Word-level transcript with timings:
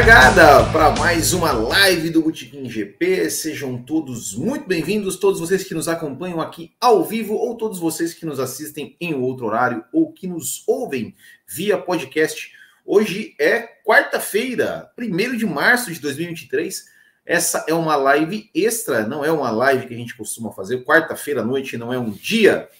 Largada 0.00 0.64
para 0.72 0.90
mais 0.92 1.34
uma 1.34 1.52
live 1.52 2.08
do 2.08 2.22
Botequim 2.22 2.66
GP. 2.70 3.28
Sejam 3.28 3.76
todos 3.82 4.34
muito 4.34 4.66
bem-vindos, 4.66 5.18
todos 5.18 5.38
vocês 5.38 5.62
que 5.62 5.74
nos 5.74 5.88
acompanham 5.88 6.40
aqui 6.40 6.72
ao 6.80 7.04
vivo 7.04 7.34
ou 7.34 7.54
todos 7.54 7.78
vocês 7.78 8.14
que 8.14 8.24
nos 8.24 8.40
assistem 8.40 8.96
em 8.98 9.12
outro 9.12 9.44
horário 9.44 9.84
ou 9.92 10.10
que 10.10 10.26
nos 10.26 10.64
ouvem 10.66 11.14
via 11.46 11.76
podcast. 11.76 12.50
Hoje 12.82 13.34
é 13.38 13.60
quarta-feira, 13.84 14.90
1 14.98 15.36
de 15.36 15.44
março 15.44 15.92
de 15.92 16.00
2023. 16.00 16.82
Essa 17.26 17.66
é 17.68 17.74
uma 17.74 17.94
live 17.94 18.48
extra, 18.54 19.06
não 19.06 19.22
é 19.22 19.30
uma 19.30 19.50
live 19.50 19.86
que 19.86 19.92
a 19.92 19.98
gente 19.98 20.16
costuma 20.16 20.50
fazer. 20.50 20.82
Quarta-feira 20.82 21.42
à 21.42 21.44
noite 21.44 21.76
não 21.76 21.92
é 21.92 21.98
um 21.98 22.10
dia 22.10 22.70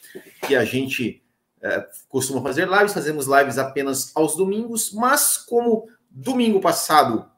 que 0.48 0.56
a 0.56 0.64
gente 0.64 1.22
é, 1.62 1.86
costuma 2.08 2.40
fazer 2.40 2.66
lives, 2.66 2.94
fazemos 2.94 3.26
lives 3.26 3.58
apenas 3.58 4.10
aos 4.14 4.34
domingos, 4.34 4.90
mas 4.94 5.36
como 5.36 5.86
Domingo 6.10 6.60
passado, 6.60 7.30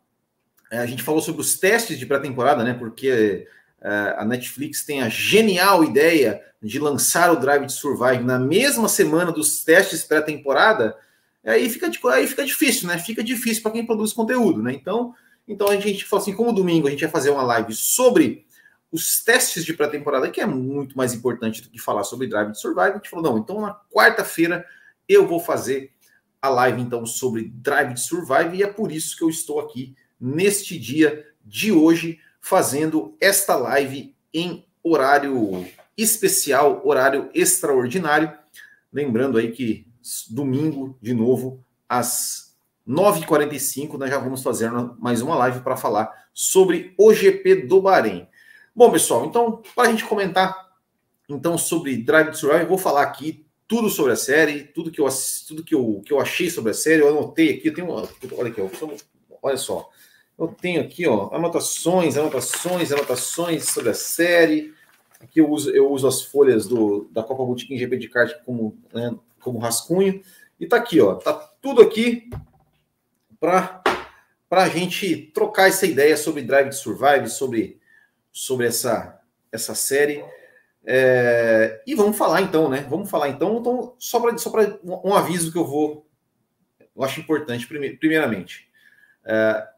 é, 0.71 0.79
a 0.79 0.87
gente 0.87 1.03
falou 1.03 1.21
sobre 1.21 1.43
os 1.43 1.59
testes 1.59 1.99
de 1.99 2.07
pré-temporada, 2.07 2.65
né? 2.65 2.73
Porque 2.73 3.47
é, 3.80 4.15
a 4.17 4.25
Netflix 4.25 4.85
tem 4.85 5.03
a 5.03 5.09
genial 5.09 5.85
ideia 5.85 6.43
de 6.63 6.79
lançar 6.79 7.30
o 7.30 7.37
Drive 7.37 7.66
to 7.66 7.73
Survive 7.73 8.25
na 8.25 8.39
mesma 8.39 8.89
semana 8.89 9.30
dos 9.30 9.63
testes 9.63 10.05
pré-temporada. 10.05 10.97
Aí 11.45 11.69
fica, 11.69 11.91
aí 12.11 12.27
fica 12.27 12.45
difícil, 12.45 12.89
né? 12.89 12.99
Fica 12.99 13.23
difícil 13.23 13.63
para 13.63 13.73
quem 13.73 13.85
produz 13.85 14.13
conteúdo, 14.13 14.63
né? 14.63 14.73
Então, 14.73 15.15
então 15.47 15.69
a 15.69 15.77
gente 15.77 16.05
falou 16.05 16.23
assim: 16.23 16.35
como 16.35 16.52
domingo 16.52 16.87
a 16.87 16.91
gente 16.91 17.02
vai 17.02 17.11
fazer 17.11 17.30
uma 17.30 17.43
live 17.43 17.74
sobre 17.74 18.46
os 18.91 19.23
testes 19.23 19.65
de 19.65 19.74
pré-temporada, 19.74 20.30
que 20.30 20.41
é 20.41 20.46
muito 20.46 20.96
mais 20.96 21.13
importante 21.13 21.63
do 21.63 21.68
que 21.68 21.79
falar 21.79 22.05
sobre 22.05 22.29
Drive 22.29 22.52
to 22.52 22.59
Survive, 22.59 22.93
a 22.93 22.95
gente 22.95 23.11
falou: 23.11 23.24
não, 23.24 23.39
então 23.39 23.61
na 23.61 23.74
quarta-feira 23.93 24.65
eu 25.09 25.27
vou 25.27 25.41
fazer 25.41 25.91
a 26.43 26.48
live 26.48 26.82
então 26.82 27.07
sobre 27.07 27.45
Drive 27.54 27.95
to 27.95 28.01
Survive 28.01 28.57
e 28.57 28.62
é 28.65 28.66
por 28.66 28.90
isso 28.90 29.16
que 29.16 29.23
eu 29.23 29.30
estou 29.30 29.60
aqui 29.60 29.95
neste 30.21 30.76
dia 30.76 31.24
de 31.45 31.71
hoje 31.71 32.18
fazendo 32.40 33.16
esta 33.21 33.54
live 33.54 34.12
em 34.34 34.66
horário 34.82 35.65
especial, 35.96 36.82
horário 36.84 37.30
extraordinário. 37.32 38.32
Lembrando 38.93 39.38
aí 39.38 39.52
que 39.52 39.87
domingo, 40.29 40.99
de 41.01 41.15
novo, 41.15 41.65
às 41.88 42.56
9h45, 42.88 43.96
nós 43.96 44.10
já 44.10 44.18
vamos 44.18 44.43
fazer 44.43 44.71
mais 44.99 45.23
uma 45.23 45.37
live 45.37 45.60
para 45.60 45.77
falar 45.77 46.10
sobre 46.34 46.93
o 46.99 47.15
GP 47.15 47.66
do 47.66 47.80
Bahrein. 47.80 48.27
Bom, 48.74 48.90
pessoal, 48.90 49.27
então, 49.27 49.62
para 49.77 49.88
a 49.88 49.90
gente 49.90 50.04
comentar 50.04 50.73
então 51.29 51.56
sobre 51.56 51.96
Drive 51.99 52.30
to 52.30 52.37
Survive, 52.37 52.62
eu 52.62 52.68
vou 52.68 52.79
falar 52.79 53.02
aqui 53.02 53.46
tudo 53.73 53.88
sobre 53.88 54.12
a 54.12 54.16
série, 54.16 54.65
tudo 54.65 54.90
que 54.90 55.01
eu, 55.01 55.09
tudo 55.48 55.65
que 55.65 55.74
eu, 55.74 56.02
que 56.04 56.12
eu 56.12 56.20
achei 56.20 56.51
sobre 56.51 56.73
a 56.73 56.74
série, 56.74 57.01
eu 57.01 57.09
anotei 57.09 57.54
aqui, 57.54 57.68
eu 57.68 57.74
tenho, 57.74 57.88
olha 57.90 58.51
aqui, 58.51 58.60
olha 59.40 59.56
só, 59.56 59.88
eu 60.38 60.48
tenho 60.48 60.82
aqui, 60.82 61.06
ó, 61.06 61.34
anotações, 61.34 62.18
anotações, 62.18 62.93
anotações 62.93 63.70
sobre 63.70 63.88
a 63.88 63.95
série, 63.95 64.75
aqui 65.19 65.41
eu 65.41 65.48
uso, 65.48 65.70
eu 65.70 65.91
uso 65.91 66.06
as 66.06 66.20
folhas 66.20 66.69
do, 66.69 67.09
da 67.12 67.22
Copa 67.22 67.47
Boutiquim 67.47 67.78
GP 67.78 67.97
de 67.97 68.10
kart 68.10 68.44
como, 68.44 68.76
né, 68.93 69.15
como 69.41 69.59
rascunho, 69.59 70.22
e 70.60 70.66
tá 70.66 70.76
aqui, 70.76 71.00
ó, 71.00 71.15
tá 71.15 71.32
tudo 71.32 71.81
aqui 71.81 72.28
para 73.41 73.82
para 74.50 74.65
a 74.65 74.69
gente 74.69 75.16
trocar 75.32 75.70
essa 75.70 75.87
ideia 75.87 76.15
sobre 76.15 76.43
Drive 76.43 76.69
to 76.69 76.75
Survive, 76.75 77.26
sobre, 77.26 77.81
sobre 78.31 78.66
essa, 78.66 79.19
essa 79.50 79.75
série. 79.75 80.22
É, 80.84 81.82
e 81.87 81.94
vamos 81.94 82.16
falar 82.16 82.43
então, 82.43 82.69
né? 82.69 82.87
Vamos 82.88 83.09
falar 83.09 83.28
então. 83.28 83.59
então 83.59 83.94
só 83.98 84.20
para 84.20 84.37
só 84.38 84.50
um 84.82 85.15
aviso 85.15 85.53
que 85.53 85.59
eu 85.59 85.66
vou. 85.66 86.06
Eu 86.94 87.03
acho 87.03 87.20
importante, 87.20 87.66
primeiramente. 87.66 88.69
É, 89.25 89.69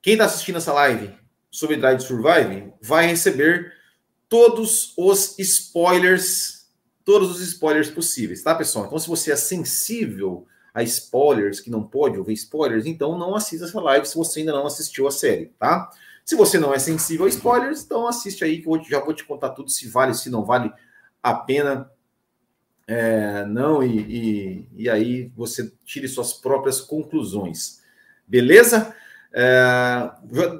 quem 0.00 0.14
está 0.14 0.24
assistindo 0.24 0.56
essa 0.56 0.72
live 0.72 1.10
sobre 1.50 1.76
Drive 1.76 2.00
Survive 2.00 2.72
vai 2.80 3.06
receber 3.06 3.72
todos 4.28 4.94
os 4.96 5.38
spoilers, 5.38 6.66
todos 7.04 7.30
os 7.30 7.40
spoilers 7.40 7.90
possíveis, 7.90 8.42
tá, 8.42 8.54
pessoal? 8.54 8.86
Então, 8.86 8.98
se 8.98 9.08
você 9.08 9.32
é 9.32 9.36
sensível 9.36 10.46
a 10.72 10.82
spoilers, 10.82 11.60
que 11.60 11.70
não 11.70 11.82
pode 11.82 12.18
ouvir 12.18 12.32
spoilers, 12.32 12.86
então 12.86 13.18
não 13.18 13.34
assista 13.34 13.66
essa 13.66 13.80
live 13.80 14.06
se 14.06 14.16
você 14.16 14.40
ainda 14.40 14.52
não 14.52 14.66
assistiu 14.66 15.06
a 15.06 15.10
série, 15.10 15.52
tá? 15.58 15.90
Se 16.24 16.36
você 16.36 16.58
não 16.58 16.72
é 16.72 16.78
sensível 16.78 17.26
a 17.26 17.28
spoilers, 17.28 17.82
então 17.82 18.06
assiste 18.06 18.44
aí 18.44 18.62
que 18.62 18.68
eu 18.68 18.82
já 18.84 19.00
vou 19.00 19.12
te 19.12 19.24
contar 19.24 19.50
tudo 19.50 19.70
se 19.70 19.88
vale, 19.88 20.14
se 20.14 20.30
não 20.30 20.44
vale 20.44 20.72
a 21.22 21.34
pena. 21.34 21.90
É, 22.86 23.44
não, 23.46 23.82
e, 23.82 23.98
e, 23.98 24.68
e, 24.84 24.90
aí 24.90 25.32
você 25.36 25.72
tire 25.84 26.08
suas 26.08 26.32
próprias 26.32 26.80
conclusões. 26.80 27.80
Beleza? 28.26 28.94
É, 29.32 30.10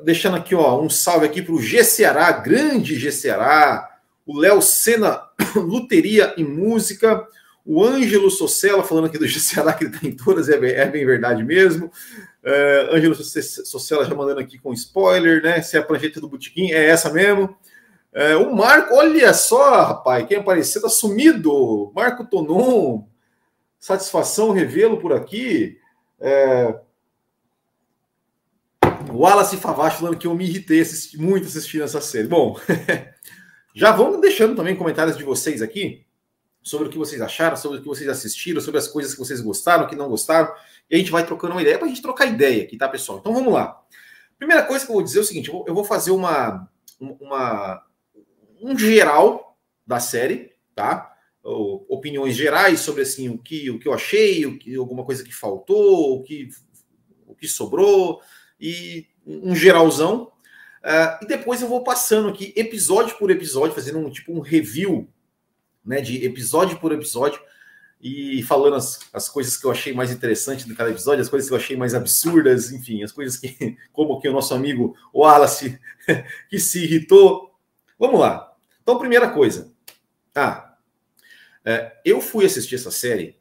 deixando 0.05 0.37
aqui 0.37 0.55
ó, 0.55 0.81
um 0.81 0.89
salve 0.89 1.27
aqui 1.27 1.43
para 1.43 1.55
o 1.55 1.61
G 1.61 1.85
Ceará, 1.85 2.33
grande 2.33 2.99
G 2.99 3.13
Ceará, 3.13 3.99
o 4.25 4.39
Léo 4.39 4.63
Sena, 4.63 5.23
Luteria 5.55 6.35
e 6.37 6.45
Música, 6.45 7.27
o 7.65 7.85
Ângelo 7.85 8.31
Socella, 8.31 8.83
falando 8.83 9.07
aqui 9.07 9.19
do 9.19 9.27
G 9.27 9.39
Ceará, 9.39 9.73
que 9.73 9.85
ele 9.85 9.95
está 9.95 10.07
em 10.07 10.13
todas, 10.13 10.49
é 10.49 10.55
é 10.55 10.87
bem 10.87 11.05
verdade 11.05 11.45
mesmo. 11.45 11.91
Uh, 12.45 12.95
Ângelo 12.95 13.15
Sociela 13.15 14.05
já 14.05 14.15
mandando 14.15 14.41
aqui 14.41 14.59
com 14.59 14.73
spoiler, 14.73 15.43
né? 15.43 15.63
Se 15.63 15.77
é 15.77 15.81
a 15.81 15.83
prancheta 15.83 16.21
do 16.21 16.29
Botequim, 16.29 16.73
é 16.73 16.87
essa 16.87 17.11
mesmo. 17.11 17.57
Uh, 18.13 18.43
o 18.43 18.55
Marco, 18.55 18.95
olha 18.95 19.33
só, 19.33 19.83
rapaz, 19.83 20.27
quem 20.27 20.39
apareceu 20.39 20.83
tá 20.83 20.89
sumido. 20.89 21.93
Marco 21.95 22.25
Tonon, 22.25 23.05
satisfação 23.79 24.51
revê-lo 24.51 24.99
por 24.99 25.13
aqui. 25.13 25.79
Uh, 26.19 26.81
Wallace 29.13 29.57
Favacho 29.57 29.99
falando 29.99 30.17
que 30.17 30.27
eu 30.27 30.35
me 30.35 30.45
irritei 30.45 30.81
assisti, 30.81 31.19
muito 31.19 31.47
assistindo 31.47 31.85
essa 31.85 32.01
série. 32.01 32.27
Bom, 32.27 32.59
já 33.75 33.93
vão 33.93 34.21
deixando 34.21 34.57
também 34.57 34.77
comentários 34.77 35.17
de 35.17 35.25
vocês 35.25 35.63
aqui 35.63 36.05
sobre 36.63 36.89
o 36.89 36.91
que 36.91 36.99
vocês 36.99 37.21
acharam, 37.21 37.57
sobre 37.57 37.79
o 37.79 37.81
que 37.81 37.89
vocês 37.89 38.09
assistiram, 38.09 38.61
sobre 38.61 38.79
as 38.79 38.89
coisas 38.89 39.13
que 39.13 39.19
vocês 39.19 39.41
gostaram, 39.41 39.87
que 39.87 39.97
não 39.97 40.09
gostaram. 40.09 40.53
E 40.89 40.95
a 40.95 40.99
gente 40.99 41.11
vai 41.11 41.27
trocando 41.27 41.55
uma 41.55 41.63
ideia 41.63 41.79
para 41.79 41.87
a 41.87 41.89
gente 41.89 42.03
trocar 42.03 42.27
ideia 42.27 42.63
aqui, 42.63 42.77
tá, 42.77 42.89
pessoal? 42.89 43.19
Então 43.19 43.35
vamos 43.35 43.53
lá. 43.53 43.81
Primeira 44.39 44.63
coisa 44.63 44.85
que 44.85 44.91
eu 44.91 44.95
vou 44.95 45.03
dizer 45.03 45.19
é 45.19 45.23
o 45.23 45.25
seguinte: 45.25 45.51
eu 45.51 45.75
vou 45.75 45.85
fazer 45.85 46.11
uma, 46.11 46.69
uma 47.01 47.83
um 48.61 48.79
geral 48.79 49.59
da 49.87 49.99
série, 49.99 50.53
tá? 50.75 51.13
opiniões 51.45 52.37
gerais 52.37 52.81
sobre 52.81 53.03
assim 53.03 53.29
o 53.29 53.37
que, 53.37 53.69
o 53.69 53.79
que 53.79 53.89
eu 53.89 53.93
achei, 53.93 54.47
o 54.47 54.57
que, 54.59 54.77
alguma 54.77 55.05
coisa 55.05 55.25
que 55.25 55.35
faltou, 55.35 56.19
o 56.19 56.23
que, 56.23 56.49
o 57.27 57.35
que 57.35 57.49
sobrou, 57.49 58.21
e 58.61 59.09
um 59.27 59.55
geralzão. 59.55 60.31
Uh, 60.85 61.25
e 61.25 61.27
depois 61.27 61.61
eu 61.61 61.69
vou 61.69 61.83
passando 61.83 62.29
aqui 62.29 62.53
episódio 62.57 63.17
por 63.17 63.31
episódio, 63.31 63.75
fazendo 63.75 63.99
um 63.99 64.11
tipo 64.11 64.33
um 64.33 64.41
review 64.41 65.09
né, 65.85 66.01
de 66.01 66.25
episódio 66.25 66.79
por 66.79 66.93
episódio 66.93 67.41
e 68.01 68.43
falando 68.43 68.75
as, 68.75 68.99
as 69.13 69.29
coisas 69.29 69.57
que 69.57 69.65
eu 69.65 69.71
achei 69.71 69.93
mais 69.93 70.11
interessantes 70.11 70.67
de 70.67 70.75
cada 70.75 70.91
episódio, 70.91 71.23
as 71.23 71.29
coisas 71.29 71.49
que 71.49 71.55
eu 71.55 71.59
achei 71.59 71.77
mais 71.77 71.95
absurdas, 71.95 72.73
enfim, 72.73 73.03
as 73.03 73.13
coisas 73.13 73.37
que, 73.37 73.77
como 73.93 74.21
que 74.21 74.29
o 74.29 74.33
nosso 74.33 74.53
amigo 74.55 74.97
Wallace, 75.15 75.79
que 76.51 76.59
se 76.59 76.83
irritou. 76.83 77.55
Vamos 77.99 78.19
lá. 78.19 78.53
Então, 78.83 78.99
primeira 78.99 79.31
coisa. 79.31 79.73
Ah, 80.35 80.77
é, 81.65 82.01
eu 82.05 82.21
fui 82.21 82.45
assistir 82.45 82.75
essa 82.75 82.91
série 82.91 83.41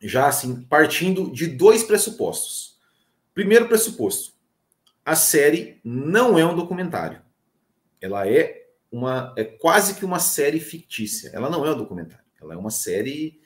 já 0.00 0.26
assim, 0.26 0.62
partindo 0.62 1.30
de 1.30 1.46
dois 1.46 1.82
pressupostos. 1.82 2.78
Primeiro 3.32 3.66
pressuposto: 3.66 4.34
a 5.04 5.14
série 5.14 5.80
não 5.82 6.38
é 6.38 6.44
um 6.44 6.54
documentário. 6.54 7.22
Ela 8.00 8.28
é 8.28 8.59
uma 8.90 9.32
é 9.36 9.44
quase 9.44 9.94
que 9.94 10.04
uma 10.04 10.18
série 10.18 10.60
fictícia. 10.60 11.30
Ela 11.32 11.48
não 11.48 11.64
é 11.64 11.72
um 11.72 11.78
documentário, 11.78 12.24
ela 12.40 12.54
é 12.54 12.56
uma 12.56 12.70
série, 12.70 13.40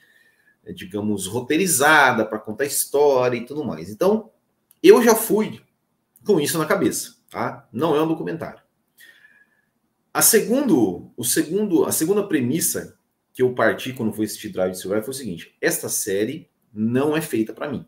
é, 0.64 0.73
digamos, 0.73 1.26
roteirizada 1.26 2.25
para 2.25 2.38
contar 2.38 2.64
história 2.64 3.37
e 3.37 3.44
tudo 3.44 3.64
mais. 3.64 3.91
Então, 3.91 4.31
eu 4.82 5.02
já 5.02 5.14
fui 5.14 5.61
com 6.25 6.41
isso 6.41 6.58
na 6.58 6.67
cabeça, 6.67 7.17
tá? 7.29 7.69
Não 7.73 7.94
é 7.94 8.02
um 8.02 8.08
documentário. 8.08 8.62
A 10.12 10.23
segundo, 10.23 11.12
o 11.17 11.25
segundo, 11.25 11.85
a 11.85 11.93
segunda 11.93 12.26
premissa 12.26 12.97
que 13.32 13.43
eu 13.43 13.52
parti 13.52 13.93
quando 13.93 14.12
fui 14.12 14.25
assistir 14.25 14.49
Drive 14.50 14.76
Survive 14.76 15.02
foi 15.02 15.11
o 15.11 15.17
seguinte: 15.17 15.56
esta 15.61 15.88
série 15.88 16.49
não 16.73 17.17
é 17.17 17.20
feita 17.20 17.52
para 17.52 17.69
mim. 17.69 17.87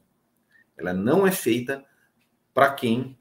Ela 0.76 0.92
não 0.92 1.26
é 1.26 1.30
feita 1.30 1.84
para 2.52 2.72
quem 2.72 3.16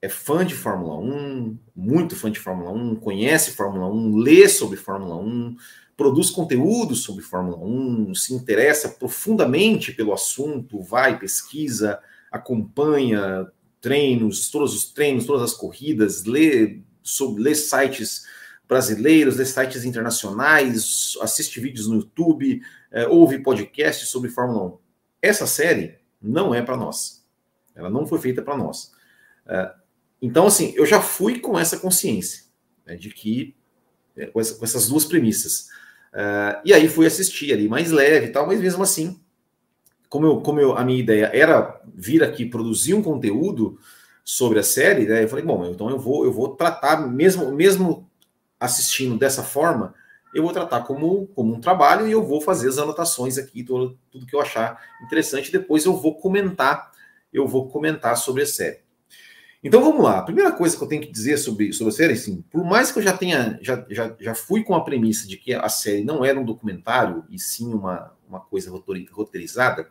é 0.00 0.08
fã 0.08 0.44
de 0.44 0.54
Fórmula 0.54 0.96
1, 0.98 1.58
muito 1.74 2.14
fã 2.14 2.30
de 2.30 2.38
Fórmula 2.38 2.70
1, 2.70 2.96
conhece 2.96 3.52
Fórmula 3.52 3.86
1, 3.88 4.16
lê 4.16 4.48
sobre 4.48 4.76
Fórmula 4.76 5.16
1, 5.16 5.56
produz 5.96 6.30
conteúdo 6.30 6.94
sobre 6.94 7.24
Fórmula 7.24 7.58
1, 7.58 8.14
se 8.14 8.32
interessa 8.32 8.88
profundamente 8.90 9.92
pelo 9.92 10.12
assunto, 10.12 10.80
vai, 10.80 11.18
pesquisa, 11.18 11.98
acompanha 12.30 13.48
treinos, 13.80 14.50
todos 14.50 14.74
os 14.74 14.92
treinos, 14.92 15.26
todas 15.26 15.42
as 15.42 15.54
corridas, 15.54 16.24
lê, 16.24 16.80
sobre, 17.02 17.42
lê 17.42 17.54
sites 17.54 18.24
brasileiros, 18.68 19.36
lê 19.36 19.44
sites 19.44 19.84
internacionais, 19.84 21.16
assiste 21.20 21.58
vídeos 21.58 21.88
no 21.88 21.96
YouTube, 21.96 22.60
é, 22.92 23.06
ouve 23.08 23.40
podcasts 23.40 24.08
sobre 24.08 24.30
Fórmula 24.30 24.66
1. 24.66 24.78
Essa 25.22 25.46
série 25.46 25.98
não 26.20 26.54
é 26.54 26.62
para 26.62 26.76
nós. 26.76 27.24
Ela 27.74 27.90
não 27.90 28.06
foi 28.06 28.20
feita 28.20 28.42
para 28.42 28.56
nós. 28.56 28.92
Uh, 29.46 29.77
então, 30.20 30.46
assim, 30.46 30.72
eu 30.76 30.84
já 30.84 31.00
fui 31.00 31.38
com 31.38 31.58
essa 31.58 31.78
consciência 31.78 32.44
né, 32.86 32.96
de 32.96 33.10
que, 33.10 33.54
é, 34.16 34.26
com, 34.26 34.40
essa, 34.40 34.54
com, 34.54 34.64
essas 34.64 34.88
duas 34.88 35.04
premissas. 35.04 35.68
Uh, 36.12 36.60
e 36.64 36.72
aí 36.72 36.88
fui 36.88 37.06
assistir 37.06 37.52
ali 37.52 37.68
mais 37.68 37.90
leve 37.90 38.26
e 38.26 38.30
tal, 38.30 38.46
mas 38.46 38.60
mesmo 38.60 38.82
assim, 38.82 39.20
como, 40.08 40.26
eu, 40.26 40.40
como 40.40 40.58
eu, 40.58 40.76
a 40.76 40.84
minha 40.84 40.98
ideia 40.98 41.30
era 41.32 41.80
vir 41.94 42.22
aqui 42.22 42.46
produzir 42.46 42.94
um 42.94 43.02
conteúdo 43.02 43.78
sobre 44.24 44.58
a 44.58 44.62
série, 44.62 45.06
né, 45.06 45.24
eu 45.24 45.28
falei, 45.28 45.44
bom, 45.44 45.64
então 45.66 45.88
eu 45.90 45.98
vou, 45.98 46.24
eu 46.24 46.32
vou 46.32 46.56
tratar, 46.56 47.06
mesmo, 47.06 47.52
mesmo 47.52 48.08
assistindo 48.58 49.18
dessa 49.18 49.42
forma, 49.42 49.94
eu 50.34 50.42
vou 50.42 50.52
tratar 50.52 50.82
como, 50.82 51.26
como 51.28 51.54
um 51.54 51.60
trabalho 51.60 52.06
e 52.06 52.12
eu 52.12 52.22
vou 52.22 52.40
fazer 52.40 52.68
as 52.68 52.78
anotações 52.78 53.38
aqui, 53.38 53.62
tudo, 53.62 53.98
tudo 54.10 54.26
que 54.26 54.34
eu 54.34 54.40
achar 54.40 54.78
interessante. 55.02 55.50
Depois 55.50 55.84
eu 55.84 55.96
vou 55.96 56.18
comentar, 56.20 56.90
eu 57.32 57.46
vou 57.46 57.68
comentar 57.68 58.16
sobre 58.16 58.42
a 58.42 58.46
série. 58.46 58.80
Então 59.62 59.82
vamos 59.82 60.02
lá. 60.02 60.18
A 60.18 60.22
primeira 60.22 60.52
coisa 60.52 60.76
que 60.76 60.82
eu 60.82 60.88
tenho 60.88 61.02
que 61.02 61.10
dizer 61.10 61.36
sobre, 61.36 61.72
sobre 61.72 61.92
a 61.92 61.96
série, 61.96 62.12
assim, 62.12 62.42
por 62.50 62.64
mais 62.64 62.92
que 62.92 62.98
eu 62.98 63.02
já 63.02 63.16
tenha, 63.16 63.58
já, 63.60 63.84
já, 63.90 64.14
já 64.18 64.34
fui 64.34 64.62
com 64.62 64.74
a 64.74 64.84
premissa 64.84 65.26
de 65.26 65.36
que 65.36 65.52
a 65.52 65.68
série 65.68 66.04
não 66.04 66.24
era 66.24 66.38
um 66.38 66.44
documentário, 66.44 67.24
e 67.28 67.38
sim 67.38 67.72
uma, 67.72 68.14
uma 68.28 68.40
coisa 68.40 68.70
roteirizada, 69.10 69.90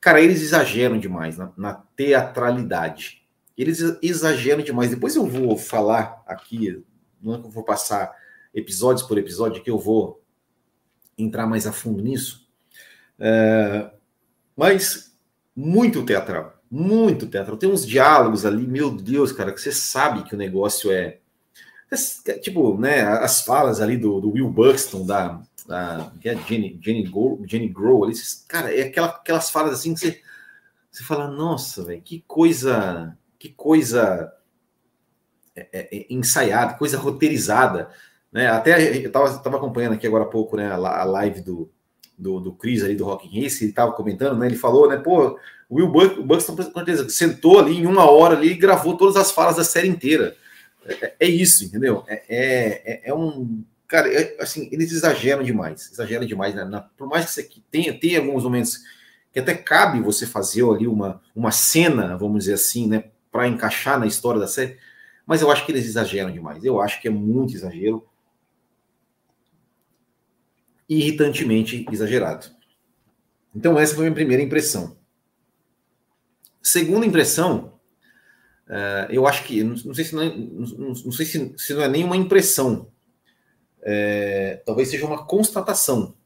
cara, 0.00 0.20
eles 0.20 0.42
exageram 0.42 0.98
demais 0.98 1.38
na, 1.38 1.52
na 1.56 1.74
teatralidade. 1.74 3.24
Eles 3.56 3.80
exageram 4.02 4.62
demais. 4.62 4.90
Depois 4.90 5.14
eu 5.14 5.24
vou 5.24 5.56
falar 5.56 6.22
aqui, 6.26 6.82
não 7.22 7.34
é 7.34 7.38
vou 7.38 7.62
passar 7.62 8.12
episódios 8.52 9.06
por 9.06 9.16
episódio, 9.16 9.62
que 9.62 9.70
eu 9.70 9.78
vou 9.78 10.22
entrar 11.16 11.46
mais 11.46 11.66
a 11.66 11.72
fundo 11.72 12.02
nisso. 12.02 12.48
É, 13.18 13.90
mas 14.56 15.16
muito 15.54 16.04
teatral, 16.04 16.53
muito 16.74 17.28
teatral. 17.28 17.56
Tem 17.56 17.70
uns 17.70 17.86
diálogos 17.86 18.44
ali, 18.44 18.66
meu 18.66 18.90
Deus, 18.90 19.30
cara, 19.30 19.52
que 19.52 19.60
você 19.60 19.70
sabe 19.70 20.24
que 20.24 20.34
o 20.34 20.38
negócio 20.38 20.90
é. 20.90 21.18
é 22.26 22.32
tipo, 22.38 22.76
né, 22.76 23.02
as 23.02 23.42
falas 23.42 23.80
ali 23.80 23.96
do, 23.96 24.20
do 24.20 24.32
Will 24.32 24.50
Buxton, 24.50 25.06
da, 25.06 25.40
da 25.68 26.12
é 26.24 26.34
Jenny, 26.34 26.76
Jenny, 26.82 27.06
Go, 27.06 27.40
Jenny 27.46 27.68
Grow, 27.68 28.02
ali, 28.02 28.14
cara, 28.48 28.74
é 28.76 28.82
aquela, 28.82 29.06
aquelas 29.06 29.50
falas 29.50 29.74
assim 29.74 29.94
que 29.94 30.00
você, 30.00 30.20
você 30.90 31.04
fala, 31.04 31.28
nossa, 31.28 31.84
velho, 31.84 32.02
que 32.02 32.24
coisa, 32.26 33.16
que 33.38 33.50
coisa 33.50 34.32
é, 35.54 35.68
é, 35.72 35.96
é 35.96 36.06
ensaiada, 36.10 36.74
coisa 36.74 36.98
roteirizada. 36.98 37.88
Né? 38.32 38.48
Até 38.48 38.98
eu 38.98 39.06
estava 39.06 39.56
acompanhando 39.58 39.92
aqui 39.92 40.08
agora 40.08 40.24
há 40.24 40.28
pouco 40.28 40.56
né, 40.56 40.72
a 40.72 41.04
live 41.04 41.40
do, 41.40 41.70
do, 42.16 42.40
do 42.40 42.52
Chris 42.52 42.82
ali 42.82 42.94
do 42.94 43.04
Rock 43.04 43.26
Race, 43.28 43.62
ele 43.62 43.70
estava 43.70 43.92
comentando, 43.92 44.38
né? 44.38 44.46
Ele 44.46 44.56
falou, 44.56 44.88
né? 44.88 44.96
Pô, 44.96 45.38
o 45.68 45.76
Will 45.76 45.88
Buck, 45.88 46.18
o 46.18 46.22
Buxton 46.22 46.56
sentou 47.08 47.58
ali 47.58 47.78
em 47.78 47.86
uma 47.86 48.08
hora 48.08 48.36
ali 48.36 48.52
e 48.52 48.56
gravou 48.56 48.96
todas 48.96 49.16
as 49.16 49.30
falas 49.30 49.56
da 49.56 49.64
série 49.64 49.88
inteira. 49.88 50.36
É, 50.86 51.14
é 51.20 51.26
isso, 51.26 51.64
entendeu? 51.64 52.04
É, 52.06 52.22
é, 52.28 53.00
é 53.10 53.14
um. 53.14 53.64
Cara, 53.88 54.12
é, 54.12 54.36
assim, 54.40 54.68
eles 54.72 54.92
exageram 54.92 55.42
demais, 55.42 55.90
exageram 55.92 56.26
demais, 56.26 56.54
né? 56.54 56.64
Na, 56.64 56.80
por 56.80 57.08
mais 57.08 57.26
que 57.26 57.32
você 57.32 57.48
tenha, 57.70 57.98
tenha 57.98 58.18
alguns 58.18 58.44
momentos 58.44 58.80
que 59.32 59.40
até 59.40 59.54
cabe 59.54 60.00
você 60.00 60.26
fazer 60.26 60.64
ali 60.64 60.86
uma, 60.86 61.20
uma 61.34 61.50
cena, 61.50 62.16
vamos 62.16 62.40
dizer 62.40 62.54
assim, 62.54 62.86
né? 62.86 63.04
Para 63.32 63.48
encaixar 63.48 63.98
na 63.98 64.06
história 64.06 64.40
da 64.40 64.46
série, 64.46 64.76
mas 65.26 65.42
eu 65.42 65.50
acho 65.50 65.66
que 65.66 65.72
eles 65.72 65.86
exageram 65.86 66.30
demais. 66.30 66.64
Eu 66.64 66.80
acho 66.80 67.00
que 67.00 67.08
é 67.08 67.10
muito 67.10 67.54
exagero 67.54 68.06
irritantemente 70.88 71.86
exagerado. 71.90 72.46
Então, 73.54 73.78
essa 73.78 73.94
foi 73.94 74.06
a 74.06 74.10
minha 74.10 74.14
primeira 74.14 74.42
impressão. 74.42 74.96
Segunda 76.62 77.06
impressão, 77.06 77.78
uh, 78.66 79.10
eu 79.10 79.26
acho 79.26 79.44
que, 79.44 79.62
não, 79.62 79.74
não 79.84 79.94
sei, 79.94 80.04
se 80.04 80.14
não, 80.14 80.22
é, 80.22 80.36
não, 80.36 80.88
não 80.88 81.12
sei 81.12 81.26
se, 81.26 81.54
se, 81.56 81.74
não 81.74 81.82
é 81.82 81.88
nenhuma 81.88 82.16
impressão, 82.16 82.90
é, 83.82 84.62
talvez 84.64 84.88
seja 84.88 85.06
uma 85.06 85.26
constatação, 85.26 86.16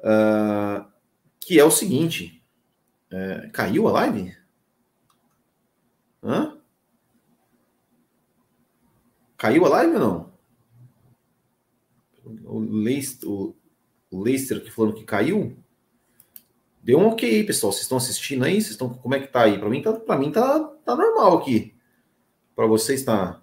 uh, 0.00 0.84
que 1.38 1.58
é 1.58 1.64
o 1.64 1.70
seguinte: 1.70 2.44
é, 3.10 3.48
caiu 3.52 3.88
a 3.88 3.92
live? 3.92 4.36
Hã? 6.22 6.60
Caiu 9.36 9.64
a 9.66 9.68
live 9.68 9.94
ou 9.94 10.00
não? 10.00 10.29
O 12.44 14.20
Leicester, 14.22 14.62
que 14.62 14.70
falando 14.70 14.94
que 14.94 15.04
caiu. 15.04 15.56
Deu 16.82 16.98
um 16.98 17.08
ok 17.08 17.44
pessoal. 17.44 17.72
Vocês 17.72 17.82
estão 17.82 17.98
assistindo 17.98 18.44
aí? 18.44 18.54
Vocês 18.54 18.70
estão, 18.70 18.88
como 18.88 19.14
é 19.14 19.20
que 19.20 19.28
tá 19.28 19.42
aí? 19.42 19.58
Para 19.58 19.68
mim 19.68 19.82
tá, 19.82 19.92
para 19.92 20.18
mim 20.18 20.32
tá, 20.32 20.60
tá 20.84 20.96
normal 20.96 21.38
aqui. 21.38 21.74
Para 22.56 22.66
vocês 22.66 23.02
tá. 23.02 23.40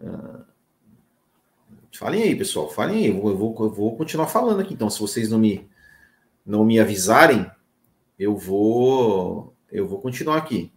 Uh... 0.00 0.44
Falem 1.92 2.22
aí, 2.22 2.36
pessoal. 2.36 2.70
Falem 2.70 3.04
aí. 3.04 3.06
Eu 3.08 3.20
vou, 3.20 3.30
eu 3.30 3.36
vou, 3.36 3.56
eu 3.60 3.70
vou 3.70 3.96
continuar 3.96 4.26
falando 4.26 4.60
aqui. 4.60 4.74
Então, 4.74 4.90
se 4.90 5.00
vocês 5.00 5.30
não 5.30 5.38
me 5.38 5.68
não 6.44 6.64
me 6.64 6.78
avisarem, 6.78 7.50
eu 8.18 8.36
vou 8.36 9.54
eu 9.70 9.86
vou 9.86 10.00
continuar 10.00 10.38
aqui. 10.38 10.72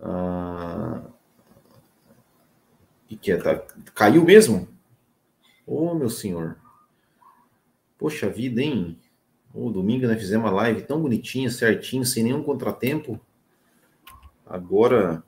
Uh... 0.00 1.10
E 3.08 3.16
que 3.16 3.32
é, 3.32 3.36
tá, 3.36 3.56
caiu 3.94 4.24
mesmo? 4.24 4.75
Ô, 5.66 5.86
oh, 5.86 5.94
meu 5.94 6.08
senhor. 6.08 6.56
Poxa 7.98 8.30
vida, 8.30 8.62
hein? 8.62 8.98
O 9.52 9.66
oh, 9.66 9.70
domingo 9.70 10.06
nós 10.06 10.18
fizemos 10.18 10.46
uma 10.46 10.56
live 10.56 10.82
tão 10.82 11.00
bonitinha, 11.00 11.50
certinho, 11.50 12.04
sem 12.04 12.22
nenhum 12.22 12.42
contratempo. 12.42 13.18
Agora. 14.46 15.24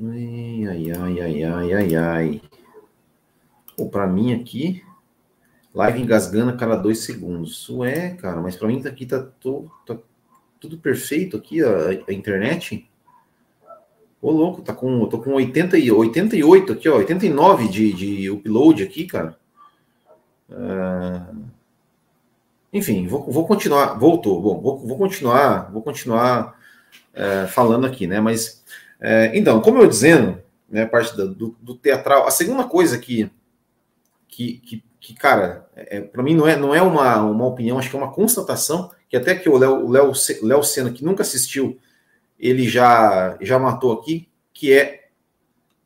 Ai, 0.00 0.66
ai, 0.66 0.90
ai, 0.92 1.20
ai, 1.20 1.44
ai, 1.44 1.72
ai, 1.74 1.96
ai. 1.96 2.42
Pô, 3.76 3.88
pra 3.88 4.06
mim 4.06 4.32
aqui, 4.32 4.82
live 5.74 6.00
engasgando 6.00 6.52
a 6.52 6.56
cada 6.56 6.76
dois 6.76 7.00
segundos. 7.00 7.68
Ué, 7.68 8.14
cara, 8.14 8.40
mas 8.40 8.56
pra 8.56 8.68
mim 8.68 8.80
tá 8.80 8.88
aqui 8.88 9.04
tá, 9.04 9.20
tô, 9.20 9.68
tá 9.84 9.98
tudo 10.60 10.78
perfeito 10.78 11.36
aqui, 11.36 11.62
a, 11.62 11.88
a 12.08 12.12
internet. 12.12 12.88
Ô, 14.24 14.30
louco, 14.30 14.62
tá 14.62 14.72
com, 14.72 15.04
tô 15.04 15.18
com 15.18 15.34
80 15.34 15.76
e 15.76 15.92
88 15.92 16.72
aqui, 16.72 16.88
ó, 16.88 16.96
89 16.96 17.68
de, 17.68 17.92
de 17.92 18.30
upload 18.30 18.82
aqui, 18.82 19.04
cara. 19.04 19.36
Uh, 20.48 21.44
enfim, 22.72 23.06
vou, 23.06 23.30
vou 23.30 23.46
continuar, 23.46 23.98
voltou, 23.98 24.40
bom, 24.40 24.62
vou, 24.62 24.78
vou 24.78 24.96
continuar, 24.96 25.70
vou 25.70 25.82
continuar 25.82 26.58
uh, 27.12 27.46
falando 27.48 27.86
aqui, 27.86 28.06
né, 28.06 28.18
mas, 28.18 28.64
uh, 28.98 29.28
então, 29.34 29.60
como 29.60 29.82
eu 29.82 29.86
dizendo, 29.86 30.42
né, 30.70 30.86
parte 30.86 31.14
do, 31.14 31.34
do, 31.34 31.56
do, 31.60 31.74
teatral, 31.74 32.26
a 32.26 32.30
segunda 32.30 32.64
coisa 32.64 32.96
que, 32.96 33.30
que, 34.26 34.54
que, 34.54 34.84
que 35.00 35.14
cara, 35.14 35.68
é, 35.76 36.00
para 36.00 36.22
mim 36.22 36.34
não 36.34 36.48
é, 36.48 36.56
não 36.56 36.74
é 36.74 36.80
uma, 36.80 37.20
uma 37.20 37.46
opinião, 37.46 37.78
acho 37.78 37.90
que 37.90 37.96
é 37.96 37.98
uma 37.98 38.10
constatação, 38.10 38.90
que 39.06 39.18
até 39.18 39.34
que 39.34 39.50
o 39.50 39.58
Léo, 39.58 39.86
Léo 39.86 40.62
Senna, 40.64 40.90
que 40.90 41.04
nunca 41.04 41.20
assistiu 41.20 41.78
ele 42.38 42.68
já, 42.68 43.36
já 43.40 43.58
matou 43.58 43.92
aqui, 43.92 44.28
que 44.52 44.72
é 44.72 45.04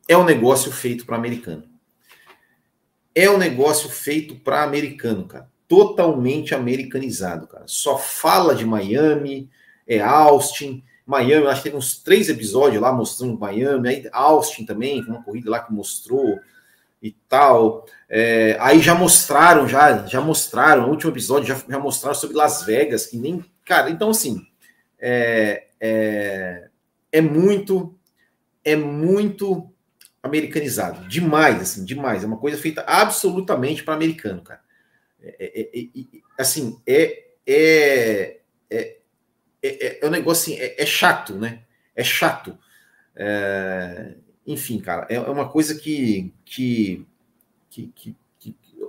é 0.09 0.17
um 0.17 0.23
negócio 0.23 0.71
feito 0.71 1.05
para 1.05 1.15
americano. 1.15 1.69
É 3.13 3.29
um 3.29 3.37
negócio 3.37 3.87
feito 3.89 4.35
para 4.35 4.63
americano, 4.63 5.27
cara. 5.27 5.47
Totalmente 5.67 6.55
americanizado, 6.55 7.45
cara. 7.45 7.65
Só 7.67 7.95
fala 7.95 8.55
de 8.55 8.65
Miami, 8.65 9.47
é 9.85 9.99
Austin, 9.99 10.83
Miami, 11.05 11.47
acho 11.47 11.61
que 11.61 11.69
teve 11.69 11.77
uns 11.77 11.99
três 12.01 12.27
episódios 12.27 12.81
lá 12.81 12.91
mostrando 12.91 13.37
Miami, 13.37 13.89
aí 13.89 14.09
Austin 14.11 14.65
também, 14.65 15.03
uma 15.05 15.23
corrida 15.23 15.49
lá 15.49 15.59
que 15.59 15.71
mostrou 15.71 16.39
e 17.01 17.11
tal. 17.27 17.85
É, 18.09 18.57
aí 18.59 18.79
já 18.79 18.95
mostraram, 18.95 19.67
já, 19.67 20.05
já 20.07 20.21
mostraram, 20.21 20.83
no 20.83 20.89
último 20.89 21.11
episódio 21.11 21.47
já, 21.47 21.63
já 21.67 21.79
mostraram 21.79 22.15
sobre 22.15 22.35
Las 22.35 22.63
Vegas, 22.63 23.05
que 23.05 23.17
nem. 23.17 23.45
Cara, 23.63 23.91
então 23.91 24.09
assim, 24.09 24.41
é, 24.99 25.68
é, 25.79 26.69
é 27.11 27.21
muito 27.21 27.95
é 28.63 28.75
muito 28.75 29.73
americanizado, 30.21 31.07
demais, 31.07 31.61
assim, 31.61 31.85
demais. 31.85 32.23
É 32.23 32.27
uma 32.27 32.37
coisa 32.37 32.57
feita 32.57 32.81
absolutamente 32.81 33.83
para 33.83 33.93
americano, 33.93 34.41
cara. 34.41 34.61
É, 35.21 35.35
é, 35.39 35.81
é, 35.81 35.87
assim, 36.37 36.81
é 36.85 37.29
é, 37.51 38.41
é, 38.69 38.97
é, 39.63 39.99
é 40.01 40.07
um 40.07 40.11
negócio 40.11 40.53
assim, 40.53 40.61
é, 40.61 40.85
chato, 40.85 41.33
né? 41.35 41.63
É 41.95 42.03
chato. 42.03 42.57
enfim, 44.45 44.79
cara, 44.79 45.07
é, 45.09 45.19
uma 45.19 45.49
coisa 45.49 45.73
que, 45.73 46.31
que, 46.45 47.07
que, 47.69 48.15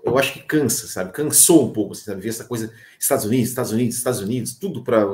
eu 0.05 0.19
acho 0.19 0.35
que 0.35 0.43
cansa, 0.43 0.87
sabe? 0.87 1.13
Cansou 1.13 1.69
um 1.69 1.73
pouco, 1.73 1.93
assim, 1.93 2.05
sabe? 2.05 2.21
Ver 2.21 2.29
essa 2.29 2.45
coisa 2.45 2.73
Estados 2.99 3.25
Unidos, 3.25 3.49
Estados 3.49 3.73
Unidos, 3.73 3.97
Estados 3.97 4.21
Unidos, 4.21 4.55
tudo 4.55 4.85
para 4.85 5.07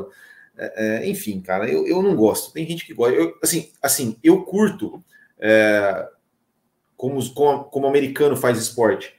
é, 0.57 0.73
é, 0.77 1.09
enfim, 1.09 1.41
cara, 1.41 1.69
eu, 1.69 1.87
eu 1.87 2.03
não 2.03 2.17
gosto. 2.17 2.53
Tem 2.53 2.67
gente 2.67 2.87
que 2.87 2.95
gosta. 2.95 3.15
Eu, 3.15 3.37
assim, 3.43 3.71
assim, 3.83 4.17
eu 4.23 4.43
curto 4.43 5.03
é, 5.39 6.09
como, 6.97 7.35
como, 7.35 7.65
como 7.65 7.87
americano 7.87 8.37
faz 8.37 8.59
esporte. 8.59 9.15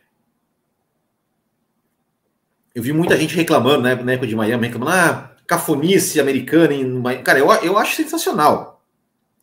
Eu 2.73 2.83
vi 2.83 2.93
muita 2.93 3.17
gente 3.17 3.35
reclamando 3.35 3.81
né, 3.83 3.95
na 3.95 4.11
época 4.11 4.27
de 4.27 4.35
Miami, 4.35 4.67
reclamando, 4.67 4.91
ah, 4.91 5.35
cafonice 5.47 6.19
americana. 6.19 6.73
Em 6.73 6.85
uma... 6.85 7.15
Cara, 7.17 7.39
eu, 7.39 7.51
eu 7.63 7.77
acho 7.77 7.95
sensacional. 7.95 8.83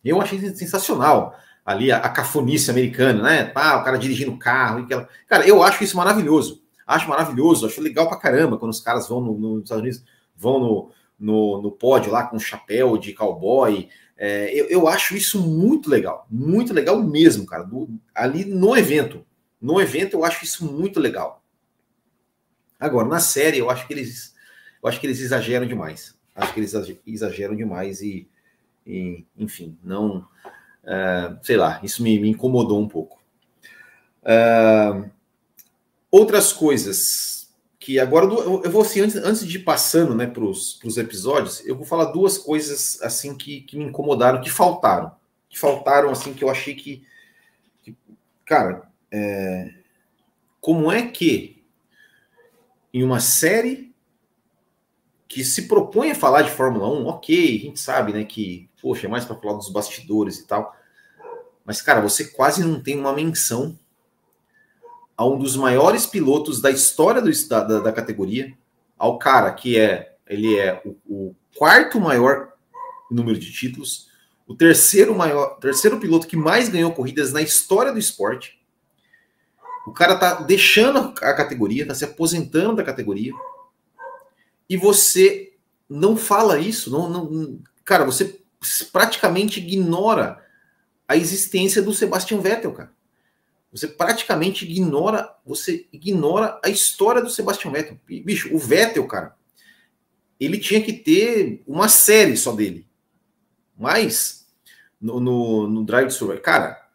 Eu 0.05 0.21
achei 0.21 0.39
sensacional 0.55 1.37
ali 1.65 1.91
a, 1.91 1.97
a 1.99 2.09
cafonice 2.11 2.71
americana, 2.71 3.23
né? 3.23 3.53
Ah, 3.55 3.79
o 3.79 3.85
cara 3.85 3.99
dirigindo 3.99 4.37
carro. 4.37 4.81
E 4.81 4.83
aquela... 4.85 5.09
Cara, 5.27 5.47
eu 5.49 5.63
acho 5.63 5.83
isso 5.83 5.97
maravilhoso. 5.97 6.63
Acho 6.87 7.09
maravilhoso, 7.09 7.67
acho 7.67 7.81
legal 7.81 8.09
pra 8.09 8.19
caramba 8.19 8.59
quando 8.59 8.71
os 8.71 8.81
caras 8.81 9.09
vão 9.09 9.21
no, 9.21 9.39
no, 9.39 9.55
nos 9.55 9.63
Estados 9.63 9.83
Unidos, 9.83 10.05
vão 10.37 10.61
no, 10.61 10.91
no, 11.19 11.61
no 11.63 11.71
pódio 11.71 12.13
lá 12.13 12.25
com 12.27 12.39
chapéu 12.39 12.97
de 12.99 13.13
cowboy. 13.13 13.89
É, 14.17 14.53
eu, 14.53 14.67
eu 14.67 14.89
acho 14.89 15.17
isso 15.17 15.41
muito 15.41 15.91
legal, 15.91 16.27
muito 16.31 16.73
legal 16.73 17.03
mesmo, 17.03 17.47
cara. 17.47 17.65
Do, 17.65 17.89
ali 18.15 18.45
no 18.45 18.77
evento. 18.77 19.25
No 19.61 19.81
evento 19.81 20.15
eu 20.15 20.25
acho 20.25 20.45
isso 20.45 20.71
muito 20.71 21.01
legal. 21.01 21.43
Agora, 22.79 23.09
na 23.09 23.21
série, 23.21 23.59
eu 23.59 23.71
acho 23.71 23.87
que 23.87 23.95
eles, 23.95 24.35
eu 24.83 24.89
acho 24.89 25.01
que 25.01 25.07
eles 25.07 25.21
exageram 25.21 25.67
demais. 25.67 26.15
Acho 26.35 26.53
que 26.53 26.61
eles 26.61 26.75
exageram 27.07 27.55
demais 27.55 28.03
e, 28.03 28.29
e 28.87 29.25
enfim, 29.37 29.79
não, 29.83 30.19
uh, 30.85 31.39
sei 31.43 31.57
lá, 31.57 31.81
isso 31.83 32.03
me, 32.03 32.19
me 32.19 32.29
incomodou 32.29 32.81
um 32.81 32.89
pouco. 32.89 33.23
Uh, 34.23 35.09
outras 36.11 36.53
coisas 36.53 37.44
que 37.85 38.01
agora 38.01 38.25
eu 38.25 38.71
vou 38.71 38.81
assim, 38.81 39.03
antes, 39.03 39.17
antes 39.17 39.47
de 39.47 39.59
ir 39.59 39.63
passando 39.63 40.15
né, 40.15 40.27
para 40.27 40.43
os 40.43 40.97
episódios, 40.97 41.63
eu 41.67 41.77
vou 41.77 41.85
falar 41.85 42.07
duas 42.07 42.39
coisas 42.39 42.99
assim 43.03 43.37
que, 43.37 43.61
que 43.61 43.77
me 43.77 43.85
incomodaram, 43.85 44.41
que 44.41 44.51
faltaram. 44.51 45.15
Que 45.51 45.59
faltaram, 45.59 46.09
assim, 46.11 46.33
que 46.33 46.43
eu 46.43 46.49
achei 46.49 46.75
que. 46.75 47.07
que 47.83 47.95
cara, 48.47 48.91
é, 49.13 49.71
como 50.63 50.91
é 50.91 51.07
que 51.09 51.63
em 52.91 53.03
uma 53.05 53.21
série 53.21 53.95
que 55.29 55.45
se 55.45 55.69
propõe 55.69 56.11
a 56.11 56.15
falar 56.15 56.41
de 56.41 56.53
Fórmula 56.53 56.89
1, 56.89 57.07
ok, 57.07 57.37
a 57.37 57.65
gente 57.67 57.81
sabe, 57.81 58.15
né, 58.15 58.25
que, 58.25 58.71
poxa, 58.81 59.07
é 59.07 59.11
mais 59.11 59.27
para 59.27 59.37
falar 59.37 59.59
dos 59.59 59.69
bastidores 59.69 60.39
e 60.39 60.47
tal. 60.47 60.75
Mas, 61.67 61.83
cara, 61.83 62.01
você 62.01 62.29
quase 62.29 62.65
não 62.65 62.83
tem 62.83 62.99
uma 62.99 63.13
menção 63.13 63.79
a 65.17 65.25
um 65.27 65.39
dos 65.39 65.57
maiores 65.57 66.07
pilotos 66.07 66.61
da 66.61 66.71
história 66.71 67.23
do, 67.23 67.31
da, 67.49 67.81
da, 67.81 67.93
categoria, 67.93 68.53
ao 68.99 69.19
cara 69.19 69.53
que 69.53 69.79
é, 69.79 70.17
ele 70.27 70.59
é 70.59 70.83
o, 70.85 70.97
o, 71.07 71.37
quarto 71.57 72.01
maior 72.01 72.53
número 73.11 73.39
de 73.39 73.53
títulos, 73.53 74.09
o 74.47 74.55
terceiro 74.55 75.15
maior, 75.15 75.59
terceiro 75.61 76.01
piloto 76.01 76.27
que 76.27 76.37
mais 76.37 76.69
ganhou 76.69 76.93
corridas 76.93 77.33
na 77.33 77.41
história 77.41 77.93
do 77.93 77.99
esporte, 77.99 78.61
o 79.87 79.93
cara 79.93 80.17
tá 80.17 80.43
deixando 80.43 80.99
a 81.21 81.35
categoria, 81.35 81.87
tá 81.87 81.95
se 81.95 82.05
aposentando 82.05 82.77
da 82.77 82.85
categoria. 82.85 83.33
E 84.69 84.77
você 84.77 85.53
não 85.89 86.17
fala 86.17 86.59
isso, 86.59 86.91
não, 86.91 87.09
não, 87.09 87.59
cara, 87.85 88.05
você 88.05 88.41
praticamente 88.91 89.61
ignora 89.61 90.43
a 91.07 91.17
existência 91.17 91.83
do 91.83 91.93
Sebastian 91.93 92.41
Vettel, 92.41 92.73
cara. 92.73 92.93
Você 93.75 93.89
praticamente 93.89 94.65
ignora, 94.65 95.35
você 95.45 95.89
ignora 95.93 96.61
a 96.65 96.69
história 96.69 97.21
do 97.21 97.29
Sebastian 97.29 97.73
Vettel. 97.73 97.99
Bicho, 98.07 98.55
o 98.55 98.59
Vettel, 98.59 99.05
cara, 99.09 99.35
ele 100.39 100.59
tinha 100.59 100.81
que 100.81 100.93
ter 100.93 101.61
uma 101.67 101.89
série 101.89 102.37
só 102.37 102.53
dele. 102.53 102.87
Mas 103.77 104.47
no, 105.01 105.19
no, 105.19 105.69
no 105.69 105.85
Drive 105.85 106.13
Survivor, 106.13 106.41
cara, 106.41 106.89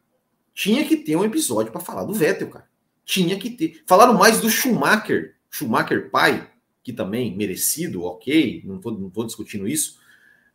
tinha 0.53 0.87
que 0.87 0.95
ter 0.95 1.17
um 1.17 1.25
episódio 1.25 1.69
para 1.69 1.81
falar 1.81 2.05
do 2.05 2.13
Vettel, 2.13 2.49
cara. 2.49 2.69
Tinha 3.03 3.37
que 3.37 3.49
ter. 3.49 3.83
Falaram 3.85 4.13
mais 4.13 4.39
do 4.39 4.49
Schumacher, 4.49 5.35
Schumacher 5.49 6.09
pai, 6.09 6.49
que 6.81 6.93
também 6.93 7.35
merecido, 7.35 8.05
ok, 8.05 8.61
não 8.63 8.77
estou 8.77 8.97
não 8.97 9.09
tô 9.09 9.25
discutindo 9.25 9.67
isso, 9.67 9.99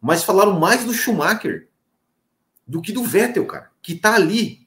mas 0.00 0.24
falaram 0.24 0.58
mais 0.58 0.86
do 0.86 0.94
Schumacher 0.94 1.68
do 2.66 2.80
que 2.80 2.92
do 2.92 3.04
Vettel, 3.04 3.44
cara, 3.44 3.70
que 3.82 3.94
tá 3.94 4.14
ali, 4.14 4.66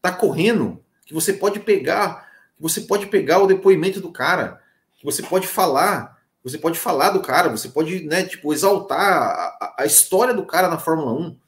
tá 0.00 0.12
correndo, 0.12 0.83
que 1.04 1.14
você 1.14 1.32
pode 1.32 1.60
pegar, 1.60 2.28
que 2.56 2.62
você 2.62 2.80
pode 2.82 3.06
pegar 3.06 3.38
o 3.40 3.46
depoimento 3.46 4.00
do 4.00 4.12
cara, 4.12 4.60
que 4.96 5.04
você 5.04 5.22
pode 5.22 5.46
falar, 5.46 6.18
você 6.42 6.58
pode 6.58 6.78
falar 6.78 7.10
do 7.10 7.20
cara, 7.20 7.48
você 7.48 7.68
pode, 7.68 8.04
né, 8.04 8.24
tipo, 8.24 8.52
exaltar 8.52 9.00
a, 9.00 9.74
a 9.80 9.86
história 9.86 10.34
do 10.34 10.44
cara 10.44 10.68
na 10.68 10.78
Fórmula 10.78 11.12
1. 11.12 11.38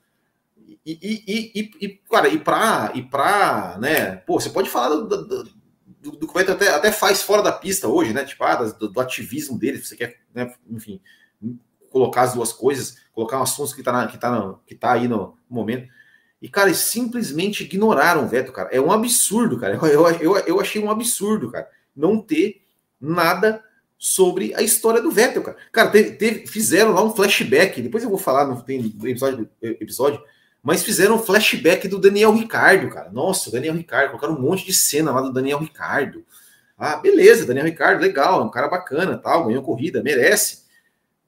E, 0.84 0.98
e, 1.02 1.52
e, 1.54 1.70
e, 1.80 1.88
cara, 2.08 2.28
e 2.28 2.38
pra, 2.38 2.92
e 2.94 3.02
pra, 3.02 3.76
né, 3.78 4.16
pô, 4.16 4.40
você 4.40 4.48
pode 4.48 4.70
falar 4.70 4.94
do, 4.94 5.06
do, 5.06 5.44
do, 6.00 6.10
do 6.12 6.28
que 6.28 6.38
até, 6.38 6.68
até 6.68 6.92
faz 6.92 7.22
fora 7.22 7.42
da 7.42 7.52
pista 7.52 7.88
hoje, 7.88 8.12
né? 8.12 8.24
Tipo, 8.24 8.44
ah, 8.44 8.54
do, 8.56 8.88
do 8.88 9.00
ativismo 9.00 9.58
dele, 9.58 9.82
você 9.82 9.96
quer, 9.96 10.20
né, 10.32 10.54
enfim, 10.70 11.00
colocar 11.90 12.22
as 12.22 12.34
duas 12.34 12.52
coisas, 12.52 12.98
colocar 13.12 13.38
um 13.38 13.42
assunto 13.42 13.74
que 13.74 13.82
tá, 13.82 13.92
na, 13.92 14.06
que 14.06 14.18
tá, 14.18 14.54
que 14.66 14.74
tá 14.74 14.92
aí 14.92 15.08
no 15.08 15.36
momento. 15.48 15.88
E, 16.46 16.48
cara, 16.48 16.68
eles 16.68 16.78
simplesmente 16.78 17.64
ignoraram 17.64 18.22
o 18.22 18.28
veto, 18.28 18.52
cara. 18.52 18.68
É 18.70 18.80
um 18.80 18.92
absurdo, 18.92 19.58
cara. 19.58 19.74
Eu, 19.82 20.06
eu, 20.20 20.36
eu 20.46 20.60
achei 20.60 20.80
um 20.80 20.88
absurdo, 20.88 21.50
cara, 21.50 21.68
não 21.94 22.22
ter 22.22 22.62
nada 23.00 23.60
sobre 23.98 24.54
a 24.54 24.62
história 24.62 25.02
do 25.02 25.10
Vettel, 25.10 25.42
cara. 25.42 25.56
Cara, 25.72 25.90
teve, 25.90 26.12
teve, 26.12 26.46
fizeram 26.46 26.92
lá 26.92 27.02
um 27.02 27.12
flashback, 27.12 27.82
depois 27.82 28.04
eu 28.04 28.10
vou 28.10 28.18
falar 28.18 28.46
no 28.46 28.62
tem 28.62 28.94
episódio, 29.02 29.50
episódio 29.60 30.22
mas 30.62 30.84
fizeram 30.84 31.16
um 31.16 31.18
flashback 31.18 31.88
do 31.88 31.98
Daniel 31.98 32.32
Ricardo, 32.32 32.90
cara. 32.90 33.10
Nossa, 33.10 33.50
Daniel 33.50 33.74
Ricardo, 33.74 34.10
colocaram 34.10 34.36
um 34.36 34.40
monte 34.40 34.64
de 34.64 34.72
cena 34.72 35.10
lá 35.10 35.22
do 35.22 35.32
Daniel 35.32 35.58
Ricardo. 35.58 36.24
Ah, 36.78 36.94
beleza, 36.94 37.44
Daniel 37.44 37.66
Ricardo, 37.66 38.00
legal, 38.00 38.40
é 38.40 38.44
um 38.44 38.50
cara 38.50 38.68
bacana, 38.68 39.18
tal, 39.18 39.46
ganhou 39.48 39.64
corrida, 39.64 40.00
merece. 40.00 40.62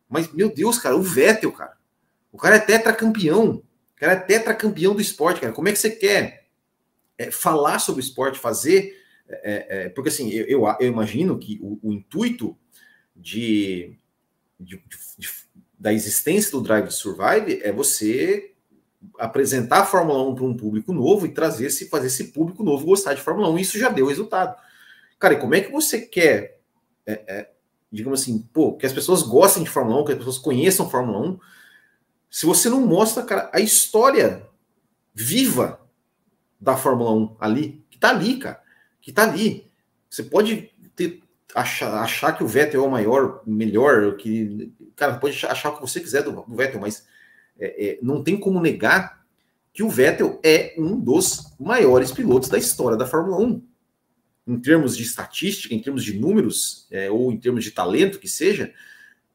Mas, 0.09 0.33
meu 0.33 0.49
Deus, 0.49 0.79
cara, 0.79 0.97
o 0.97 1.03
Vettel, 1.03 1.51
cara. 1.51 1.77
O 2.31 2.39
cara 2.39 2.55
é 2.55 2.61
tetracampeão. 2.61 3.65
O 3.99 4.01
cara 4.01 4.13
é 4.13 4.17
tetracampeão 4.17 4.95
do 4.95 5.03
esporte, 5.03 5.41
cara. 5.41 5.53
Como 5.53 5.69
é 5.69 5.73
que 5.73 5.79
você 5.79 5.91
quer 5.91 6.47
é, 7.19 7.33
falar 7.33 7.81
sobre 7.81 8.01
o 8.01 8.05
esporte, 8.05 8.39
fazer. 8.39 8.97
É, 9.29 9.67
é, 9.69 9.89
porque 9.89 10.09
assim, 10.09 10.31
eu, 10.31 10.47
eu, 10.47 10.77
eu, 10.81 10.87
imagino 10.87 11.37
que 11.37 11.59
o, 11.61 11.79
o 11.83 11.93
intuito 11.93 12.57
de, 13.15 13.99
de, 14.59 14.81
de, 15.19 15.29
da 15.77 15.93
existência 15.93 16.53
do 16.53 16.63
Drive 16.63 16.87
to 16.87 16.95
Survive 16.95 17.61
é 17.63 17.73
você 17.73 18.55
apresentar 19.19 19.81
a 19.81 19.85
Fórmula 19.85 20.23
1 20.31 20.35
para 20.37 20.45
um 20.45 20.57
público 20.57 20.93
novo 20.93 21.27
e 21.27 21.35
trazer 21.35 21.67
esse, 21.67 21.89
fazer 21.89 22.07
esse 22.07 22.29
público 22.29 22.63
novo 22.63 22.87
gostar 22.87 23.15
de 23.15 23.21
Fórmula 23.21 23.51
1. 23.51 23.59
Isso 23.59 23.79
já 23.79 23.89
deu 23.89 24.07
resultado. 24.07 24.57
Cara, 25.19 25.35
e 25.35 25.39
como 25.39 25.57
é 25.57 25.61
que 25.61 25.73
você 25.73 26.01
quer, 26.01 26.61
é, 27.05 27.25
é, 27.27 27.51
digamos 27.91 28.23
assim, 28.23 28.39
pô, 28.53 28.77
que 28.77 28.87
as 28.87 28.93
pessoas 28.93 29.23
gostem 29.23 29.65
de 29.65 29.71
Fórmula 29.71 30.01
1, 30.03 30.05
que 30.05 30.13
as 30.13 30.19
pessoas 30.19 30.39
conheçam 30.39 30.89
Fórmula 30.89 31.21
1, 31.21 31.39
se 32.31 32.47
você 32.47 32.69
não 32.69 32.81
mostra, 32.87 33.23
cara, 33.23 33.51
a 33.53 33.61
história 33.61 34.47
viva 35.15 35.81
da 36.61 36.77
Fórmula 36.77 37.13
1 37.13 37.37
ali, 37.41 37.85
que 37.91 37.99
tá 37.99 38.11
ali, 38.11 38.39
cara, 38.39 38.61
que 39.01 39.13
tá 39.13 39.23
ali. 39.23 39.67
Você 40.11 40.23
pode 40.23 40.71
ter, 40.95 41.23
achar, 41.55 41.95
achar 42.03 42.33
que 42.37 42.45
o 42.45 42.47
Vettel 42.47 42.85
é 42.85 42.87
o 42.87 42.91
maior, 42.91 43.43
melhor, 43.47 44.17
que, 44.17 44.73
cara, 44.97 45.19
pode 45.19 45.45
achar 45.47 45.71
o 45.71 45.77
que 45.77 45.81
você 45.81 46.01
quiser 46.01 46.23
do, 46.23 46.33
do 46.33 46.57
Vettel, 46.57 46.81
mas 46.81 47.07
é, 47.59 47.87
é, 47.87 47.99
não 48.03 48.23
tem 48.23 48.39
como 48.39 48.61
negar 48.61 49.25
que 49.73 49.83
o 49.83 49.91
Vettel 49.91 50.41
é 50.43 50.75
um 50.77 50.99
dos 50.99 51.55
maiores 51.59 52.11
pilotos 52.13 52.49
da 52.49 52.59
história 52.59 52.97
da 52.97 53.07
Fórmula 53.07 53.39
1. 53.39 53.63
Em 54.47 54.59
termos 54.59 54.97
de 54.97 55.03
estatística, 55.03 55.75
em 55.75 55.81
termos 55.81 56.03
de 56.03 56.19
números, 56.19 56.87
é, 56.91 57.11
ou 57.11 57.31
em 57.31 57.39
termos 57.39 57.63
de 57.63 57.71
talento 57.71 58.19
que 58.19 58.29
seja, 58.29 58.73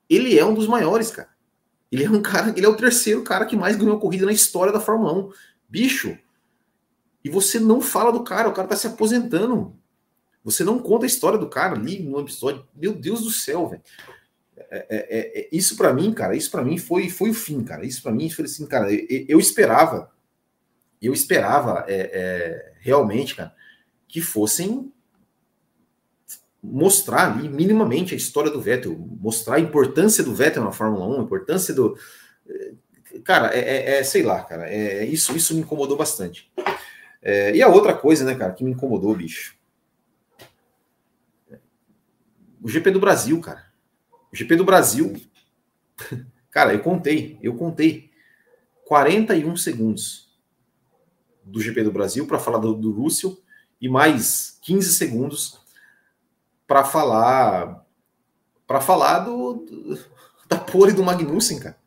ele 0.09 0.37
é 0.37 0.45
um 0.45 0.53
dos 0.53 0.67
maiores, 0.67 1.11
cara. 1.11 1.29
Ele 1.93 2.05
é 2.05 2.09
um 2.09 2.23
cara, 2.23 2.51
ele 2.57 2.65
é 2.65 2.69
o 2.69 2.75
terceiro 2.75 3.21
cara 3.21 3.45
que 3.45 3.55
mais 3.55 3.75
ganhou 3.75 3.99
corrida 3.99 4.25
na 4.25 4.31
história 4.31 4.73
da 4.73 4.79
Fórmula 4.79 5.13
1. 5.13 5.31
Bicho, 5.69 6.17
e 7.23 7.29
você 7.29 7.59
não 7.59 7.79
fala 7.79 8.11
do 8.11 8.23
cara, 8.23 8.49
o 8.49 8.51
cara 8.51 8.67
tá 8.67 8.75
se 8.75 8.87
aposentando. 8.87 9.75
Você 10.43 10.63
não 10.63 10.79
conta 10.79 11.05
a 11.05 11.07
história 11.07 11.37
do 11.37 11.47
cara 11.47 11.75
ali 11.75 12.01
no 12.01 12.19
episódio. 12.19 12.67
Meu 12.75 12.93
Deus 12.93 13.21
do 13.21 13.29
céu, 13.29 13.69
velho. 13.69 13.83
É, 14.57 14.87
é, 14.89 15.39
é, 15.39 15.49
isso 15.51 15.77
para 15.77 15.93
mim, 15.93 16.11
cara, 16.11 16.35
isso 16.35 16.49
para 16.49 16.63
mim 16.63 16.79
foi, 16.79 17.11
foi 17.11 17.29
o 17.29 17.33
fim, 17.33 17.63
cara. 17.63 17.85
Isso 17.85 18.01
para 18.01 18.11
mim 18.11 18.27
foi 18.27 18.45
assim, 18.45 18.65
cara. 18.65 18.91
Eu, 18.91 19.25
eu 19.29 19.39
esperava, 19.39 20.11
eu 20.99 21.13
esperava 21.13 21.85
é, 21.87 22.09
é, 22.11 22.73
realmente, 22.79 23.35
cara, 23.35 23.53
que 24.07 24.19
fossem 24.19 24.91
mostrar 26.63 27.33
ali 27.33 27.49
minimamente 27.49 28.13
a 28.13 28.17
história 28.17 28.49
do 28.49 28.61
Vettel, 28.61 28.97
mostrar 28.97 29.55
a 29.55 29.59
importância 29.59 30.23
do 30.23 30.33
Vettel 30.33 30.63
na 30.63 30.71
Fórmula 30.71 31.05
1, 31.05 31.19
a 31.19 31.23
importância 31.23 31.73
do. 31.73 31.97
Cara, 33.25 33.53
é, 33.53 33.97
é 33.97 34.03
sei 34.03 34.23
lá, 34.23 34.41
cara, 34.43 34.69
é, 34.69 35.05
isso, 35.05 35.35
isso 35.35 35.53
me 35.53 35.61
incomodou 35.61 35.97
bastante. 35.97 36.51
e 37.53 37.61
a 37.61 37.67
outra 37.67 37.93
coisa, 37.93 38.23
né, 38.23 38.33
cara, 38.33 38.53
que 38.53 38.63
me 38.63 38.71
incomodou, 38.71 39.13
bicho. 39.13 39.55
O 42.61 42.69
GP 42.69 42.91
do 42.91 42.99
Brasil, 42.99 43.39
cara. 43.41 43.65
O 44.31 44.35
GP 44.35 44.55
do 44.55 44.63
Brasil, 44.63 45.13
cara, 46.49 46.73
eu 46.73 46.79
contei, 46.79 47.37
eu 47.43 47.55
contei 47.55 48.09
41 48.85 49.57
segundos 49.57 50.33
do 51.43 51.59
GP 51.59 51.83
do 51.83 51.91
Brasil 51.91 52.25
para 52.25 52.39
falar 52.39 52.59
do, 52.59 52.73
do 52.73 52.91
Russell 52.91 53.37
e 53.81 53.89
mais 53.89 54.57
15 54.61 54.93
segundos 54.93 55.62
para 56.73 56.83
falar 56.83 57.85
para 58.65 58.81
falar 58.81 59.19
do, 59.19 59.63
da 60.49 60.57
pole 60.57 60.91
do 60.91 61.03
Magnussen, 61.03 61.59
cara. 61.59 61.77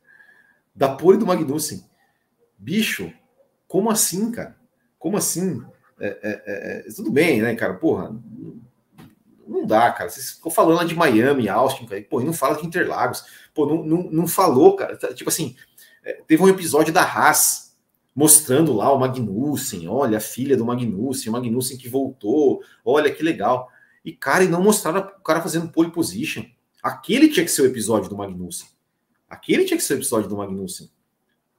Da 0.73 0.89
pole 0.89 1.19
do 1.19 1.27
Magnussen. 1.27 1.85
Bicho, 2.57 3.13
como 3.67 3.91
assim, 3.91 4.31
cara? 4.31 4.57
Como 4.97 5.17
assim? 5.17 5.61
É, 5.99 6.07
é, 6.07 6.87
é, 6.87 6.93
tudo 6.95 7.11
bem, 7.11 7.43
né, 7.43 7.57
cara? 7.57 7.75
Porra, 7.75 8.15
não 9.45 9.67
dá, 9.67 9.91
cara. 9.91 10.09
Você 10.09 10.35
ficou 10.37 10.53
falando 10.53 10.87
de 10.87 10.95
Miami, 10.95 11.49
Austin, 11.49 11.87
cara. 11.87 12.01
Pô, 12.09 12.21
e 12.21 12.25
não 12.25 12.33
fala 12.33 12.57
de 12.57 12.65
Interlagos. 12.65 13.25
Pô, 13.53 13.67
não, 13.67 13.83
não, 13.83 14.03
não 14.05 14.29
falou, 14.29 14.77
cara. 14.77 14.97
Tá, 14.97 15.13
tipo 15.13 15.31
assim, 15.31 15.57
é, 16.05 16.23
teve 16.29 16.45
um 16.45 16.49
episódio 16.49 16.95
da 16.95 17.03
Haas 17.03 17.77
mostrando 18.15 18.73
lá 18.73 18.93
o 18.93 19.01
Magnussen, 19.01 19.89
olha, 19.89 20.19
a 20.19 20.21
filha 20.21 20.57
do 20.57 20.65
Magnussen, 20.65 21.29
o 21.29 21.33
Magnussen 21.33 21.77
que 21.77 21.89
voltou, 21.89 22.63
olha 22.85 23.13
que 23.13 23.25
legal. 23.25 23.69
E, 24.07 24.13
cara, 24.13 24.45
e 24.45 24.49
não 24.49 24.63
mostraram 24.63 25.01
o 25.01 25.21
cara 25.21 25.43
fazendo 25.43 25.69
pole 25.69 25.91
position. 25.91 26.45
Aquele 26.81 27.29
tinha 27.29 27.45
que 27.45 27.51
ser 27.51 27.63
o 27.63 27.67
episódio 27.67 28.09
do 28.09 28.17
Magnussen. 28.17 28.69
Aquele 29.29 29.65
tinha 29.65 29.77
que 29.77 29.83
ser 29.83 29.95
o 29.95 29.97
episódio 29.97 30.29
do 30.29 30.37
Magnussen. 30.37 30.89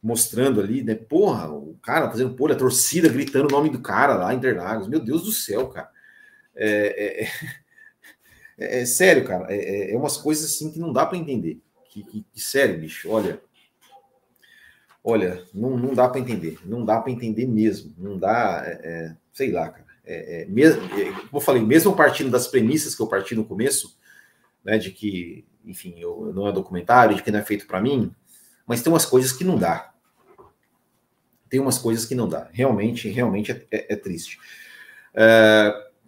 Mostrando 0.02 0.62
ali, 0.62 0.82
né? 0.82 0.96
Porra, 0.96 1.52
o 1.52 1.78
cara 1.84 2.10
fazendo 2.10 2.36
pole, 2.36 2.54
a 2.54 2.58
torcida 2.58 3.10
gritando 3.10 3.50
o 3.50 3.52
nome 3.52 3.70
do 3.70 3.82
cara 3.82 4.16
lá, 4.16 4.34
Interlagos. 4.34 4.88
Meu 4.88 5.02
Deus 5.02 5.24
do 5.24 5.32
céu, 5.34 5.68
cara. 5.68 5.90
É, 6.56 7.26
é, 7.26 8.66
é, 8.66 8.80
é 8.82 8.86
sério, 8.86 9.26
cara. 9.26 9.54
É, 9.54 9.58
é, 9.58 9.94
é, 9.94 9.98
umas 9.98 10.16
coisas 10.16 10.46
assim 10.46 10.72
que 10.72 10.80
não 10.80 10.94
dá 10.94 11.06
para 11.06 11.18
entender. 11.18 11.60
Que, 11.90 12.02
que, 12.02 12.26
que, 12.32 12.40
sério, 12.40 12.80
bicho. 12.80 13.10
Olha, 13.10 13.42
olha, 15.04 15.44
não, 15.54 15.76
não 15.76 15.94
dá 15.94 16.08
para 16.08 16.22
entender. 16.22 16.60
Não 16.64 16.86
dá 16.86 17.02
para 17.02 17.12
entender 17.12 17.46
mesmo. 17.46 17.94
Não 17.98 18.18
dá, 18.18 18.64
é, 18.66 18.72
é, 18.72 19.16
sei 19.34 19.52
lá, 19.52 19.68
cara. 19.68 19.87
É, 20.10 20.46
mesmo, 20.48 20.82
como 20.90 21.30
eu 21.34 21.40
falei, 21.40 21.62
mesmo 21.62 21.96
partindo 21.96 22.30
das 22.30 22.48
premissas 22.48 22.96
que 22.96 23.02
eu 23.02 23.08
parti 23.08 23.36
no 23.36 23.46
começo, 23.46 23.98
né, 24.64 24.78
de 24.78 24.92
que, 24.92 25.46
enfim, 25.66 25.96
eu, 25.98 26.32
não 26.34 26.48
é 26.48 26.52
documentário, 26.52 27.16
de 27.16 27.24
que 27.24 27.32
não 27.32 27.40
é 27.40 27.44
feito 27.44 27.68
para 27.68 27.82
mim, 27.82 28.14
mas 28.66 28.82
tem 28.82 28.92
umas 28.92 29.06
coisas 29.06 29.32
que 29.32 29.44
não 29.44 29.58
dá. 29.58 29.94
Tem 31.50 31.60
umas 31.60 31.78
coisas 31.78 32.06
que 32.06 32.16
não 32.16 32.28
dá. 32.28 32.50
Realmente, 32.52 33.08
realmente 33.10 33.68
é, 33.72 33.96
triste. 33.96 34.40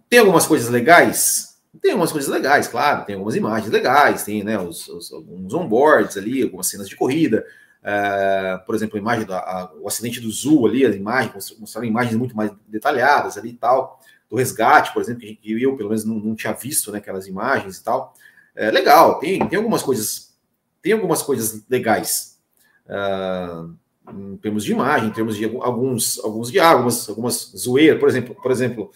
tem 0.08 0.18
algumas 0.18 0.46
coisas 0.46 0.68
legais, 0.68 1.50
tem 1.80 1.92
algumas 1.92 2.10
coisas 2.10 2.28
legais, 2.28 2.66
claro, 2.66 3.04
tem 3.04 3.14
algumas 3.14 3.36
imagens 3.36 3.70
legais, 3.70 4.24
tem 4.24 4.42
né, 4.42 4.58
os, 4.58 4.88
os, 4.88 5.12
alguns 5.12 5.54
onboards 5.54 6.16
ali, 6.16 6.42
algumas 6.42 6.66
cenas 6.66 6.88
de 6.88 6.96
corrida. 6.96 7.46
Uh, 7.82 8.64
por 8.66 8.74
exemplo, 8.74 8.96
a 8.96 9.00
imagem 9.00 9.24
do 9.24 9.34
a, 9.34 9.72
o 9.80 9.88
acidente 9.88 10.20
do 10.20 10.30
Zul 10.30 10.66
ali, 10.66 10.84
as 10.84 10.94
imagens, 10.94 11.56
mostraram 11.58 11.88
imagens 11.88 12.14
muito 12.14 12.36
mais 12.36 12.52
detalhadas 12.68 13.38
ali 13.38 13.50
e 13.50 13.56
tal, 13.56 13.98
do 14.28 14.36
resgate, 14.36 14.92
por 14.92 15.00
exemplo, 15.00 15.22
que 15.22 15.38
eu 15.42 15.76
pelo 15.76 15.88
menos 15.88 16.04
não, 16.04 16.16
não 16.16 16.34
tinha 16.34 16.52
visto 16.52 16.92
né, 16.92 16.98
aquelas 16.98 17.26
imagens 17.26 17.78
e 17.78 17.84
tal. 17.84 18.14
É 18.54 18.70
legal, 18.70 19.18
tem, 19.18 19.46
tem 19.48 19.56
algumas 19.56 19.82
coisas, 19.82 20.34
tem 20.82 20.92
algumas 20.92 21.22
coisas 21.22 21.64
legais. 21.68 22.38
Uh, 22.86 23.74
em 24.12 24.36
termos 24.38 24.64
de 24.64 24.72
imagem, 24.72 25.08
em 25.08 25.12
termos 25.12 25.36
de 25.36 25.44
alguns, 25.44 26.18
alguns 26.18 26.50
diálogos, 26.50 27.08
algumas 27.08 27.52
zoeiras, 27.56 27.98
por 27.98 28.08
exemplo, 28.08 28.34
por 28.34 28.50
exemplo, 28.50 28.90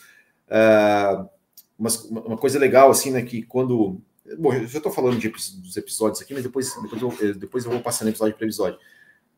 uh, 0.49 1.29
uma, 1.79 1.91
uma 2.27 2.37
coisa 2.37 2.59
legal, 2.59 2.91
assim, 2.91 3.11
né, 3.11 3.23
que 3.23 3.43
quando. 3.43 4.01
Bom, 4.39 4.55
eu 4.55 4.67
já 4.67 4.79
estou 4.79 4.91
falando 4.91 5.19
de, 5.19 5.29
dos 5.29 5.77
episódios 5.77 6.23
aqui, 6.23 6.33
mas 6.33 6.43
depois, 6.43 6.75
depois, 6.81 7.03
eu, 7.03 7.15
eh, 7.21 7.33
depois 7.35 7.65
eu 7.65 7.71
vou 7.71 7.81
passando 7.81 8.09
episódio 8.09 8.35
por 8.35 8.45
episódio. 8.45 8.79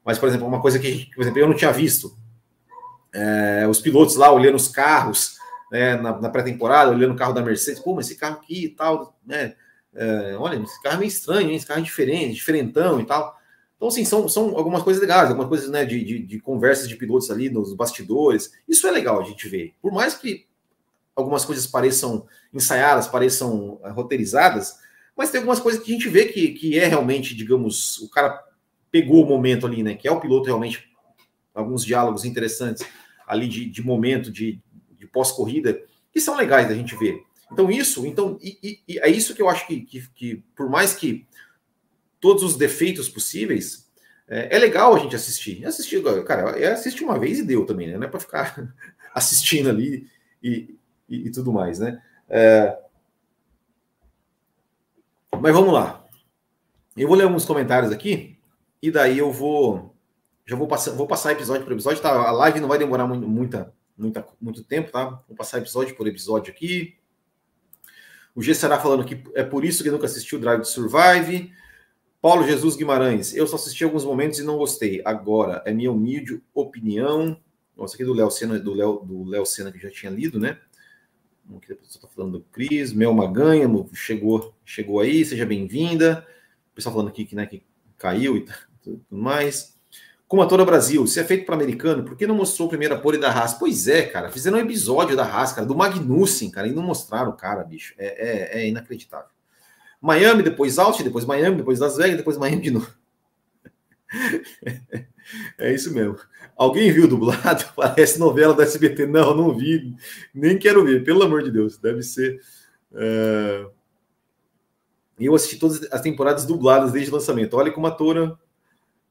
Mas, 0.05 0.19
por 0.19 0.29
exemplo, 0.29 0.47
uma 0.47 0.61
coisa 0.61 0.79
que, 0.79 1.11
por 1.15 1.23
exemplo, 1.23 1.41
eu 1.41 1.49
não 1.49 1.57
tinha 1.57 1.73
visto. 1.73 2.17
É, 3.13 3.67
os 3.69 3.81
pilotos 3.81 4.15
lá 4.15 4.31
olhando 4.31 4.55
os 4.55 4.69
carros 4.69 5.39
né, 5.73 5.97
na, 5.97 6.21
na 6.21 6.29
pré-temporada, 6.29 6.93
olhando 6.93 7.15
o 7.15 7.17
carro 7.17 7.33
da 7.33 7.43
Mercedes, 7.43 7.81
pô, 7.81 7.95
mas 7.95 8.07
esse 8.07 8.17
carro 8.17 8.37
aqui 8.37 8.67
e 8.67 8.69
tal, 8.69 9.19
né? 9.27 9.57
É, 9.93 10.37
olha, 10.39 10.63
esse 10.63 10.81
carro 10.83 10.97
é 10.97 10.99
meio 10.99 11.09
estranho, 11.09 11.49
hein? 11.49 11.57
esse 11.57 11.67
carro 11.67 11.81
é 11.81 11.83
diferente, 11.83 12.35
diferentão 12.35 13.01
e 13.01 13.07
tal. 13.07 13.37
Então, 13.77 13.89
assim, 13.89 14.05
são, 14.05 14.29
são 14.29 14.57
algumas 14.57 14.83
coisas 14.83 15.01
legais, 15.01 15.29
algumas 15.29 15.49
coisas 15.49 15.69
né, 15.69 15.85
de, 15.85 16.05
de, 16.05 16.19
de 16.21 16.39
conversas 16.39 16.89
de 16.89 16.97
pilotos 16.97 17.31
ali 17.31 17.51
nos 17.51 17.75
bastidores. 17.75 18.53
Isso 18.69 18.87
é 18.87 18.91
legal 18.91 19.21
a 19.21 19.25
gente 19.25 19.49
ver. 19.49 19.75
Por 19.83 19.93
mais 19.93 20.15
que 20.15 20.47
algumas 21.17 21.45
coisas 21.45 21.67
pareçam 21.67 22.27
ensaiadas, 22.53 23.09
pareçam 23.09 23.81
uh, 23.83 23.93
roteirizadas, 23.93 24.77
mas 25.17 25.31
tem 25.31 25.39
algumas 25.39 25.59
coisas 25.59 25.83
que 25.83 25.91
a 25.91 25.95
gente 25.95 26.09
vê 26.09 26.27
que, 26.27 26.49
que 26.49 26.79
é 26.79 26.87
realmente, 26.87 27.35
digamos, 27.35 27.99
o 27.99 28.11
cara 28.11 28.45
pegou 28.91 29.25
o 29.25 29.29
momento 29.29 29.67
ali, 29.67 29.83
né? 29.83 29.95
Que 29.95 30.07
é 30.07 30.13
o 30.13 30.21
piloto 30.21 30.47
realmente, 30.47 30.89
alguns 31.55 31.85
diálogos 31.85 32.25
interessantes 32.27 32.87
ali 33.27 33.49
de, 33.49 33.65
de 33.65 33.83
momento, 33.83 34.31
de, 34.31 34.61
de 34.93 35.07
pós-corrida, 35.07 35.83
que 36.13 36.21
são 36.21 36.37
legais 36.37 36.69
da 36.69 36.75
gente 36.75 36.95
ver. 36.95 37.23
Então, 37.51 37.71
isso, 37.71 38.07
então, 38.07 38.39
e, 38.43 38.81
e 38.87 38.99
é 38.99 39.09
isso 39.09 39.35
que 39.35 39.41
eu 39.41 39.49
acho 39.49 39.67
que, 39.67 39.81
que, 39.81 40.09
que, 40.15 40.45
por 40.55 40.69
mais 40.69 40.95
que 40.95 41.27
todos 42.21 42.43
os 42.43 42.57
defeitos 42.57 43.09
possíveis, 43.09 43.87
é, 44.29 44.57
é 44.57 44.59
legal 44.59 44.95
a 44.95 44.99
gente 44.99 45.17
assistir. 45.17 45.65
Assistir, 45.65 46.03
cara, 46.25 46.59
é 46.59 46.73
assistir 46.73 47.05
uma 47.05 47.19
vez 47.19 47.39
e 47.39 47.45
deu 47.45 47.65
também, 47.65 47.89
né? 47.89 47.97
Não 47.97 48.07
é 48.07 48.11
para 48.11 48.21
ficar 48.21 48.75
assistindo 49.15 49.71
ali 49.71 50.07
e, 50.43 50.77
e, 51.09 51.27
e 51.27 51.31
tudo 51.31 51.53
mais, 51.53 51.79
né? 51.79 52.03
É... 52.29 52.79
Mas 55.41 55.53
vamos 55.53 55.73
lá. 55.73 56.05
Eu 56.97 57.09
vou 57.09 57.17
ler 57.17 57.25
alguns 57.25 57.45
comentários 57.45 57.93
aqui 57.93 58.39
e 58.81 58.91
daí 58.91 59.19
eu 59.19 59.31
vou 59.31 59.95
já 60.47 60.57
vou 60.57 60.67
passar 60.67 60.93
vou 60.93 61.07
passar 61.07 61.33
episódio 61.33 61.65
por 61.65 61.73
episódio, 61.73 62.01
tá? 62.01 62.11
A 62.11 62.31
live 62.31 62.61
não 62.61 62.69
vai 62.69 62.79
demorar 62.79 63.07
muito, 63.07 63.29
muita, 63.29 63.73
muita, 63.97 64.27
muito 64.41 64.65
tempo, 64.65 64.91
tá? 64.91 65.23
Vou 65.29 65.37
passar 65.37 65.59
episódio 65.59 65.95
por 65.95 66.07
episódio 66.07 66.53
aqui. 66.53 66.97
O 68.35 68.43
G 68.43 68.55
será 68.55 68.79
falando 68.79 69.05
que 69.05 69.23
é 69.35 69.43
por 69.43 69.65
isso 69.65 69.83
que 69.83 69.91
nunca 69.91 70.07
assistiu 70.07 70.39
Drive 70.39 70.61
to 70.61 70.69
Survive. 70.69 71.53
Paulo 72.21 72.47
Jesus 72.47 72.77
Guimarães, 72.77 73.35
eu 73.35 73.47
só 73.47 73.57
assisti 73.57 73.85
alguns 73.85 74.05
momentos 74.05 74.39
e 74.39 74.43
não 74.43 74.57
gostei. 74.57 75.03
Agora, 75.05 75.63
é 75.65 75.73
minha 75.73 75.93
humilde 75.93 76.43
opinião. 76.55 77.39
Nossa, 77.77 77.95
aqui 77.95 78.05
do 78.05 78.15
Léo 78.15 78.31
Senna, 78.31 78.59
do 78.59 78.73
Léo 78.73 79.01
do 79.05 79.25
Léo 79.25 79.45
Senna 79.45 79.71
que 79.71 79.79
já 79.79 79.91
tinha 79.91 80.11
lido, 80.11 80.39
né? 80.39 80.59
Aqui 81.55 81.69
depois 81.69 81.89
está 81.89 82.09
falando 82.09 82.39
do 82.39 82.45
Cris, 82.51 82.93
Mel 82.93 83.15
Maganha, 83.15 83.69
chegou, 83.93 84.55
chegou 84.65 85.01
aí, 85.01 85.25
seja 85.25 85.47
bem-vinda. 85.47 86.27
O 86.73 86.75
pessoal 86.75 86.95
falando 86.95 87.09
aqui 87.09 87.25
que, 87.25 87.37
né, 87.37 87.47
que 87.47 87.63
caiu 87.97 88.37
e 88.37 88.47
tudo 88.83 89.03
mais. 89.11 89.77
Como 90.27 90.43
a 90.43 90.47
toda 90.47 90.65
Brasil, 90.65 91.07
se 91.07 91.21
é 91.21 91.25
feito 91.25 91.47
para 91.47 91.55
americano, 91.55 92.03
por 92.03 92.17
que 92.17 92.27
não 92.27 92.35
mostrou 92.35 92.67
a 92.67 92.71
primeira 92.71 92.99
pole 92.99 93.17
da 93.17 93.31
Haas? 93.31 93.55
Pois 93.55 93.87
é, 93.87 94.03
cara, 94.03 94.29
fizeram 94.29 94.59
um 94.59 94.61
episódio 94.61 95.17
da 95.17 95.25
Haas, 95.25 95.53
cara, 95.53 95.67
do 95.67 95.77
Magnussen, 95.77 96.51
cara, 96.51 96.67
e 96.67 96.73
não 96.73 96.83
mostraram 96.83 97.31
o 97.31 97.37
cara, 97.37 97.63
bicho. 97.63 97.95
É, 97.97 98.59
é, 98.59 98.63
é 98.63 98.69
inacreditável. 98.69 99.31
Miami, 100.01 100.43
depois 100.43 100.79
Austin, 100.79 101.05
depois 101.05 101.25
Miami, 101.25 101.57
depois 101.57 101.79
Las 101.79 101.97
Vegas, 101.97 102.17
depois 102.17 102.37
Miami 102.37 102.61
de 102.61 102.71
novo. 102.73 102.91
é 105.59 105.73
isso 105.73 105.93
mesmo. 105.93 106.19
Alguém 106.57 106.93
viu 106.93 107.09
dublado? 107.09 107.65
Parece 107.77 108.19
novela 108.19 108.55
da 108.55 108.63
SBT. 108.63 109.07
Não, 109.07 109.35
não 109.35 109.55
vi. 109.55 109.95
Nem 110.35 110.59
quero 110.59 110.85
ver, 110.85 111.05
pelo 111.05 111.23
amor 111.23 111.43
de 111.43 111.51
Deus. 111.51 111.79
Deve 111.79 112.03
ser. 112.03 112.41
Uh... 112.93 113.71
Eu 115.19 115.35
assisti 115.35 115.59
todas 115.59 115.83
as 115.91 116.01
temporadas 116.01 116.45
dubladas 116.45 116.93
desde 116.93 117.11
o 117.11 117.15
lançamento. 117.15 117.57
Olha 117.57 117.73
como 117.73 117.87
atora. 117.87 118.39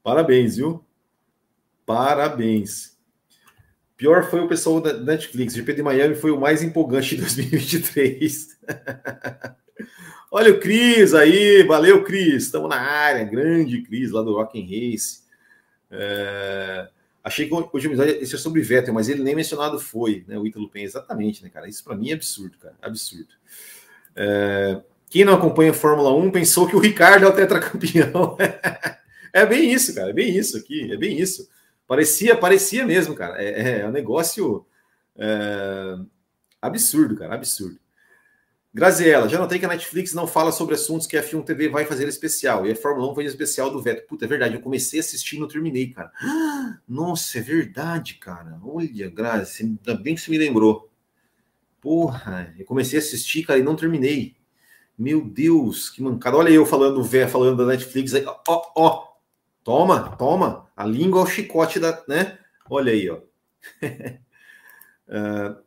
Parabéns, 0.04 0.56
viu? 0.58 0.86
Parabéns. 1.86 2.96
Pior 3.98 4.30
foi 4.30 4.42
o 4.42 4.48
pessoal 4.48 4.82
da 4.82 4.94
Netflix. 4.94 5.54
O 5.54 5.58
GP 5.58 5.74
de 5.74 5.84
Miami 5.84 6.16
foi 6.16 6.32
o 6.32 6.40
mais 6.40 6.62
empolgante 6.62 7.16
de 7.16 7.22
2023. 7.22 8.60
Olha 10.38 10.52
o 10.52 10.60
Cris 10.60 11.14
aí. 11.14 11.64
Valeu, 11.64 12.04
Cris. 12.04 12.44
Estamos 12.44 12.70
na 12.70 12.76
área. 12.76 13.24
Grande 13.24 13.82
Cris 13.84 14.12
lá 14.12 14.22
do 14.22 14.34
Rock 14.34 14.62
and 14.62 14.66
Race. 14.66 15.22
É... 15.90 16.90
Achei 17.24 17.48
que 17.48 17.56
episódio 17.56 18.18
esse 18.22 18.36
é 18.36 18.38
sobre 18.38 18.62
Vettel, 18.62 18.94
mas 18.94 19.08
ele 19.08 19.24
nem 19.24 19.34
mencionado 19.34 19.80
foi, 19.80 20.26
né? 20.28 20.38
O 20.38 20.46
Ítalo 20.46 20.70
Penha, 20.70 20.84
exatamente, 20.84 21.42
né, 21.42 21.50
cara? 21.50 21.70
Isso 21.70 21.86
para 21.86 21.96
mim 21.96 22.10
é 22.10 22.16
absurdo, 22.16 22.58
cara. 22.58 22.76
Absurdo. 22.82 23.30
É... 24.14 24.82
Quem 25.10 25.24
não 25.24 25.36
acompanha 25.36 25.72
a 25.72 25.74
Fórmula 25.74 26.14
1 26.14 26.30
pensou 26.32 26.68
que 26.68 26.76
o 26.76 26.80
Ricardo 26.80 27.26
é 27.26 27.30
o 27.30 27.34
tetracampeão. 27.34 28.36
é 29.32 29.46
bem 29.46 29.72
isso, 29.72 29.96
cara. 29.96 30.10
É 30.10 30.14
bem 30.14 30.38
isso 30.38 30.58
aqui. 30.58 30.92
É 30.92 30.98
bem 30.98 31.18
isso. 31.18 31.50
Parecia, 31.88 32.36
parecia 32.36 32.86
mesmo, 32.86 33.16
cara. 33.16 33.42
É, 33.42 33.80
é 33.80 33.88
um 33.88 33.92
negócio 33.92 34.66
é... 35.18 35.96
absurdo, 36.62 37.16
cara. 37.16 37.36
Absurdo. 37.36 37.85
Graziella, 38.76 39.30
já 39.30 39.40
notei 39.40 39.58
que 39.58 39.64
a 39.64 39.70
Netflix 39.70 40.14
não 40.14 40.28
fala 40.28 40.52
sobre 40.52 40.76
assuntos 40.76 41.08
que 41.08 41.16
a 41.16 41.24
F1 41.24 41.46
TV 41.46 41.70
vai 41.70 41.86
fazer 41.86 42.10
especial. 42.10 42.68
E 42.68 42.74
a 42.74 42.76
Fórmula 42.76 43.10
1 43.10 43.16
foi 43.16 43.24
especial 43.24 43.72
do 43.72 43.82
Vettel. 43.82 44.06
Puta, 44.06 44.26
é 44.26 44.28
verdade. 44.28 44.56
Eu 44.56 44.60
comecei 44.60 45.00
a 45.00 45.02
assistir 45.02 45.38
e 45.38 45.40
não 45.40 45.48
terminei, 45.48 45.92
cara. 45.92 46.12
Nossa, 46.86 47.38
é 47.38 47.42
verdade, 47.42 48.16
cara. 48.16 48.60
Olha, 48.62 49.10
Grazi, 49.10 49.64
ainda 49.64 49.96
bem 49.96 50.14
que 50.14 50.20
você 50.20 50.30
me 50.30 50.38
lembrou. 50.38 50.92
Porra, 51.80 52.54
eu 52.60 52.66
comecei 52.66 53.00
a 53.00 53.02
assistir, 53.02 53.44
cara, 53.46 53.58
e 53.58 53.64
não 53.64 53.78
terminei. 53.78 54.36
Meu 54.98 55.24
Deus, 55.24 55.90
que 55.90 56.04
mancada. 56.04 56.36
Olha 56.36 56.50
eu 56.50 56.66
falando, 56.66 57.02
Vé, 57.02 57.30
falando 57.30 57.66
da 57.66 57.72
Netflix 57.72 58.14
aí. 58.14 58.26
Ó, 58.26 58.42
ó, 58.46 58.72
ó. 58.76 59.08
Toma, 59.64 60.18
toma. 60.18 60.68
A 60.76 60.86
língua 60.86 61.22
ao 61.22 61.28
chicote 61.28 61.80
da, 61.80 62.04
né? 62.10 62.38
Olha 62.70 62.92
aí, 62.92 63.10
ó. 63.10 63.20
uh, 65.08 65.64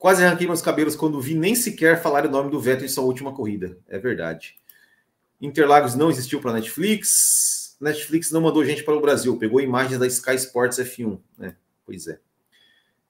Quase 0.00 0.24
arranquei 0.24 0.46
meus 0.46 0.62
cabelos 0.62 0.96
quando 0.96 1.20
vi 1.20 1.34
nem 1.34 1.54
sequer 1.54 2.00
falar 2.00 2.24
o 2.24 2.30
nome 2.30 2.50
do 2.50 2.58
Vettel 2.58 2.86
em 2.86 2.88
sua 2.88 3.04
última 3.04 3.34
corrida. 3.34 3.76
É 3.86 3.98
verdade. 3.98 4.56
Interlagos 5.38 5.94
não 5.94 6.08
existiu 6.08 6.40
para 6.40 6.54
Netflix. 6.54 7.76
Netflix 7.78 8.30
não 8.30 8.40
mandou 8.40 8.64
gente 8.64 8.82
para 8.82 8.94
o 8.94 9.00
Brasil, 9.00 9.36
pegou 9.36 9.60
imagens 9.60 10.00
da 10.00 10.06
Sky 10.06 10.36
Sports 10.36 10.78
F1, 10.78 11.20
né? 11.36 11.54
Pois 11.84 12.06
é. 12.08 12.18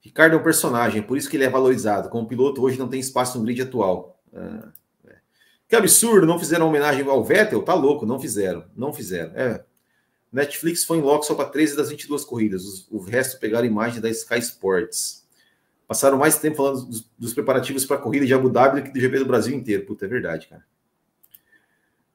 Ricardo 0.01 0.35
é 0.35 0.37
um 0.37 0.43
personagem, 0.43 1.01
por 1.01 1.15
isso 1.17 1.29
que 1.29 1.37
ele 1.37 1.45
é 1.45 1.49
valorizado. 1.49 2.09
Como 2.09 2.27
piloto, 2.27 2.61
hoje 2.61 2.77
não 2.77 2.89
tem 2.89 2.99
espaço 2.99 3.37
no 3.37 3.45
grid 3.45 3.61
atual. 3.61 4.21
Ah, 4.35 4.73
é. 5.07 5.15
Que 5.69 5.77
absurdo, 5.77 6.27
não 6.27 6.37
fizeram 6.37 6.67
homenagem 6.67 7.07
ao 7.07 7.23
Vettel? 7.23 7.63
Tá 7.63 7.73
louco, 7.73 8.05
não 8.05 8.19
fizeram. 8.19 8.65
Não 8.75 8.91
fizeram. 8.91 9.31
É. 9.33 9.63
Netflix 10.29 10.83
foi 10.83 10.97
em 10.97 11.01
loco 11.01 11.23
só 11.23 11.35
para 11.35 11.47
13 11.47 11.77
das 11.77 11.89
22 11.89 12.25
corridas. 12.25 12.85
o 12.91 12.99
resto 12.99 13.39
pegaram 13.39 13.65
imagem 13.65 14.01
da 14.01 14.09
Sky 14.09 14.39
Sports. 14.39 15.20
Passaram 15.91 16.17
mais 16.17 16.37
tempo 16.37 16.55
falando 16.55 16.85
dos, 16.85 17.05
dos 17.19 17.33
preparativos 17.33 17.83
para 17.83 17.97
a 17.97 17.99
corrida 17.99 18.25
de 18.25 18.33
Abu 18.33 18.49
Dhabi 18.49 18.79
do 18.79 18.85
que 18.85 18.93
do 18.93 18.99
GP 19.01 19.19
do 19.19 19.25
Brasil 19.25 19.53
inteiro. 19.53 19.85
Puta, 19.85 20.05
é 20.05 20.07
verdade, 20.07 20.47
cara. 20.47 20.63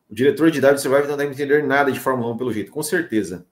O 0.08 0.14
diretor 0.14 0.50
de 0.50 0.62
W 0.62 0.78
Survive 0.78 1.06
não 1.06 1.14
deve 1.14 1.34
entender 1.34 1.62
nada 1.62 1.92
de 1.92 2.00
Fórmula 2.00 2.32
1, 2.32 2.38
pelo 2.38 2.50
jeito. 2.54 2.72
Com 2.72 2.82
certeza. 2.82 3.44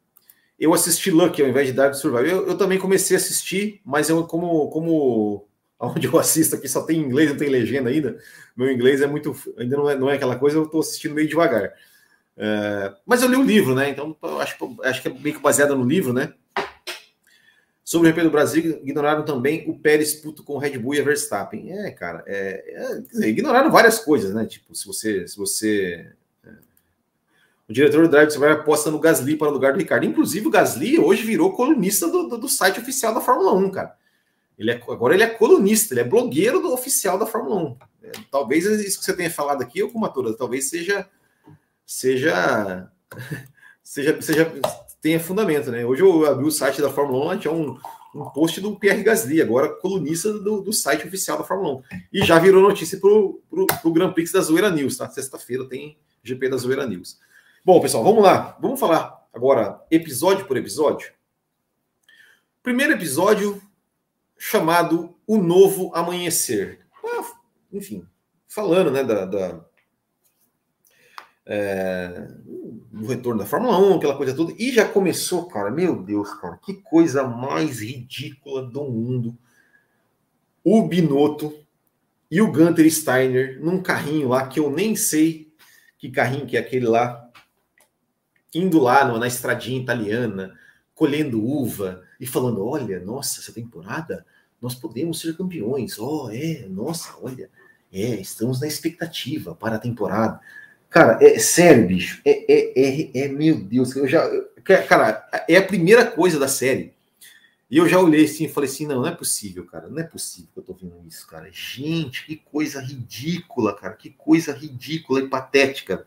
Eu 0.59 0.73
assisti 0.73 1.11
Lucky 1.11 1.43
ao 1.43 1.49
invés 1.49 1.67
de 1.67 1.75
W 1.75 1.95
Survive. 1.95 2.31
Eu, 2.31 2.49
eu, 2.49 2.57
também 2.57 2.79
comecei 2.79 3.15
a 3.15 3.21
assistir, 3.21 3.83
mas 3.85 4.09
eu, 4.09 4.25
como, 4.27 4.71
como 4.71 5.47
onde 5.79 6.07
eu 6.07 6.19
assisto 6.19 6.57
aqui 6.57 6.69
só 6.71 6.81
tem 6.85 7.01
inglês, 7.01 7.29
não 7.29 7.37
tem 7.37 7.51
legenda 7.51 7.91
ainda. 7.91 8.19
Meu 8.57 8.73
inglês 8.73 9.03
é 9.03 9.07
muito. 9.07 9.37
Ainda 9.59 9.77
não 9.77 9.91
é, 9.91 9.95
não 9.95 10.09
é 10.09 10.15
aquela 10.15 10.37
coisa, 10.37 10.57
eu 10.57 10.65
estou 10.65 10.81
assistindo 10.81 11.15
meio 11.15 11.29
devagar. 11.29 11.71
É, 12.35 12.95
mas 13.05 13.23
eu 13.23 13.29
li 13.29 13.37
o 13.37 13.43
livro, 13.43 13.75
né? 13.75 13.91
Então 13.91 14.17
acho, 14.41 14.57
acho 14.85 15.03
que 15.03 15.09
é 15.09 15.13
meio 15.13 15.37
que 15.37 15.43
baseado 15.43 15.77
no 15.77 15.85
livro, 15.85 16.15
né? 16.15 16.33
Sobre 17.85 18.09
o 18.09 18.11
GP 18.11 18.23
do 18.23 18.31
Brasil, 18.31 18.81
ignoraram 18.83 19.27
também 19.27 19.69
o 19.69 19.79
Pérez 19.79 20.15
puto 20.15 20.43
com 20.43 20.55
o 20.55 20.59
Red 20.59 20.79
Bull 20.79 20.95
e 20.95 21.01
a 21.01 21.05
Verstappen. 21.05 21.71
É, 21.71 21.91
cara, 21.91 22.25
é, 22.27 22.65
é, 22.67 23.01
dizer, 23.01 23.29
ignoraram 23.29 23.71
várias 23.71 23.99
coisas, 23.99 24.33
né? 24.33 24.47
Tipo, 24.47 24.75
se 24.75 24.87
você. 24.87 25.29
Se 25.29 25.37
você 25.37 26.11
é, 26.43 26.51
o 27.69 27.73
diretor 27.75 28.03
do 28.03 28.09
Drive 28.09 28.35
vai 28.39 28.53
aposta 28.53 28.91
no 28.91 28.99
Gasly 28.99 29.37
para 29.37 29.49
o 29.49 29.53
lugar 29.53 29.75
do 29.75 29.79
Ricardo. 29.79 30.07
Inclusive, 30.07 30.47
o 30.47 30.51
Gasly 30.51 30.99
hoje 30.99 31.25
virou 31.25 31.53
colunista 31.53 32.09
do, 32.09 32.27
do, 32.27 32.39
do 32.39 32.49
site 32.49 32.81
oficial 32.81 33.13
da 33.13 33.21
Fórmula 33.21 33.53
1, 33.53 33.71
cara. 33.71 33.95
Ele 34.59 34.71
é, 34.71 34.75
agora 34.75 35.13
ele 35.13 35.23
é 35.23 35.29
colunista, 35.29 35.93
ele 35.93 36.01
é 36.01 36.05
blogueiro 36.05 36.61
do 36.61 36.73
oficial 36.73 37.19
da 37.19 37.27
Fórmula 37.27 37.57
1. 37.57 37.77
É, 38.05 38.13
talvez 38.31 38.65
isso 38.65 38.99
que 38.99 39.05
você 39.05 39.15
tenha 39.15 39.31
falado 39.31 39.63
aqui, 39.63 39.83
ou 39.83 39.91
como 39.91 40.09
talvez 40.35 40.71
seja 40.71 41.07
seja 41.85 42.91
seja 43.83 44.23
seja 44.23 44.53
tenha 45.05 45.21
fundamento, 45.21 45.71
né? 45.71 45.85
Hoje 45.85 46.01
eu 46.01 46.25
abri 46.25 46.47
o 46.47 46.51
site 46.51 46.81
da 46.81 46.89
Fórmula 46.89 47.35
1, 47.35 47.39
tinha 47.41 47.53
um, 47.53 47.79
um 48.15 48.25
post 48.31 48.59
do 48.59 48.75
Pierre 48.75 49.03
Gasly, 49.03 49.43
agora 49.43 49.69
colunista 49.69 50.33
do, 50.33 50.63
do 50.63 50.73
site 50.73 51.07
oficial 51.07 51.37
da 51.37 51.45
Fórmula 51.45 51.75
1. 51.75 51.83
E 52.11 52.25
já 52.25 52.39
virou 52.39 52.63
notícia 52.63 52.99
para 52.99 53.11
o 53.11 53.93
Grand 53.93 54.15
Prix 54.15 54.33
da 54.33 54.41
Zoeira 54.41 54.71
News, 54.71 54.97
tá? 54.97 55.07
Sexta-feira 55.11 55.69
tem 55.69 55.99
GP 56.23 56.49
da 56.49 56.57
Zoeira 56.57 56.87
News. 56.87 57.21
Bom, 57.63 57.83
pessoal, 57.83 58.03
vamos 58.03 58.23
lá. 58.23 58.57
Vamos 58.59 58.81
falar 58.81 59.29
agora 59.31 59.79
episódio 59.91 60.47
por 60.47 60.57
episódio. 60.57 61.13
Primeiro 62.63 62.95
episódio 62.95 63.61
chamado 64.39 65.15
O 65.27 65.37
Novo 65.37 65.95
Amanhecer. 65.95 66.81
Ah, 67.05 67.31
enfim, 67.71 68.07
falando 68.49 68.91
né, 68.91 69.05
da, 69.05 69.27
da 69.27 69.61
é, 71.47 72.29
do 72.93 73.07
retorno 73.07 73.41
da 73.41 73.47
Fórmula 73.47 73.79
1, 73.79 73.97
aquela 73.97 74.17
coisa 74.17 74.35
toda, 74.35 74.55
e 74.59 74.73
já 74.73 74.89
começou, 74.89 75.47
cara, 75.47 75.71
meu 75.71 76.03
Deus, 76.03 76.33
cara, 76.35 76.59
que 76.59 76.75
coisa 76.75 77.25
mais 77.25 77.81
ridícula 77.81 78.63
do 78.63 78.85
mundo. 78.85 79.37
O 80.63 80.87
Binotto 80.87 81.55
e 82.31 82.41
o 82.41 82.51
Gunter 82.51 82.91
Steiner 82.91 83.61
num 83.61 83.83
carrinho 83.83 84.29
lá 84.29 84.47
que 84.47 84.59
eu 84.59 84.71
nem 84.71 84.97
sei 84.97 85.53
que 85.99 86.11
carrinho 86.11 86.47
que 86.47 86.57
é 86.57 86.61
aquele 86.61 86.87
lá, 86.87 87.31
indo 88.55 88.79
lá 88.79 89.05
no, 89.05 89.19
na 89.19 89.27
estradinha 89.27 89.81
italiana, 89.81 90.55
colhendo 90.95 91.43
uva 91.43 92.03
e 92.21 92.27
falando: 92.27 92.67
olha, 92.67 93.01
nossa, 93.01 93.41
essa 93.41 93.53
temporada 93.53 94.25
nós 94.61 94.75
podemos 94.75 95.21
ser 95.21 95.37
campeões. 95.37 95.99
Oh, 95.99 96.31
é, 96.31 96.67
nossa, 96.69 97.15
olha, 97.21 97.51
é, 97.93 98.17
estamos 98.21 98.61
na 98.61 98.67
expectativa 98.67 99.55
para 99.55 99.77
a 99.77 99.79
temporada. 99.79 100.41
Cara, 100.95 101.19
é 101.21 101.41
sério, 101.41 101.89
bicho. 101.89 102.23
É, 102.25 102.31
é, 102.53 102.73
é, 102.77 103.25
é 103.25 103.29
meu 103.29 103.57
Deus, 103.57 103.97
eu 103.97 104.07
já. 104.07 104.31
Cara, 104.87 105.29
é 105.49 105.57
a 105.57 105.67
primeira 105.67 106.07
coisa 106.07 106.39
da 106.39 106.47
série. 106.47 106.95
E 107.69 107.79
eu 107.79 107.89
já 107.89 107.99
olhei 107.99 108.27
assim 108.27 108.45
e 108.45 108.49
falei 108.49 108.71
assim: 108.71 108.87
não, 108.87 109.01
não 109.01 109.09
é 109.09 109.11
possível, 109.11 109.67
cara. 109.67 109.89
Não 109.89 109.99
é 109.99 110.05
possível 110.05 110.51
que 110.55 110.61
eu 110.61 110.63
tô 110.63 110.73
vendo 110.73 111.05
isso, 111.05 111.27
cara. 111.27 111.49
Gente, 111.51 112.25
que 112.25 112.37
coisa 112.37 112.81
ridícula, 112.81 113.75
cara. 113.75 113.95
Que 113.95 114.11
coisa 114.11 114.53
ridícula 114.53 115.19
e 115.19 115.29
patética. 115.29 116.07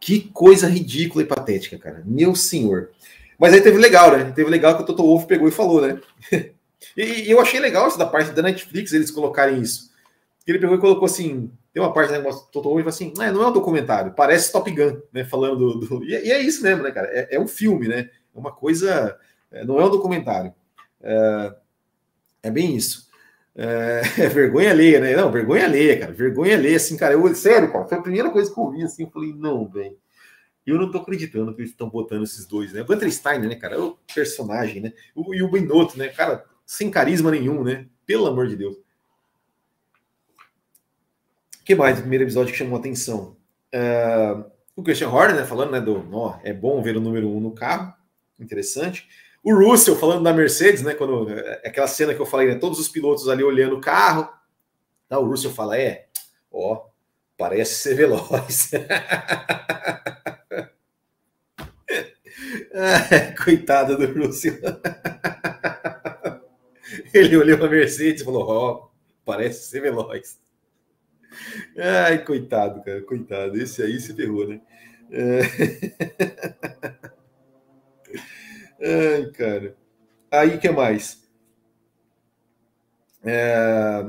Que 0.00 0.20
coisa 0.32 0.66
ridícula 0.66 1.22
e 1.22 1.26
patética, 1.26 1.76
cara. 1.76 2.02
Meu 2.06 2.34
senhor. 2.34 2.88
Mas 3.38 3.52
aí 3.52 3.60
teve 3.60 3.76
legal, 3.76 4.16
né? 4.16 4.32
Teve 4.32 4.48
legal 4.48 4.74
que 4.74 4.84
o 4.84 4.86
Toto 4.86 5.02
Wolff 5.02 5.26
pegou 5.26 5.48
e 5.48 5.52
falou, 5.52 5.86
né? 5.86 6.00
e, 6.96 7.02
e, 7.02 7.30
eu 7.30 7.42
achei 7.42 7.60
legal 7.60 7.86
isso 7.86 7.98
da 7.98 8.06
parte 8.06 8.30
da 8.30 8.40
Netflix, 8.40 8.94
eles 8.94 9.10
colocarem 9.10 9.60
isso. 9.60 9.92
Ele 10.46 10.58
pegou 10.58 10.76
e 10.76 10.80
colocou 10.80 11.04
assim: 11.04 11.50
tem 11.78 11.84
uma 11.84 11.92
parte 11.92 12.08
do 12.08 12.14
negócio 12.14 12.40
do 12.44 12.50
Toto 12.50 12.70
Wolff 12.70 12.88
assim, 12.88 13.12
é, 13.20 13.30
não 13.30 13.40
é 13.40 13.46
um 13.46 13.52
documentário, 13.52 14.12
parece 14.12 14.50
Top 14.50 14.68
Gun, 14.68 15.00
né? 15.12 15.24
Falando 15.24 15.78
do. 15.78 15.86
do... 15.86 16.04
E, 16.04 16.12
é 16.12 16.40
isso 16.40 16.60
mesmo, 16.60 16.82
né, 16.82 16.90
cara? 16.90 17.06
É, 17.12 17.36
é, 17.36 17.40
um 17.40 17.46
filme, 17.46 17.86
né? 17.86 18.10
É 18.34 18.38
uma 18.38 18.50
coisa. 18.50 19.16
É, 19.48 19.64
não 19.64 19.80
é 19.80 19.84
um 19.84 19.90
documentário. 19.90 20.52
É, 21.00 21.54
é 22.42 22.50
bem 22.50 22.74
isso. 22.74 23.08
É, 23.54 24.02
é, 24.18 24.28
vergonha 24.28 24.72
alheia, 24.72 24.98
né? 24.98 25.14
Não, 25.14 25.30
vergonha 25.30 25.66
alheia, 25.66 26.00
cara. 26.00 26.12
Vergonha 26.12 26.56
alheia, 26.56 26.76
assim, 26.76 26.96
cara. 26.96 27.14
Eu, 27.14 27.32
sério, 27.36 27.70
cara, 27.70 27.86
foi 27.86 27.98
a 27.98 28.02
primeira 28.02 28.30
coisa 28.30 28.52
que 28.52 28.58
eu 28.58 28.70
vi, 28.70 28.82
assim, 28.82 29.04
eu 29.04 29.10
falei, 29.10 29.32
não, 29.32 29.68
velho. 29.68 29.96
Eu 30.66 30.78
não 30.78 30.90
tô 30.90 30.98
acreditando 30.98 31.54
que 31.54 31.60
eles 31.60 31.70
estão 31.70 31.88
botando 31.88 32.24
esses 32.24 32.44
dois, 32.44 32.72
né? 32.72 32.82
Gunter 32.82 33.10
Steiner, 33.12 33.48
né, 33.48 33.54
cara? 33.54 33.76
É 33.76 33.78
o 33.78 33.96
personagem, 34.12 34.82
né? 34.82 34.92
O, 35.14 35.32
e 35.32 35.42
o 35.44 35.50
Binotto, 35.50 35.96
né? 35.96 36.08
Cara, 36.08 36.44
sem 36.66 36.90
carisma 36.90 37.30
nenhum, 37.30 37.62
né? 37.62 37.86
Pelo 38.04 38.26
amor 38.26 38.48
de 38.48 38.56
Deus 38.56 38.76
que 41.68 41.74
mais 41.74 41.96
do 41.96 42.00
primeiro 42.00 42.24
episódio 42.24 42.50
que 42.50 42.58
chamou 42.58 42.78
atenção? 42.78 43.36
Uh, 43.74 44.42
o 44.74 44.82
Christian 44.82 45.10
Horner, 45.10 45.36
né, 45.36 45.44
falando 45.44 45.72
né, 45.72 45.82
do 45.82 46.02
ó, 46.16 46.38
é 46.42 46.50
bom 46.50 46.80
ver 46.80 46.96
o 46.96 47.00
número 47.00 47.28
um 47.28 47.40
no 47.40 47.50
carro, 47.50 47.92
interessante. 48.40 49.06
O 49.44 49.54
Russell 49.54 49.94
falando 49.94 50.22
da 50.22 50.32
Mercedes, 50.32 50.80
né? 50.80 50.94
Quando 50.94 51.30
é, 51.30 51.60
aquela 51.66 51.86
cena 51.86 52.14
que 52.14 52.20
eu 52.22 52.24
falei, 52.24 52.48
né? 52.48 52.54
Todos 52.54 52.78
os 52.78 52.88
pilotos 52.88 53.28
ali 53.28 53.44
olhando 53.44 53.76
o 53.76 53.82
carro. 53.82 54.26
Tá, 55.10 55.18
o 55.18 55.28
Russell 55.28 55.50
fala: 55.50 55.78
é, 55.78 56.06
ó, 56.50 56.86
parece 57.36 57.74
ser 57.74 57.94
veloz. 57.94 58.70
coitada 63.44 63.94
do 63.94 64.06
Russell. 64.18 64.56
Ele 67.12 67.36
olhou 67.36 67.62
a 67.62 67.68
Mercedes 67.68 68.22
e 68.22 68.24
falou: 68.24 68.48
ó, 68.48 68.88
parece 69.22 69.68
ser 69.68 69.82
veloz. 69.82 70.38
Ai, 71.76 72.24
coitado, 72.24 72.82
cara, 72.82 73.02
coitado. 73.02 73.56
Esse 73.60 73.82
aí 73.82 74.00
se 74.00 74.14
ferrou, 74.14 74.46
né? 74.46 74.60
É... 75.10 75.40
Ai, 79.16 79.30
cara. 79.32 79.76
Aí, 80.30 80.58
que 80.58 80.70
mais? 80.70 81.22
É... 83.24 84.04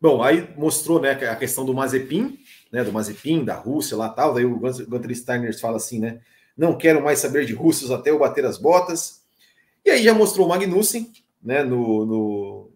Bom, 0.00 0.22
aí 0.22 0.48
mostrou 0.56 1.00
né, 1.00 1.12
a 1.12 1.36
questão 1.36 1.64
do 1.64 1.74
Mazepin, 1.74 2.38
né, 2.70 2.84
do 2.84 2.92
Mazepin, 2.92 3.44
da 3.44 3.54
Rússia 3.54 3.96
lá 3.96 4.08
tal. 4.08 4.34
Daí 4.34 4.44
o 4.44 4.58
Gunter 4.58 5.14
Steiner 5.16 5.58
fala 5.58 5.76
assim, 5.76 5.98
né? 5.98 6.20
Não 6.56 6.76
quero 6.76 7.02
mais 7.02 7.18
saber 7.18 7.44
de 7.44 7.52
russos 7.52 7.90
até 7.90 8.10
eu 8.10 8.18
bater 8.18 8.44
as 8.44 8.58
botas. 8.58 9.22
E 9.84 9.90
aí 9.90 10.02
já 10.02 10.14
mostrou 10.14 10.46
o 10.46 10.48
Magnussen, 10.48 11.12
né, 11.42 11.62
no, 11.62 12.04
no, 12.06 12.70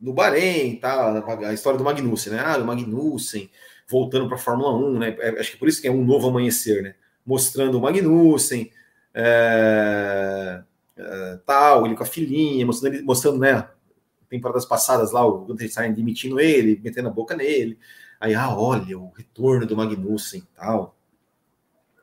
no 0.00 0.12
Bahrein, 0.12 0.76
tá? 0.76 1.22
A 1.48 1.52
história 1.52 1.78
do 1.78 1.84
Magnussen, 1.84 2.32
né? 2.32 2.42
Ah, 2.44 2.58
o 2.58 2.64
Magnussen 2.64 3.50
voltando 3.88 4.26
para 4.26 4.36
a 4.36 4.40
Fórmula 4.40 4.74
1, 4.76 4.98
né? 4.98 5.16
É, 5.18 5.40
acho 5.40 5.52
que 5.52 5.56
por 5.56 5.68
isso 5.68 5.80
que 5.80 5.88
é 5.88 5.90
um 5.90 6.04
novo 6.04 6.28
amanhecer, 6.28 6.82
né? 6.82 6.94
Mostrando 7.24 7.78
o 7.78 7.80
Magnussen, 7.80 8.70
é, 9.14 10.62
é, 10.96 11.38
tal, 11.46 11.86
ele 11.86 11.96
com 11.96 12.02
a 12.02 12.06
filhinha, 12.06 12.66
mostrando, 12.66 13.04
mostrando, 13.04 13.38
né? 13.38 13.68
Temporadas 14.28 14.64
passadas 14.64 15.12
lá, 15.12 15.24
o 15.24 15.44
Gunter 15.44 15.70
Stein 15.70 15.92
demitindo 15.92 16.40
ele, 16.40 16.80
metendo 16.82 17.08
a 17.08 17.12
boca 17.12 17.36
nele. 17.36 17.78
Aí, 18.20 18.34
ah, 18.34 18.54
olha, 18.54 18.98
o 18.98 19.10
retorno 19.10 19.66
do 19.66 19.76
Magnussen 19.76 20.42
tal. 20.54 20.96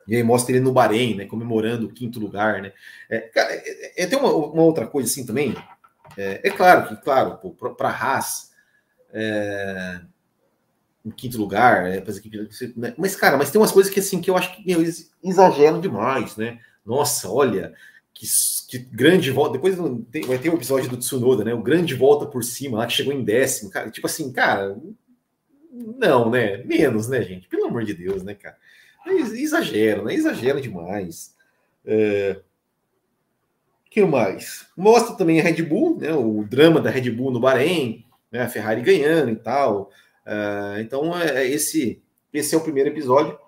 E 0.06 0.16
aí 0.16 0.22
mostra 0.22 0.54
ele 0.54 0.64
no 0.64 0.72
Bahrein, 0.72 1.16
né? 1.16 1.26
Comemorando 1.26 1.86
o 1.86 1.92
quinto 1.92 2.18
lugar, 2.18 2.60
né? 2.62 2.72
É, 3.10 3.20
cara, 3.20 3.52
é, 3.52 4.02
é, 4.02 4.06
tem 4.06 4.18
uma, 4.18 4.32
uma 4.32 4.62
outra 4.62 4.86
coisa 4.86 5.08
assim 5.08 5.24
também 5.24 5.54
é, 6.16 6.40
é 6.48 6.50
claro 6.50 6.88
que, 6.88 6.96
claro, 6.96 7.38
para 7.76 7.88
a 7.88 7.92
Haas, 7.92 8.52
é, 9.12 10.00
em 11.04 11.10
quinto 11.10 11.38
lugar, 11.38 11.86
é, 11.86 12.02
né? 12.76 12.94
mas, 12.96 13.14
cara, 13.14 13.36
mas 13.36 13.50
tem 13.50 13.60
umas 13.60 13.72
coisas 13.72 13.92
que, 13.92 14.00
assim, 14.00 14.20
que 14.20 14.30
eu 14.30 14.36
acho 14.36 14.56
que 14.56 14.70
eles 14.70 15.12
exageram 15.22 15.80
demais, 15.80 16.36
né? 16.36 16.58
Nossa, 16.84 17.30
olha, 17.30 17.74
que, 18.14 18.26
que 18.68 18.78
grande 18.78 19.30
volta. 19.30 19.54
Depois 19.54 19.76
vai 19.76 20.38
ter 20.38 20.48
o 20.48 20.52
um 20.52 20.56
episódio 20.56 20.88
do 20.88 20.96
Tsunoda, 20.96 21.44
né? 21.44 21.52
O 21.52 21.62
grande 21.62 21.94
volta 21.94 22.26
por 22.26 22.44
cima, 22.44 22.78
lá 22.78 22.86
que 22.86 22.92
chegou 22.92 23.12
em 23.12 23.24
décimo, 23.24 23.70
cara. 23.70 23.90
Tipo 23.90 24.06
assim, 24.06 24.32
cara, 24.32 24.76
não, 25.70 26.30
né? 26.30 26.58
Menos, 26.58 27.08
né, 27.08 27.22
gente? 27.22 27.48
Pelo 27.48 27.66
amor 27.66 27.84
de 27.84 27.94
Deus, 27.94 28.22
né, 28.22 28.34
cara? 28.34 28.56
Exagero, 29.06 30.04
né? 30.04 30.14
Exagera 30.14 30.60
demais. 30.60 31.34
É... 31.84 32.40
que 33.94 34.04
mais? 34.04 34.66
Mostra 34.76 35.14
também 35.14 35.38
a 35.38 35.42
Red 35.44 35.62
Bull, 35.62 36.00
né? 36.00 36.12
O 36.12 36.42
drama 36.42 36.80
da 36.80 36.90
Red 36.90 37.08
Bull 37.12 37.30
no 37.30 37.38
Bahrein, 37.38 38.04
né? 38.28 38.42
A 38.42 38.48
Ferrari 38.48 38.82
ganhando 38.82 39.30
e 39.30 39.36
tal. 39.36 39.88
É... 40.26 40.80
então, 40.80 41.16
é, 41.16 41.44
é, 41.44 41.48
esse, 41.48 42.02
esse 42.32 42.56
é 42.56 42.58
o 42.58 42.60
primeiro 42.60 42.90
episódio. 42.90 43.38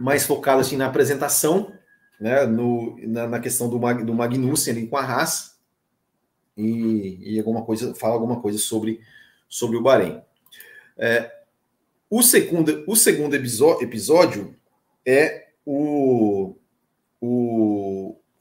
Mais 0.00 0.26
focado 0.26 0.60
assim 0.60 0.76
na 0.76 0.86
apresentação, 0.86 1.72
né? 2.20 2.44
No, 2.44 2.96
na, 3.06 3.28
na 3.28 3.38
questão 3.38 3.68
do, 3.68 3.78
Mag, 3.78 4.02
do 4.02 4.12
Magnussen 4.12 4.74
ali 4.74 4.88
com 4.88 4.96
a 4.96 5.04
Haas. 5.04 5.56
E, 6.56 7.34
e 7.34 7.38
alguma 7.38 7.64
coisa, 7.64 7.94
fala 7.94 8.14
alguma 8.14 8.40
coisa 8.40 8.58
sobre, 8.58 9.00
sobre 9.48 9.76
o 9.76 9.82
Bahrein. 9.82 10.20
É, 10.98 11.30
o 12.10 12.20
segundo, 12.20 12.82
o 12.88 12.96
segundo 12.96 13.36
episódio 13.36 14.56
é 15.06 15.50
o, 15.64 16.56
o 17.20 17.71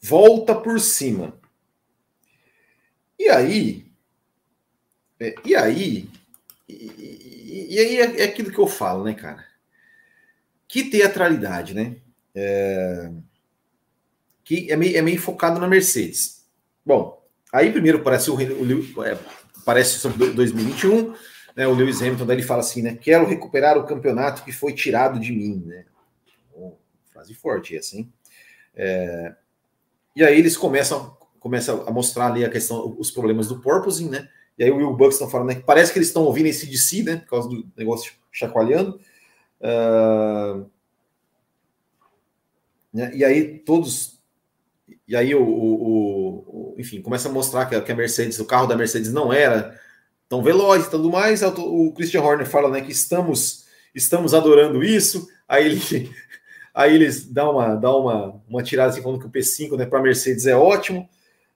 Volta 0.02 0.56
por 0.56 0.80
Cima. 0.80 1.40
E 3.20 3.30
aí, 3.30 3.86
é, 5.20 5.36
e 5.46 5.56
aí, 5.56 6.10
e, 6.68 7.68
e, 7.70 7.80
aí 7.80 7.98
é, 7.98 8.22
é, 8.22 8.24
aquilo 8.24 8.52
que 8.52 8.58
eu 8.58 8.68
falo, 8.68 9.04
né, 9.04 9.14
cara? 9.14 9.46
Que 10.68 10.90
teatralidade, 10.90 11.74
né? 11.74 11.98
É, 12.34 13.12
que 14.44 14.72
é 14.72 14.76
meio, 14.76 14.98
é 14.98 15.02
meio 15.02 15.22
focado 15.22 15.60
na 15.60 15.68
Mercedes. 15.68 16.46
Bom, 16.84 17.24
aí 17.54 17.72
primeiro 17.72 18.02
parece 18.02 18.32
o, 18.32 18.36
o 18.36 19.04
é, 19.06 19.18
parece 19.64 20.00
sobre 20.00 20.32
2021 20.32 21.14
né, 21.56 21.68
o 21.68 21.74
Lewis 21.74 22.02
Hamilton 22.02 22.26
daí 22.26 22.38
ele 22.38 22.44
fala 22.44 22.62
assim, 22.62 22.82
né? 22.82 22.98
Quero 23.00 23.28
recuperar 23.28 23.78
o 23.78 23.86
campeonato 23.86 24.44
que 24.44 24.52
foi 24.52 24.74
tirado 24.74 25.20
de 25.20 25.32
mim, 25.32 25.64
né? 25.66 25.86
Frase 27.12 27.34
forte 27.34 27.76
essa, 27.76 27.98
hein? 27.98 28.12
É, 28.74 29.36
e 30.16 30.24
aí 30.24 30.38
eles 30.38 30.58
começam, 30.58 31.16
começam 31.40 31.88
a 31.88 31.92
mostrar 31.92 32.28
ali 32.28 32.44
a 32.44 32.50
questão, 32.50 32.96
os 32.98 33.12
problemas 33.12 33.48
do 33.48 33.60
porpoising, 33.60 34.10
né? 34.10 34.28
E 34.58 34.64
aí 34.64 34.72
o 34.72 34.78
Will 34.78 34.94
Buxton 34.94 35.30
falando, 35.30 35.50
né? 35.50 35.56
Que 35.56 35.64
parece 35.64 35.92
que 35.92 36.00
eles 36.00 36.10
estão 36.10 36.24
ouvindo 36.24 36.48
esse 36.48 36.66
DC, 36.66 37.04
né? 37.04 37.18
Por 37.18 37.30
causa 37.30 37.50
do 37.50 37.66
negócio 37.78 38.14
chacoalhando. 38.32 39.00
Uh, 39.60 40.70
e 43.14 43.24
aí 43.24 43.60
todos 43.60 44.20
e 45.08 45.16
aí 45.16 45.34
o, 45.36 45.44
o, 45.44 46.74
o, 46.74 46.76
enfim 46.78 47.02
começa 47.02 47.30
a 47.30 47.32
mostrar 47.32 47.66
que 47.68 47.92
a 47.92 47.96
Mercedes 47.96 48.40
o 48.40 48.46
carro 48.46 48.66
da 48.66 48.76
Mercedes 48.76 49.14
não 49.14 49.32
era 49.32 49.80
tão 50.32 50.42
veloz 50.42 50.86
e 50.86 50.90
tudo 50.90 51.12
mais. 51.12 51.44
O 51.44 51.92
Christian 51.92 52.22
Horner 52.22 52.48
fala 52.48 52.70
né, 52.70 52.80
que 52.80 52.94
estamos, 52.94 53.66
estamos 53.94 54.34
adorando 54.34 54.82
isso. 54.82 55.28
Aí, 55.46 55.66
ele, 55.66 56.10
aí 56.74 56.96
eles 56.96 57.26
dão 57.26 57.54
uma, 57.54 57.76
dão 57.76 58.02
uma, 58.02 58.42
uma 58.48 58.64
tirada 58.64 58.92
assim, 58.92 59.02
falando 59.02 59.20
que 59.20 59.28
o 59.28 59.32
P5 59.32 59.78
né, 59.78 59.86
para 59.86 60.00
a 60.00 60.04
Mercedes 60.04 60.46
é 60.46 60.56
ótimo. 60.56 61.10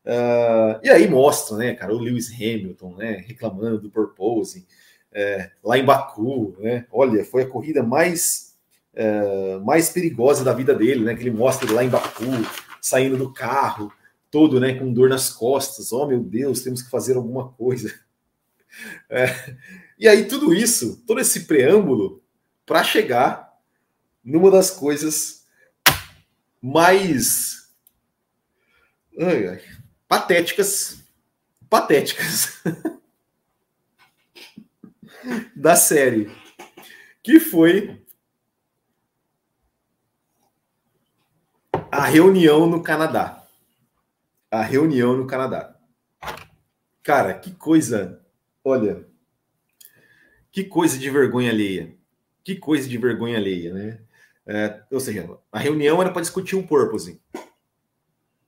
Uh, 0.06 0.80
e 0.84 0.90
aí 0.90 1.08
mostra, 1.08 1.58
né, 1.58 1.74
cara, 1.74 1.94
o 1.94 1.98
Lewis 1.98 2.32
Hamilton, 2.32 2.96
né, 2.96 3.24
reclamando 3.26 3.80
do 3.80 3.90
purpose 3.90 4.68
é, 5.16 5.50
lá 5.64 5.78
em 5.78 5.86
Baku, 5.86 6.58
né? 6.60 6.86
Olha, 6.92 7.24
foi 7.24 7.44
a 7.44 7.48
corrida 7.48 7.82
mais 7.82 8.54
é, 8.94 9.58
mais 9.60 9.90
perigosa 9.90 10.44
da 10.44 10.54
vida 10.54 10.76
dele, 10.76 11.06
né? 11.06 11.16
Que 11.16 11.24
ele 11.24 11.32
mostra 11.32 11.66
ele 11.66 11.74
lá 11.74 11.84
em 11.84 11.90
Baku, 11.90 12.26
saindo 12.82 13.18
do 13.18 13.32
carro, 13.32 13.92
todo, 14.30 14.60
né, 14.60 14.74
com 14.74 14.92
dor 14.92 15.10
nas 15.10 15.30
costas. 15.30 15.94
Oh, 15.94 16.06
meu 16.06 16.22
Deus, 16.22 16.62
temos 16.62 16.82
que 16.82 16.90
fazer 16.90 17.16
alguma 17.16 17.50
coisa. 17.50 17.94
É, 19.10 19.56
e 19.98 20.06
aí, 20.06 20.26
tudo 20.26 20.54
isso, 20.54 21.02
todo 21.08 21.22
esse 21.22 21.46
preâmbulo, 21.46 22.22
para 22.66 22.84
chegar 22.84 23.45
numa 24.26 24.50
das 24.50 24.72
coisas 24.72 25.46
mais 26.62 27.72
ai, 29.20 29.48
ai, 29.48 29.62
patéticas, 30.08 31.04
patéticas 31.70 32.62
da 35.56 35.76
série, 35.76 36.32
que 37.24 37.40
foi 37.40 38.04
a 41.92 42.06
reunião 42.06 42.68
no 42.68 42.84
Canadá. 42.84 43.44
A 44.52 44.62
reunião 44.62 45.16
no 45.16 45.28
Canadá. 45.28 45.76
Cara, 47.04 47.34
que 47.34 47.52
coisa 47.52 48.26
Olha, 48.68 49.06
que 50.52 50.64
coisa 50.64 50.98
de 50.98 51.08
vergonha 51.12 51.52
alheia. 51.52 51.96
Que 52.44 52.56
coisa 52.56 52.90
de 52.90 52.98
vergonha 52.98 53.38
alheia, 53.38 53.72
né? 53.72 54.00
É, 54.48 54.82
ou 54.92 55.00
seja, 55.00 55.38
a 55.52 55.60
reunião 55.60 56.02
era 56.02 56.12
para 56.12 56.22
discutir 56.22 56.56
o 56.56 56.68
purpose. 56.68 57.20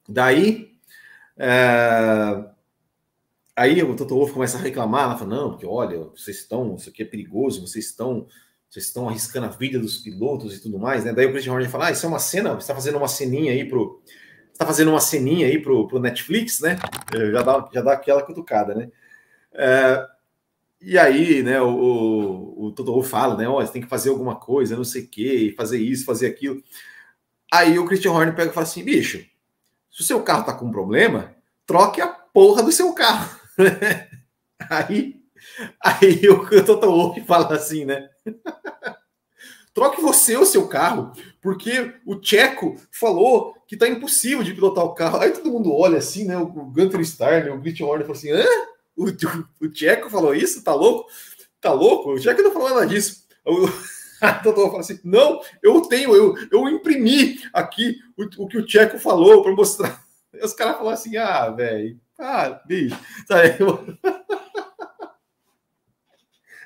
Daí, 0.08 0.78
é, 1.38 2.46
aí 3.56 3.82
o 3.84 3.96
Toto 3.96 4.16
Wolff 4.16 4.34
começa 4.34 4.58
a 4.58 4.62
reclamar, 4.62 5.06
ela 5.06 5.18
fala, 5.18 5.36
não, 5.36 5.50
porque 5.52 5.66
olha, 5.66 6.00
vocês 6.16 6.40
estão, 6.40 6.76
isso 6.76 6.90
aqui 6.90 7.02
é 7.04 7.06
perigoso, 7.06 7.66
vocês 7.66 7.86
estão, 7.86 8.28
vocês 8.70 8.86
estão 8.86 9.10
arriscando 9.10 9.48
a 9.48 9.50
vida 9.50 9.80
dos 9.80 9.98
pilotos 9.98 10.56
e 10.56 10.62
tudo 10.62 10.78
mais, 10.78 11.04
né? 11.04 11.14
Daí 11.14 11.26
o 11.26 11.32
Christian 11.32 11.54
Horner 11.54 11.70
fala, 11.70 11.88
ah, 11.88 11.92
isso 11.92 12.06
é 12.06 12.10
uma 12.10 12.20
cena, 12.20 12.52
você 12.52 12.60
está 12.60 12.76
fazendo 12.76 12.98
uma 12.98 13.08
ceninha 13.08 13.52
aí 13.52 13.68
pro, 13.68 14.02
está 14.54 14.66
fazendo 14.66 14.92
uma 14.92 15.00
ceninha 15.00 15.48
aí 15.48 15.62
pro, 15.62 15.88
pro 15.88 16.00
Netflix, 16.00 16.60
né? 16.62 16.78
Já 17.32 17.42
dá, 17.42 17.70
já 17.74 17.82
dá 17.82 17.94
aquela 17.94 18.24
cutucada, 18.24 18.74
né? 18.74 18.92
É, 19.54 20.08
e 20.80 20.98
aí, 20.98 21.42
né, 21.42 21.60
o, 21.62 21.70
o, 21.70 22.66
o 22.66 22.72
Totoro 22.72 23.02
fala, 23.02 23.36
né, 23.36 23.48
ó, 23.48 23.60
você 23.60 23.74
tem 23.74 23.82
que 23.82 23.88
fazer 23.88 24.10
alguma 24.10 24.36
coisa, 24.36 24.76
não 24.76 24.84
sei 24.84 25.04
o 25.04 25.08
quê, 25.08 25.54
fazer 25.58 25.80
isso, 25.80 26.06
fazer 26.06 26.28
aquilo. 26.28 26.62
Aí 27.52 27.80
o 27.80 27.86
Christian 27.86 28.12
Horner 28.12 28.36
pega 28.36 28.52
e 28.52 28.54
fala 28.54 28.66
assim, 28.66 28.84
bicho, 28.84 29.26
se 29.92 30.02
o 30.02 30.04
seu 30.04 30.22
carro 30.22 30.46
tá 30.46 30.54
com 30.54 30.72
problema, 30.72 31.36
troque 31.66 32.00
a 32.00 32.08
porra 32.08 32.62
do 32.62 32.72
seu 32.72 32.94
carro. 32.94 33.30
aí, 34.70 35.16
aí 35.84 36.30
o 36.30 36.64
Totoro 36.64 37.20
fala 37.26 37.56
assim, 37.56 37.84
né, 37.84 38.10
troque 39.74 40.02
você 40.02 40.38
o 40.38 40.46
seu 40.46 40.68
carro, 40.68 41.12
porque 41.42 41.94
o 42.06 42.16
Tcheco 42.16 42.76
falou 42.92 43.56
que 43.68 43.76
tá 43.76 43.88
impossível 43.88 44.44
de 44.44 44.54
pilotar 44.54 44.84
o 44.84 44.94
carro. 44.94 45.18
Aí 45.18 45.32
todo 45.32 45.52
mundo 45.52 45.74
olha 45.74 45.98
assim, 45.98 46.26
né, 46.26 46.38
o 46.38 46.48
Gunter 46.48 47.04
Steiner, 47.06 47.54
o 47.54 47.62
Christian 47.62 47.88
Horner 47.88 48.06
fala 48.06 48.18
assim, 48.18 48.32
hã? 48.32 48.46
O, 48.98 49.06
o 49.62 49.70
Tcheco 49.70 50.10
falou 50.10 50.34
isso? 50.34 50.64
Tá 50.64 50.74
louco? 50.74 51.08
Tá 51.62 51.72
louco? 51.72 52.14
O 52.14 52.20
Tcheco 52.20 52.42
não 52.42 52.52
falou 52.52 52.70
nada 52.72 52.88
disso. 52.88 53.28
O, 53.46 53.68
doutora 54.44 54.70
fala 54.70 54.80
assim: 54.80 55.00
não, 55.04 55.40
eu 55.62 55.82
tenho, 55.82 56.16
eu, 56.16 56.36
eu 56.52 56.68
imprimi 56.68 57.40
aqui 57.54 58.00
o, 58.18 58.24
o 58.44 58.48
que 58.48 58.58
o 58.58 58.66
Tcheco 58.66 58.98
falou 58.98 59.44
para 59.44 59.54
mostrar. 59.54 60.04
E 60.34 60.40
os 60.44 60.54
caras 60.54 60.78
falaram 60.78 60.96
assim: 60.96 61.16
ah, 61.18 61.50
velho, 61.50 62.00
ah, 62.18 62.62
bicho? 62.66 62.98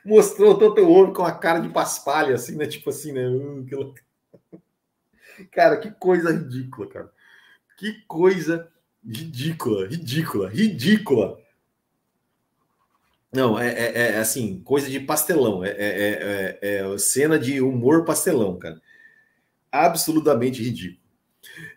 Mostrou 0.03 0.57
todo 0.57 0.81
o 0.81 0.89
ouro 0.89 1.13
com 1.13 1.23
a 1.23 1.31
cara 1.31 1.59
de 1.59 1.69
paspalha, 1.69 2.33
assim, 2.33 2.55
né? 2.55 2.65
Tipo 2.65 2.89
assim, 2.89 3.11
né? 3.11 3.27
Uh, 3.27 3.93
cara, 5.51 5.77
que 5.77 5.91
coisa 5.91 6.31
ridícula, 6.31 6.87
cara. 6.87 7.11
Que 7.77 8.01
coisa 8.07 8.67
ridícula, 9.05 9.85
ridícula, 9.87 10.49
ridícula. 10.49 11.37
Não, 13.33 13.57
é, 13.57 13.69
é, 13.69 13.93
é, 13.95 14.17
assim, 14.17 14.61
coisa 14.61 14.89
de 14.89 14.99
pastelão. 14.99 15.63
É, 15.63 15.69
é, 15.69 16.59
é, 16.61 16.79
é, 16.79 16.97
cena 16.97 17.39
de 17.39 17.61
humor 17.61 18.03
pastelão, 18.03 18.59
cara. 18.59 18.81
Absolutamente 19.71 20.61
ridículo. 20.61 20.99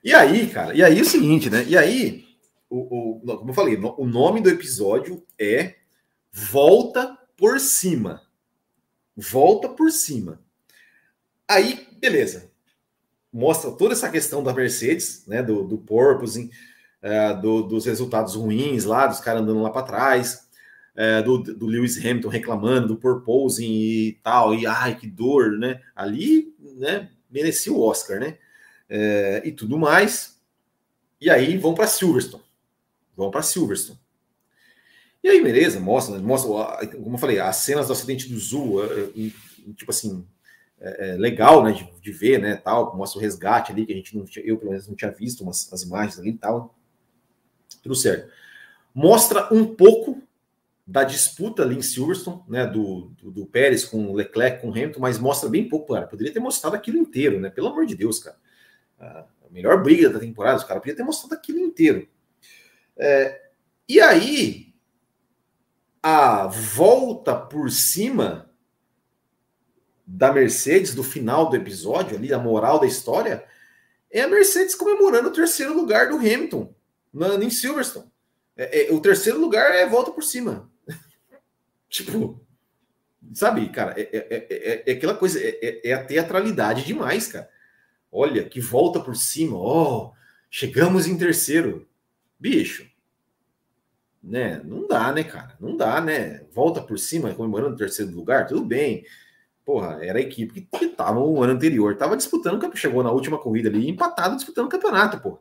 E 0.03 0.13
aí, 0.13 0.49
cara, 0.49 0.75
e 0.75 0.83
aí 0.83 0.99
é 0.99 1.03
o 1.03 1.07
seguinte, 1.07 1.49
né? 1.49 1.65
E 1.65 1.79
aí, 1.79 2.25
o, 2.69 3.21
o, 3.21 3.39
como 3.39 3.51
eu 3.51 3.55
falei, 3.55 3.77
o 3.77 4.05
nome 4.05 4.41
do 4.41 4.51
episódio 4.51 5.25
é 5.39 5.77
Volta 6.33 7.17
por 7.37 7.61
Cima. 7.61 8.23
Volta 9.17 9.69
por 9.69 9.93
Cima. 9.93 10.41
Aí, 11.49 11.87
beleza. 12.01 12.51
Mostra 13.33 13.71
toda 13.71 13.95
essa 13.95 14.11
questão 14.11 14.43
da 14.43 14.53
Mercedes, 14.53 15.25
né? 15.27 15.41
Do, 15.41 15.63
do 15.65 15.79
porpoising, 15.79 16.51
uh, 17.01 17.41
do, 17.41 17.63
dos 17.63 17.87
resultados 17.87 18.35
ruins 18.35 18.85
lá, 18.85 19.07
dos 19.07 19.21
caras 19.21 19.43
andando 19.43 19.63
lá 19.63 19.71
para 19.71 19.87
trás 19.87 20.44
é, 20.97 21.23
do, 21.23 21.39
do, 21.39 21.67
Lewis 21.67 21.99
Hamilton 21.99 22.29
reclamando 22.29 22.89
do 22.89 22.97
purposing 22.97 23.65
e 23.65 24.13
tal, 24.23 24.55
e 24.55 24.67
ai, 24.67 24.97
que 24.97 25.07
dor, 25.07 25.59
né? 25.59 25.81
Ali, 25.95 26.55
né, 26.77 27.11
merecia 27.31 27.73
o 27.73 27.81
Oscar, 27.81 28.21
né? 28.21 28.39
É, 28.89 29.43
e 29.45 29.53
tudo 29.53 29.77
mais. 29.77 30.41
E 31.21 31.29
aí 31.29 31.57
vão 31.57 31.75
para 31.75 31.87
Silverstone. 31.87 32.45
Vão 33.17 33.31
para 33.31 33.43
Silverstone. 33.43 33.99
E 35.23 35.29
aí, 35.29 35.43
beleza, 35.43 35.81
mostra, 35.81 36.19
mostra, 36.19 36.87
como 36.89 37.15
eu 37.15 37.19
falei, 37.19 37.41
as 37.41 37.57
cenas 37.57 37.87
do 37.87 37.95
acidente 37.95 38.29
do 38.29 38.39
Zul, 38.39 38.85
é, 38.85 38.89
é, 38.89 39.73
tipo 39.75 39.91
assim, 39.91 40.25
é, 40.79 41.13
é, 41.13 41.17
legal, 41.17 41.65
né, 41.65 41.73
de, 41.73 41.91
de, 42.01 42.13
ver, 42.13 42.39
né, 42.39 42.57
tal, 42.57 42.95
mostra 42.95 43.19
o 43.19 43.23
resgate 43.23 43.73
ali, 43.73 43.87
que 43.87 43.93
a 43.93 43.97
gente 43.97 44.15
não 44.15 44.27
tinha, 44.27 44.45
eu 44.45 44.59
pelo 44.59 44.71
menos 44.71 44.87
não 44.87 44.95
tinha 44.95 45.11
visto 45.11 45.41
umas, 45.41 45.73
as 45.73 45.83
imagens 45.83 46.19
ali 46.19 46.31
e 46.31 46.37
tal. 46.37 46.77
Tudo 47.83 47.95
certo. 47.95 48.31
Mostra 48.95 49.49
um 49.53 49.65
pouco 49.65 50.23
da 50.87 51.03
disputa 51.03 51.63
ali 51.63 51.77
em 51.77 51.83
Silverstone, 51.83 52.43
né, 52.47 52.67
do, 52.67 53.13
do, 53.17 53.31
do, 53.31 53.47
Pérez 53.47 53.85
com 53.85 54.07
o 54.07 54.15
Leclerc, 54.15 54.61
com 54.61 54.69
o 54.69 54.71
Hamilton, 54.71 55.01
mas 55.01 55.19
mostra 55.19 55.49
bem 55.49 55.67
pouco, 55.67 55.95
cara. 55.95 56.07
Poderia 56.07 56.33
ter 56.33 56.41
mostrado 56.41 56.77
aquilo 56.77 56.99
inteiro, 56.99 57.41
né? 57.41 57.49
Pelo 57.49 57.69
amor 57.69 57.87
de 57.87 57.97
Deus, 57.97 58.19
cara. 58.19 58.37
A 59.01 59.27
melhor 59.51 59.83
briga 59.83 60.11
da 60.11 60.19
temporada, 60.19 60.59
os 60.59 60.65
caras 60.65 60.83
podiam 60.83 60.97
ter 60.97 61.03
mostrado 61.03 61.35
aquilo 61.35 61.59
inteiro. 61.59 62.07
É, 62.97 63.49
e 63.89 64.01
aí, 64.01 64.75
a 66.03 66.47
volta 66.47 67.35
por 67.35 67.71
cima 67.71 68.51
da 70.07 70.33
Mercedes, 70.33 70.95
do 70.95 71.03
final 71.03 71.49
do 71.49 71.57
episódio 71.57 72.17
ali, 72.17 72.33
a 72.33 72.39
moral 72.39 72.79
da 72.79 72.87
história, 72.87 73.45
é 74.11 74.21
a 74.21 74.29
Mercedes 74.29 74.75
comemorando 74.75 75.29
o 75.29 75.33
terceiro 75.33 75.75
lugar 75.75 76.09
do 76.09 76.17
Hamilton 76.17 76.75
na, 77.13 77.35
em 77.37 77.49
Silverstone. 77.51 78.13
É, 78.57 78.87
é, 78.87 78.93
o 78.93 79.01
terceiro 79.01 79.41
lugar 79.41 79.75
é 79.75 79.87
volta 79.89 80.11
por 80.11 80.23
cima. 80.23 80.71
Tipo, 81.95 82.45
sabe, 83.33 83.69
cara, 83.69 83.95
é, 83.97 84.09
é, 84.13 84.83
é 84.87 84.93
aquela 84.93 85.15
coisa, 85.15 85.39
é, 85.41 85.93
a 85.93 86.05
teatralidade 86.05 86.85
demais, 86.85 87.29
cara. 87.29 87.49
Olha, 88.11 88.45
que 88.49 88.61
volta 88.61 89.01
por 89.01 89.15
cima, 89.15 89.57
ó, 89.57 90.09
oh, 90.09 90.13
chegamos 90.51 91.07
em 91.07 91.17
terceiro. 91.17 91.89
Bicho, 92.39 92.87
né? 94.23 94.61
Não 94.65 94.89
dá, 94.89 95.13
né, 95.13 95.23
cara? 95.23 95.57
Não 95.61 95.77
dá, 95.77 96.01
né? 96.01 96.45
Volta 96.53 96.83
por 96.83 96.99
cima 96.99 97.35
comemorando 97.35 97.75
o 97.75 97.79
terceiro 97.79 98.13
lugar, 98.13 98.47
tudo 98.47 98.65
bem. 98.65 99.05
Porra, 99.65 100.05
era 100.05 100.19
a 100.19 100.23
equipe 100.23 100.69
que 100.77 100.85
estava 100.85 101.21
o 101.21 101.43
ano 101.43 101.55
anterior, 101.55 101.97
tava 101.97 102.17
disputando, 102.17 102.77
chegou 102.77 103.03
na 103.03 103.11
última 103.11 103.39
corrida 103.39 103.69
ali, 103.69 103.89
empatado 103.89 104.37
disputando 104.37 104.67
o 104.67 104.71
campeonato, 104.71 105.21
pô. 105.21 105.41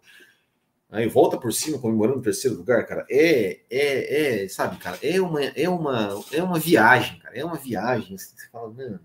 Aí 0.93 1.07
volta 1.07 1.39
por 1.39 1.51
cima 1.51 1.79
comemorando 1.79 2.19
o 2.19 2.21
terceiro 2.21 2.55
lugar, 2.55 2.85
cara. 2.85 3.03
É, 3.09 3.61
é, 3.67 4.43
é, 4.43 4.47
sabe, 4.47 4.77
cara, 4.77 4.99
é 5.01 5.19
uma, 5.19 5.43
é 5.43 5.67
uma, 5.67 6.23
é 6.31 6.43
uma 6.43 6.59
viagem, 6.59 7.17
cara. 7.17 7.35
É 7.35 7.43
uma 7.43 7.55
viagem. 7.55 8.13
Assim, 8.13 8.35
você 8.37 8.47
fala, 8.51 8.69
mano, 8.69 8.99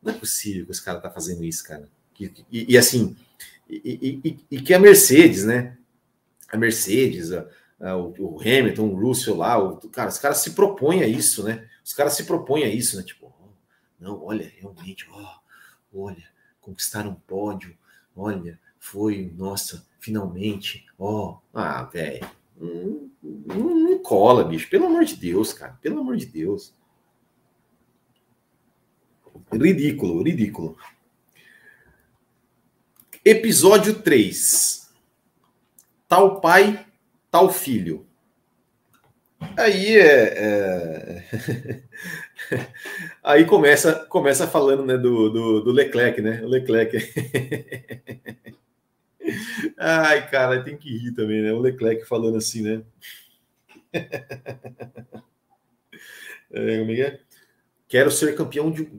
não 0.00 0.12
é 0.12 0.16
possível 0.16 0.66
que 0.66 0.70
esse 0.70 0.84
cara 0.84 1.00
tá 1.00 1.10
fazendo 1.10 1.44
isso, 1.44 1.64
cara. 1.64 1.88
E, 2.20 2.32
e, 2.52 2.74
e 2.74 2.78
assim, 2.78 3.16
e, 3.68 4.38
e, 4.48 4.60
que 4.60 4.72
a 4.72 4.78
Mercedes, 4.78 5.44
né? 5.44 5.76
A 6.48 6.56
Mercedes, 6.56 7.32
a, 7.32 7.48
a, 7.80 7.96
o, 7.96 8.38
Hamilton, 8.40 8.88
o 8.88 9.00
Russell 9.00 9.36
lá, 9.36 9.58
o, 9.58 9.78
cara, 9.88 10.08
os 10.08 10.18
caras 10.18 10.38
se 10.38 10.52
propõem 10.52 11.02
a 11.02 11.08
isso, 11.08 11.42
né? 11.42 11.68
Os 11.84 11.92
caras 11.92 12.12
se 12.12 12.22
propõem 12.22 12.62
a 12.62 12.68
isso, 12.68 12.96
né? 12.96 13.02
Tipo, 13.02 13.34
não, 13.98 14.24
olha, 14.24 14.48
realmente, 14.56 15.08
ó, 15.10 15.38
olha, 15.92 16.22
conquistaram 16.60 17.10
um 17.10 17.14
pódio, 17.16 17.76
olha, 18.14 18.60
foi, 18.90 19.30
nossa, 19.36 19.86
finalmente, 20.00 20.86
ó, 20.98 21.32
oh, 21.32 21.38
ah, 21.52 21.84
velho, 21.84 22.26
não, 22.58 23.10
não, 23.22 23.74
não, 23.74 23.98
cola, 23.98 24.44
bicho, 24.44 24.70
pelo 24.70 24.86
amor 24.86 25.04
de 25.04 25.14
Deus, 25.14 25.52
cara, 25.52 25.78
pelo 25.82 26.00
amor 26.00 26.16
de 26.16 26.24
Deus. 26.24 26.74
Ridículo, 29.52 30.22
ridículo. 30.22 30.76
Episódio 33.22 34.02
3. 34.02 34.90
Tal 36.08 36.40
pai, 36.40 36.86
tal 37.30 37.52
filho. 37.52 38.06
Aí 39.56 39.96
é, 39.96 41.24
é... 41.30 41.82
aí 43.22 43.44
começa 43.44 44.06
começa 44.06 44.48
falando 44.48 44.84
né, 44.84 44.96
do, 44.96 45.30
do, 45.30 45.60
do 45.60 45.70
Leclerc, 45.70 46.20
né? 46.22 46.42
O 46.42 46.48
Leclerc. 46.48 46.96
Ai, 49.78 50.28
cara, 50.30 50.62
tem 50.62 50.76
que 50.76 50.96
rir 50.96 51.12
também, 51.12 51.42
né? 51.42 51.52
O 51.52 51.60
Leclerc 51.60 52.04
falando 52.06 52.36
assim, 52.36 52.62
né? 52.62 52.82
É, 56.50 56.76
é, 56.76 57.00
é 57.00 57.20
Quero 57.86 58.10
ser 58.10 58.34
campeão 58.34 58.70
de. 58.70 58.90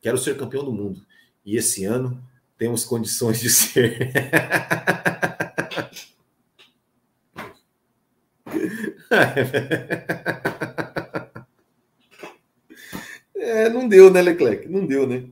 Quero 0.00 0.16
ser 0.18 0.36
campeão 0.36 0.64
do 0.64 0.72
mundo. 0.72 1.04
E 1.44 1.56
esse 1.56 1.84
ano 1.84 2.22
temos 2.56 2.84
condições 2.84 3.40
de 3.40 3.50
ser. 3.50 4.12
é, 13.34 13.68
não 13.68 13.88
deu, 13.88 14.10
né, 14.12 14.22
Leclerc? 14.22 14.68
Não 14.68 14.86
deu, 14.86 15.06
né? 15.06 15.24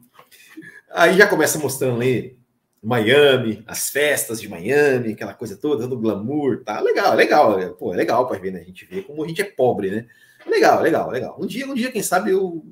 Aí 0.92 1.16
já 1.16 1.26
começa 1.26 1.58
mostrando 1.58 2.00
aí 2.02 2.39
Miami, 2.82 3.62
as 3.66 3.90
festas 3.90 4.40
de 4.40 4.48
Miami, 4.48 5.12
aquela 5.12 5.34
coisa 5.34 5.56
toda, 5.56 5.86
do 5.86 5.98
glamour, 5.98 6.62
tá 6.64 6.80
legal, 6.80 7.14
legal, 7.14 7.74
pô, 7.74 7.92
é 7.92 7.96
legal 7.96 8.26
para 8.26 8.38
ver, 8.38 8.52
né? 8.52 8.60
A 8.60 8.64
gente 8.64 8.86
vê 8.86 9.02
como 9.02 9.22
a 9.22 9.28
gente 9.28 9.42
é 9.42 9.44
pobre, 9.44 9.90
né? 9.90 10.06
Legal, 10.46 10.80
legal, 10.80 11.10
legal. 11.10 11.36
Um 11.38 11.46
dia, 11.46 11.66
um 11.66 11.74
dia, 11.74 11.92
quem 11.92 12.02
sabe 12.02 12.32
o 12.32 12.64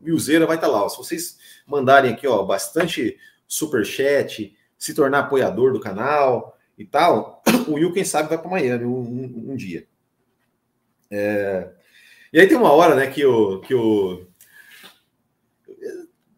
Milzeira 0.00 0.46
vai 0.46 0.56
estar 0.56 0.68
tá 0.68 0.72
lá. 0.72 0.84
Ó. 0.84 0.88
Se 0.88 0.96
vocês 0.96 1.38
mandarem 1.66 2.12
aqui, 2.12 2.26
ó, 2.26 2.42
bastante 2.42 3.18
super 3.46 3.84
chat, 3.84 4.56
se 4.78 4.94
tornar 4.94 5.20
apoiador 5.20 5.72
do 5.72 5.80
canal 5.80 6.58
e 6.78 6.84
tal, 6.84 7.42
o 7.68 7.74
Will, 7.74 7.92
quem 7.92 8.04
sabe, 8.04 8.30
vai 8.30 8.38
para 8.38 8.50
Miami 8.50 8.84
um, 8.86 8.98
um, 8.98 9.52
um 9.52 9.56
dia. 9.56 9.86
É... 11.10 11.70
E 12.32 12.40
aí 12.40 12.48
tem 12.48 12.56
uma 12.56 12.72
hora, 12.72 12.94
né, 12.94 13.06
que 13.06 13.24
o, 13.24 13.60
que 13.60 13.74
o 13.74 14.26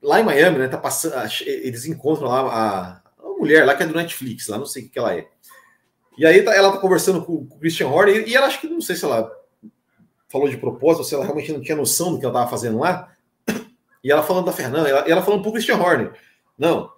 lá 0.07 0.21
em 0.21 0.25
Miami, 0.25 0.59
né, 0.59 0.69
tá 0.69 0.79
passando, 0.79 1.15
eles 1.45 1.85
encontram 1.85 2.29
lá 2.29 2.41
a, 2.43 2.91
a, 2.93 3.29
mulher 3.41 3.67
lá 3.67 3.75
que 3.75 3.83
é 3.83 3.87
do 3.87 3.95
Netflix, 3.95 4.47
lá 4.47 4.57
não 4.57 4.65
sei 4.65 4.85
o 4.85 4.89
que 4.89 4.99
ela 4.99 5.13
é. 5.13 5.27
E 6.17 6.25
aí 6.25 6.43
tá, 6.43 6.55
ela 6.55 6.71
tá 6.71 6.79
conversando 6.79 7.25
com, 7.25 7.45
com 7.45 7.57
o 7.57 7.59
Christian 7.59 7.89
Horner 7.89 8.27
e, 8.27 8.35
ela 8.35 8.47
acho 8.47 8.61
que 8.61 8.69
não 8.69 8.81
sei 8.81 8.95
se 8.95 9.05
ela 9.05 9.31
falou 10.29 10.49
de 10.49 10.57
propósito, 10.57 11.05
se 11.05 11.13
ela 11.13 11.25
realmente 11.25 11.53
não 11.53 11.61
tinha 11.61 11.77
noção 11.77 12.13
do 12.13 12.21
que 12.21 12.25
ela 12.25 12.33
tava 12.33 12.49
fazendo 12.51 12.79
lá. 12.79 13.13
E 14.05 14.13
ela 14.13 14.23
falando 14.23 14.45
da 14.45 14.53
Fernanda, 14.53 14.89
ela, 14.89 15.01
ela 15.01 15.21
falando 15.21 15.43
pro 15.43 15.51
Christian 15.51 15.79
Horner. 15.79 16.13
Não, 16.57 16.93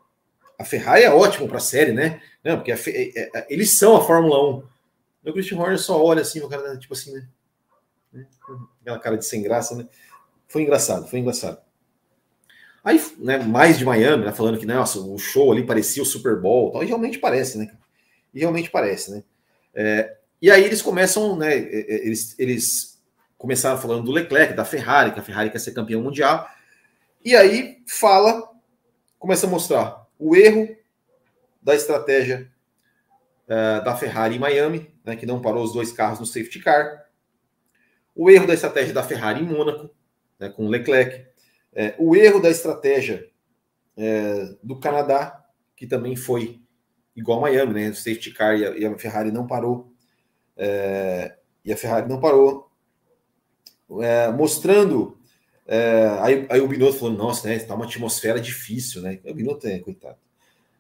a 0.58 0.64
Ferrari 0.64 1.04
é 1.04 1.10
ótimo 1.10 1.48
para 1.48 1.56
a 1.56 1.60
série, 1.60 1.90
né? 1.90 2.20
Não, 2.44 2.56
porque 2.56 2.70
a, 2.70 2.76
é, 2.76 3.30
é, 3.34 3.46
eles 3.48 3.70
são 3.70 3.96
a 3.96 4.04
Fórmula 4.04 4.58
1. 5.24 5.30
O 5.30 5.32
Christian 5.32 5.58
Horner 5.58 5.78
só 5.78 6.04
olha 6.04 6.20
assim, 6.20 6.40
o 6.42 6.48
cara, 6.50 6.76
tipo 6.76 6.92
assim, 6.92 7.14
né? 7.14 8.26
Aquela 8.82 8.98
cara 8.98 9.16
de 9.16 9.24
sem 9.24 9.40
graça, 9.40 9.74
né? 9.74 9.88
Foi 10.46 10.60
engraçado, 10.60 11.08
foi 11.08 11.20
engraçado. 11.20 11.58
Aí, 12.88 12.98
né, 13.18 13.36
mais 13.36 13.76
de 13.76 13.84
Miami, 13.84 14.24
né, 14.24 14.32
falando 14.32 14.58
que, 14.58 14.64
nossa, 14.64 14.98
o 14.98 15.18
show 15.18 15.52
ali 15.52 15.62
parecia 15.62 16.02
o 16.02 16.06
Super 16.06 16.40
Bowl, 16.40 16.72
tal, 16.72 16.82
e 16.82 16.86
realmente 16.86 17.18
parece, 17.18 17.58
né? 17.58 17.70
E 18.32 18.40
realmente 18.40 18.70
parece, 18.70 19.10
né? 19.10 19.22
É, 19.74 20.16
e 20.40 20.50
aí 20.50 20.64
eles 20.64 20.80
começam, 20.80 21.36
né? 21.36 21.54
Eles, 21.54 22.34
eles 22.38 22.98
começaram 23.36 23.76
falando 23.76 24.04
do 24.04 24.10
Leclerc, 24.10 24.54
da 24.54 24.64
Ferrari, 24.64 25.12
que 25.12 25.20
a 25.20 25.22
Ferrari 25.22 25.50
quer 25.50 25.58
ser 25.58 25.72
campeão 25.72 26.00
mundial. 26.00 26.48
E 27.22 27.36
aí 27.36 27.82
fala, 27.86 28.50
começa 29.18 29.46
a 29.46 29.50
mostrar 29.50 30.06
o 30.18 30.34
erro 30.34 30.74
da 31.60 31.74
estratégia 31.74 32.50
uh, 33.48 33.84
da 33.84 33.94
Ferrari 33.96 34.36
em 34.36 34.38
Miami, 34.38 34.90
né, 35.04 35.14
que 35.14 35.26
não 35.26 35.42
parou 35.42 35.62
os 35.62 35.74
dois 35.74 35.92
carros 35.92 36.20
no 36.20 36.24
safety 36.24 36.60
car. 36.60 37.04
O 38.16 38.30
erro 38.30 38.46
da 38.46 38.54
estratégia 38.54 38.94
da 38.94 39.02
Ferrari 39.02 39.42
em 39.42 39.46
Mônaco, 39.46 39.90
né, 40.40 40.48
com 40.48 40.64
o 40.64 40.70
Leclerc. 40.70 41.27
É, 41.80 41.94
o 41.96 42.16
erro 42.16 42.40
da 42.40 42.50
estratégia 42.50 43.30
é, 43.96 44.52
do 44.60 44.80
Canadá, 44.80 45.46
que 45.76 45.86
também 45.86 46.16
foi 46.16 46.60
igual 47.14 47.38
a 47.38 47.42
Miami, 47.42 47.72
né? 47.72 47.90
O 47.90 47.94
safety 47.94 48.32
car 48.32 48.58
e 48.58 48.66
a, 48.66 48.70
e 48.76 48.84
a 48.84 48.98
Ferrari 48.98 49.30
não 49.30 49.46
parou. 49.46 49.92
É, 50.56 51.36
e 51.64 51.72
a 51.72 51.76
Ferrari 51.76 52.08
não 52.08 52.18
parou. 52.18 52.68
É, 54.00 54.28
mostrando. 54.32 55.20
É, 55.68 56.18
aí, 56.20 56.46
aí, 56.50 56.60
o 56.60 56.66
Binotto 56.66 56.98
falando, 56.98 57.18
nossa, 57.18 57.46
né? 57.46 57.56
Tá 57.60 57.76
uma 57.76 57.84
atmosfera 57.84 58.40
difícil, 58.40 59.00
né? 59.00 59.20
O 59.24 59.32
Binotto 59.32 59.68
é, 59.68 59.78
coitado. 59.78 60.18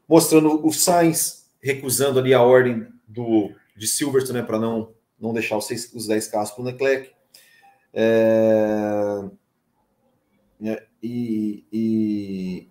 Mostrando 0.08 0.66
o 0.66 0.72
Sainz 0.72 1.48
recusando 1.62 2.18
ali 2.18 2.34
a 2.34 2.42
ordem 2.42 2.88
do, 3.06 3.52
de 3.76 3.86
Silverstone, 3.86 4.40
né? 4.40 4.44
Para 4.44 4.58
não, 4.58 4.92
não 5.16 5.32
deixar 5.32 5.56
os, 5.56 5.68
seis, 5.68 5.94
os 5.94 6.08
10 6.08 6.26
carros 6.26 6.50
para 6.50 6.62
o 6.62 6.64
Leclerc. 6.64 7.12
É, 7.94 9.30
é 10.64 10.87
e, 11.02 11.64
e, 11.72 12.68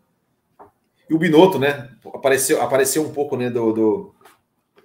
e, 1.10 1.14
o 1.14 1.18
Binotto, 1.18 1.58
né? 1.60 1.96
Apareceu, 2.14 2.62
apareceu 2.62 3.04
um 3.04 3.14
pouco 3.14 3.36
né, 3.38 3.50
do, 3.50 3.72
do 3.74 4.16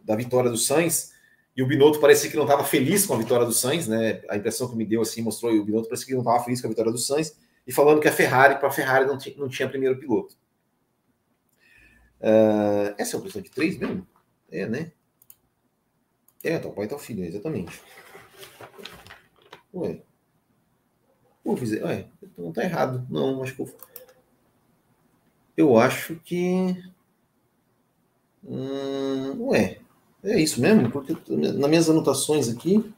da 0.02 0.16
vitória 0.16 0.50
do 0.50 0.56
Sainz. 0.56 1.12
E 1.56 1.62
o 1.62 1.66
Binotto 1.66 2.00
parecia 2.00 2.30
que 2.30 2.36
não 2.36 2.44
estava 2.44 2.64
feliz 2.64 3.04
com 3.04 3.14
a 3.14 3.18
vitória 3.18 3.44
do 3.44 3.52
Sainz, 3.52 3.86
né? 3.86 4.22
A 4.28 4.36
impressão 4.36 4.68
que 4.68 4.76
me 4.76 4.86
deu 4.86 5.02
assim 5.02 5.22
mostrou 5.22 5.52
e 5.52 5.58
o 5.58 5.64
Binotto 5.64 5.88
parecia 5.88 6.06
que 6.06 6.14
não 6.14 6.20
estava 6.20 6.42
feliz 6.42 6.60
com 6.60 6.66
a 6.66 6.70
vitória 6.70 6.92
do 6.92 6.98
Sainz 6.98 7.36
e 7.66 7.72
falando 7.72 8.00
que 8.00 8.08
a 8.08 8.12
Ferrari, 8.12 8.58
para 8.58 8.68
a 8.68 8.72
Ferrari, 8.72 9.06
não 9.06 9.18
tinha, 9.18 9.36
não 9.36 9.48
tinha 9.48 9.68
primeiro 9.68 9.98
piloto. 9.98 10.36
Uh, 12.20 12.94
essa 12.96 13.16
é 13.16 13.18
a 13.18 13.22
questão 13.22 13.42
de 13.42 13.50
três 13.50 13.76
mesmo? 13.76 14.06
É, 14.50 14.66
né? 14.66 14.92
É, 16.42 16.58
tá 16.58 16.68
o 16.68 16.72
pai 16.72 16.86
tá 16.86 16.96
o 16.96 16.98
filho, 16.98 17.24
exatamente. 17.24 17.80
Ué. 19.74 20.02
Pô, 21.42 21.56
fiz, 21.56 21.72
ué, 21.72 22.06
não 22.38 22.52
tá 22.52 22.62
errado. 22.62 23.06
Não, 23.10 23.42
acho 23.42 23.54
que 23.54 23.62
eu, 23.62 23.74
eu 25.56 25.78
acho 25.78 26.16
que. 26.24 26.76
Hum, 28.44 29.48
ué, 29.48 29.78
é 30.22 30.40
isso 30.40 30.60
mesmo? 30.60 30.90
Porque 30.90 31.16
nas 31.28 31.68
minhas 31.68 31.90
anotações 31.90 32.48
aqui. 32.48 32.92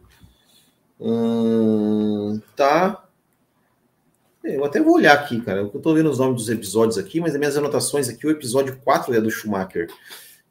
Hum, 1.00 2.40
tá. 2.54 3.08
Eu 4.42 4.64
até 4.64 4.80
vou 4.80 4.94
olhar 4.94 5.14
aqui, 5.14 5.40
cara. 5.40 5.60
Eu 5.60 5.68
tô 5.68 5.94
vendo 5.94 6.10
os 6.10 6.18
nomes 6.18 6.36
dos 6.36 6.50
episódios 6.50 6.98
aqui, 6.98 7.18
mas 7.18 7.32
as 7.32 7.38
minhas 7.38 7.56
anotações 7.56 8.10
aqui, 8.10 8.26
o 8.26 8.30
episódio 8.30 8.78
4 8.84 9.14
é 9.14 9.20
do 9.20 9.30
Schumacher. 9.30 9.90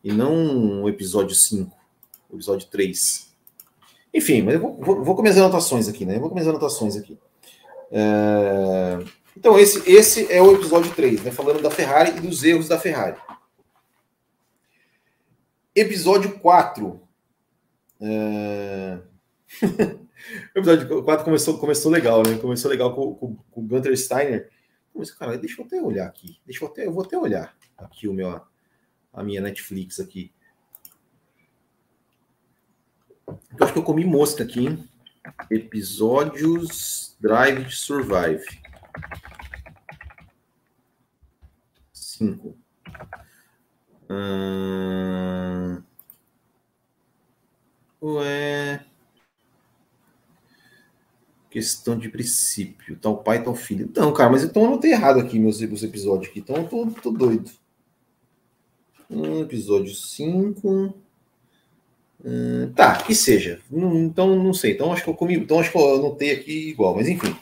E 0.04 0.12
não 0.12 0.84
o 0.84 0.89
episódio 0.89 1.36
5, 1.36 1.72
o 2.30 2.36
episódio 2.36 2.68
3. 2.70 3.32
Enfim, 4.14 4.41
mas 4.41 4.56
eu 4.56 4.62
vou, 4.62 4.78
vou, 4.80 5.04
vou 5.04 5.16
com 5.16 5.22
minhas 5.22 5.38
anotações 5.38 5.88
aqui, 5.88 6.06
né? 6.06 6.16
Eu 6.16 6.20
vou 6.20 6.30
com 6.30 6.36
minhas 6.36 6.48
anotações 6.48 6.96
aqui. 6.96 7.18
É... 7.92 9.00
Então, 9.36 9.60
esse, 9.60 9.90
esse 9.90 10.32
é 10.32 10.42
o 10.42 10.56
episódio 10.56 10.94
3, 10.94 11.24
né? 11.24 11.32
Falando 11.32 11.62
da 11.62 11.72
Ferrari 11.72 12.18
e 12.18 12.22
dos 12.22 12.44
erros 12.44 12.68
da 12.68 12.80
Ferrari. 12.80 13.18
Episódio 15.76 16.40
4. 16.40 17.02
É... 18.02 19.00
episódio 20.56 21.04
4 21.04 21.26
começou, 21.26 21.58
começou 21.58 21.92
legal, 21.92 22.22
né? 22.24 22.38
Começou 22.38 22.70
legal 22.70 22.96
com, 22.96 23.16
com, 23.16 23.36
com 23.36 23.62
o 23.62 23.64
Gunter 23.64 23.98
Steiner. 23.98 24.50
Mas, 24.94 25.10
cara, 25.12 25.38
deixa 25.38 25.62
eu 25.62 25.66
até 25.66 25.82
olhar 25.82 26.06
aqui. 26.06 26.40
Deixa 26.46 26.64
eu 26.64 26.68
até, 26.68 26.86
eu 26.86 26.94
vou 26.94 27.04
até 27.04 27.18
olhar 27.18 27.56
aqui 27.78 28.08
o 28.08 28.14
meu, 28.14 28.40
a 29.12 29.24
minha 29.24 29.42
Netflix 29.42 30.00
aqui. 30.00 30.32
Eu 33.28 33.36
acho 33.62 33.74
que 33.74 33.80
eu 33.80 33.84
comi 33.84 34.06
mosca 34.06 34.44
aqui, 34.44 34.68
hein? 34.68 34.90
Episódios 35.50 37.16
Drive 37.20 37.66
to 37.66 37.72
Survive. 37.72 38.44
Cinco. 41.94 42.58
Hum... 44.10 45.82
Ué. 48.02 48.86
Questão 51.50 51.98
de 51.98 52.10
princípio. 52.10 52.98
Tal 52.98 53.24
pai, 53.24 53.44
tal 53.44 53.56
filho. 53.56 53.90
Não, 53.96 54.12
cara, 54.14 54.30
mas 54.30 54.44
então 54.44 54.72
eu 54.72 54.78
tenho 54.78 54.96
errado 54.96 55.20
aqui 55.20 55.40
meus, 55.40 55.62
meus 55.62 55.84
episódios 55.84 56.30
aqui. 56.30 56.40
Então 56.40 56.58
eu 56.58 56.68
tô, 56.68 56.86
tô 57.02 57.12
doido. 57.12 57.50
Episódio 59.42 59.94
5. 59.94 61.03
Hum, 62.24 62.72
tá, 62.74 62.96
que 62.96 63.14
seja. 63.14 63.60
Hum, 63.72 64.06
então 64.06 64.36
não 64.36 64.54
sei. 64.54 64.72
Então 64.72 64.94
acho 64.94 65.04
que 65.04 65.10
eu 65.10 65.14
comi. 65.14 65.36
Então 65.36 65.60
acho 65.60 65.72
que 65.72 65.78
eu 65.78 65.96
anotei 65.96 66.32
aqui 66.32 66.70
igual, 66.70 66.96
mas 66.96 67.08
enfim. 67.08 67.36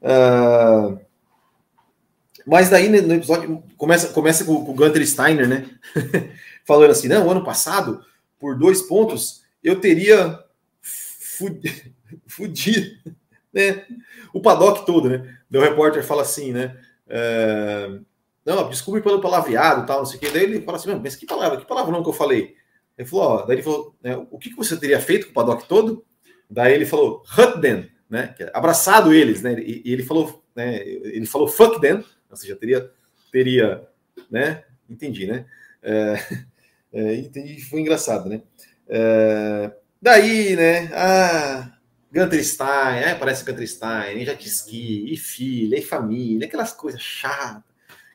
Uh, 0.00 0.98
mas 2.46 2.70
daí 2.70 2.88
no 2.88 3.14
episódio 3.14 3.62
começa, 3.76 4.08
começa 4.08 4.44
com, 4.44 4.54
o 4.54 4.74
Gunter 4.74 5.06
Steiner, 5.06 5.46
né? 5.46 5.68
Falando 6.64 6.90
assim: 6.90 7.08
não, 7.08 7.30
ano 7.30 7.44
passado, 7.44 8.02
por 8.38 8.58
dois 8.58 8.80
pontos, 8.80 9.42
eu 9.62 9.78
teria 9.80 10.42
fudido 12.26 12.96
né? 13.52 13.84
o 14.32 14.40
paddock 14.40 14.86
todo, 14.86 15.10
né? 15.10 15.36
O 15.52 15.60
repórter 15.60 16.02
fala 16.02 16.22
assim, 16.22 16.52
né? 16.52 16.76
Uh, 17.06 18.02
não, 18.46 18.70
desculpe 18.70 19.02
pelo 19.02 19.20
palavreado 19.20 19.84
tal, 19.84 19.98
não 19.98 20.06
sei 20.06 20.16
o 20.16 20.20
que. 20.20 20.30
Daí 20.30 20.44
ele 20.44 20.62
fala 20.62 20.78
assim: 20.78 20.94
mas 20.94 21.16
que 21.16 21.26
palavra, 21.26 21.58
que 21.58 21.66
palavra 21.66 21.92
não 21.92 22.02
que 22.02 22.08
eu 22.08 22.14
falei? 22.14 22.56
Ele 23.00 23.08
falou, 23.08 23.24
ó, 23.24 23.46
daí 23.46 23.56
ele 23.56 23.62
falou, 23.62 23.96
né, 24.02 24.14
o 24.30 24.38
que, 24.38 24.50
que 24.50 24.56
você 24.56 24.76
teria 24.76 25.00
feito 25.00 25.24
com 25.24 25.30
o 25.30 25.34
paddock 25.34 25.66
todo? 25.66 26.04
Daí 26.50 26.74
ele 26.74 26.84
falou, 26.84 27.22
hut 27.38 27.58
them, 27.58 27.88
né? 28.10 28.34
É 28.38 28.50
abraçado 28.52 29.14
eles, 29.14 29.40
né? 29.40 29.54
E, 29.58 29.80
e, 29.86 29.90
ele 29.90 30.02
falou, 30.02 30.44
né? 30.54 30.86
Ele 30.86 31.24
falou 31.24 31.48
fuck 31.48 31.80
them, 31.80 32.04
ou 32.28 32.36
seja, 32.36 32.54
teria, 32.56 32.90
teria, 33.32 33.88
né? 34.30 34.64
Entendi, 34.86 35.26
né? 35.26 35.46
É, 35.82 36.14
é, 36.92 37.14
entendi, 37.14 37.62
foi 37.62 37.80
engraçado, 37.80 38.28
né? 38.28 38.42
É, 38.86 39.72
daí, 40.02 40.54
né? 40.54 40.90
Ah, 40.92 41.72
Gunter 42.12 42.44
Stein, 42.44 42.98
é, 43.02 43.14
parece 43.14 43.46
Gunter 43.46 43.66
Stein, 43.66 44.26
já 44.26 44.34
ski, 44.34 45.10
e 45.10 45.16
filha, 45.16 45.78
e 45.78 45.82
família, 45.82 46.46
aquelas 46.46 46.74
coisas 46.74 47.00
chatas 47.00 47.69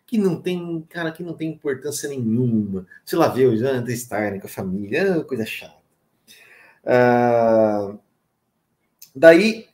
que 0.05 0.17
não 0.17 0.41
tem, 0.41 0.85
cara, 0.89 1.11
que 1.11 1.23
não 1.23 1.33
tem 1.33 1.51
importância 1.51 2.07
nenhuma. 2.09 2.85
Sei 3.03 3.17
lá, 3.17 3.27
ver 3.27 3.47
o 3.47 3.51
Gunter 3.51 3.97
Stein 3.97 4.39
com 4.39 4.47
a 4.47 4.49
família, 4.49 4.99
é 4.99 5.23
coisa 5.23 5.45
chata. 5.45 5.85
Ah, 6.85 7.95
daí 9.15 9.67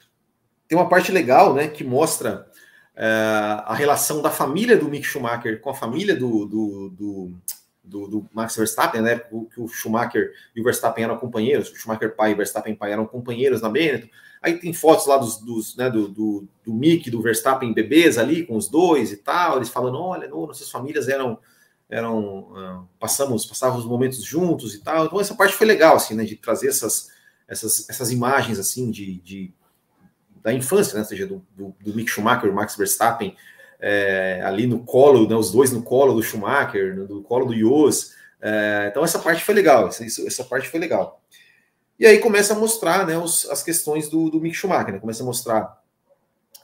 tem 0.68 0.78
uma 0.78 0.88
parte 0.88 1.12
legal, 1.12 1.54
né, 1.54 1.68
que 1.68 1.84
mostra 1.84 2.48
uh, 2.96 3.62
a 3.66 3.76
relação 3.76 4.22
da 4.22 4.32
família 4.32 4.78
do 4.78 4.88
Mick 4.88 5.06
Schumacher 5.06 5.60
com 5.60 5.70
a 5.70 5.74
família 5.74 6.16
do, 6.16 6.46
do, 6.46 6.90
do, 6.90 7.32
do, 7.84 8.08
do 8.08 8.30
Max 8.32 8.56
Verstappen, 8.56 9.02
né, 9.02 9.20
que 9.20 9.60
o 9.60 9.68
Schumacher 9.68 10.32
e 10.56 10.62
o 10.62 10.64
Verstappen 10.64 11.04
eram 11.04 11.18
companheiros, 11.18 11.70
o 11.70 11.76
Schumacher 11.76 12.16
pai 12.16 12.32
e 12.32 12.34
o 12.34 12.38
Verstappen 12.38 12.76
pai 12.76 12.92
eram 12.92 13.06
companheiros 13.06 13.62
na 13.62 13.70
Benetton. 13.70 14.08
Aí 14.42 14.58
tem 14.58 14.74
fotos 14.74 15.06
lá 15.06 15.18
dos, 15.18 15.38
dos 15.38 15.76
né, 15.76 15.90
do, 15.90 16.08
do, 16.08 16.48
do 16.64 16.74
Mick 16.74 17.10
do 17.10 17.22
Verstappen 17.22 17.74
bebês 17.74 18.18
ali 18.18 18.46
com 18.46 18.56
os 18.56 18.68
dois 18.68 19.12
e 19.12 19.18
tal, 19.18 19.58
eles 19.58 19.70
falando, 19.70 20.00
olha, 20.00 20.28
não, 20.28 20.48
nossas 20.48 20.70
famílias 20.70 21.08
eram 21.08 21.40
eram 21.90 22.40
uh, 22.54 22.88
passamos 22.98 23.46
passávamos 23.46 23.86
momentos 23.86 24.24
juntos 24.24 24.74
e 24.74 24.82
tal. 24.82 25.06
Então 25.06 25.20
essa 25.20 25.36
parte 25.36 25.54
foi 25.54 25.68
legal 25.68 25.98
assim, 25.98 26.16
né, 26.16 26.24
de 26.24 26.36
trazer 26.38 26.70
essas 26.70 27.10
essas, 27.48 27.90
essas 27.90 28.12
imagens 28.12 28.58
assim 28.58 28.90
de, 28.90 29.20
de 29.20 29.54
da 30.42 30.54
infância, 30.54 30.96
né? 30.96 31.02
Ou 31.02 31.06
seja, 31.06 31.28
do, 31.28 31.46
do, 31.56 31.76
do 31.80 31.94
Mick 31.94 32.10
Schumacher 32.10 32.52
Max 32.54 32.76
Verstappen 32.76 33.36
é, 33.82 34.42
ali 34.44 34.68
no 34.68 34.80
colo, 34.86 35.28
né, 35.28 35.36
os 35.36 35.52
dois 35.52 35.72
no 35.72 35.82
colo 35.82 36.14
do 36.14 36.22
Schumacher, 36.22 36.96
no 36.96 37.24
colo 37.24 37.48
do 37.48 37.58
Jos. 37.58 38.14
É, 38.40 38.88
então 38.90 39.04
essa 39.04 39.20
parte 39.20 39.44
foi 39.44 39.56
legal, 39.56 39.88
essa, 39.88 40.06
essa 40.06 40.44
parte 40.44 40.70
foi 40.70 40.80
legal. 40.80 41.22
E 42.00 42.06
aí 42.06 42.20
começa 42.20 42.54
a 42.54 42.58
mostrar 42.58 43.06
né, 43.06 43.18
os, 43.18 43.50
as 43.50 43.64
questões 43.64 44.08
do, 44.08 44.30
do 44.30 44.40
Mick 44.40 44.56
Schumacher, 44.56 44.94
né? 44.94 45.00
começa 45.00 45.24
a 45.24 45.26
mostrar 45.26 45.82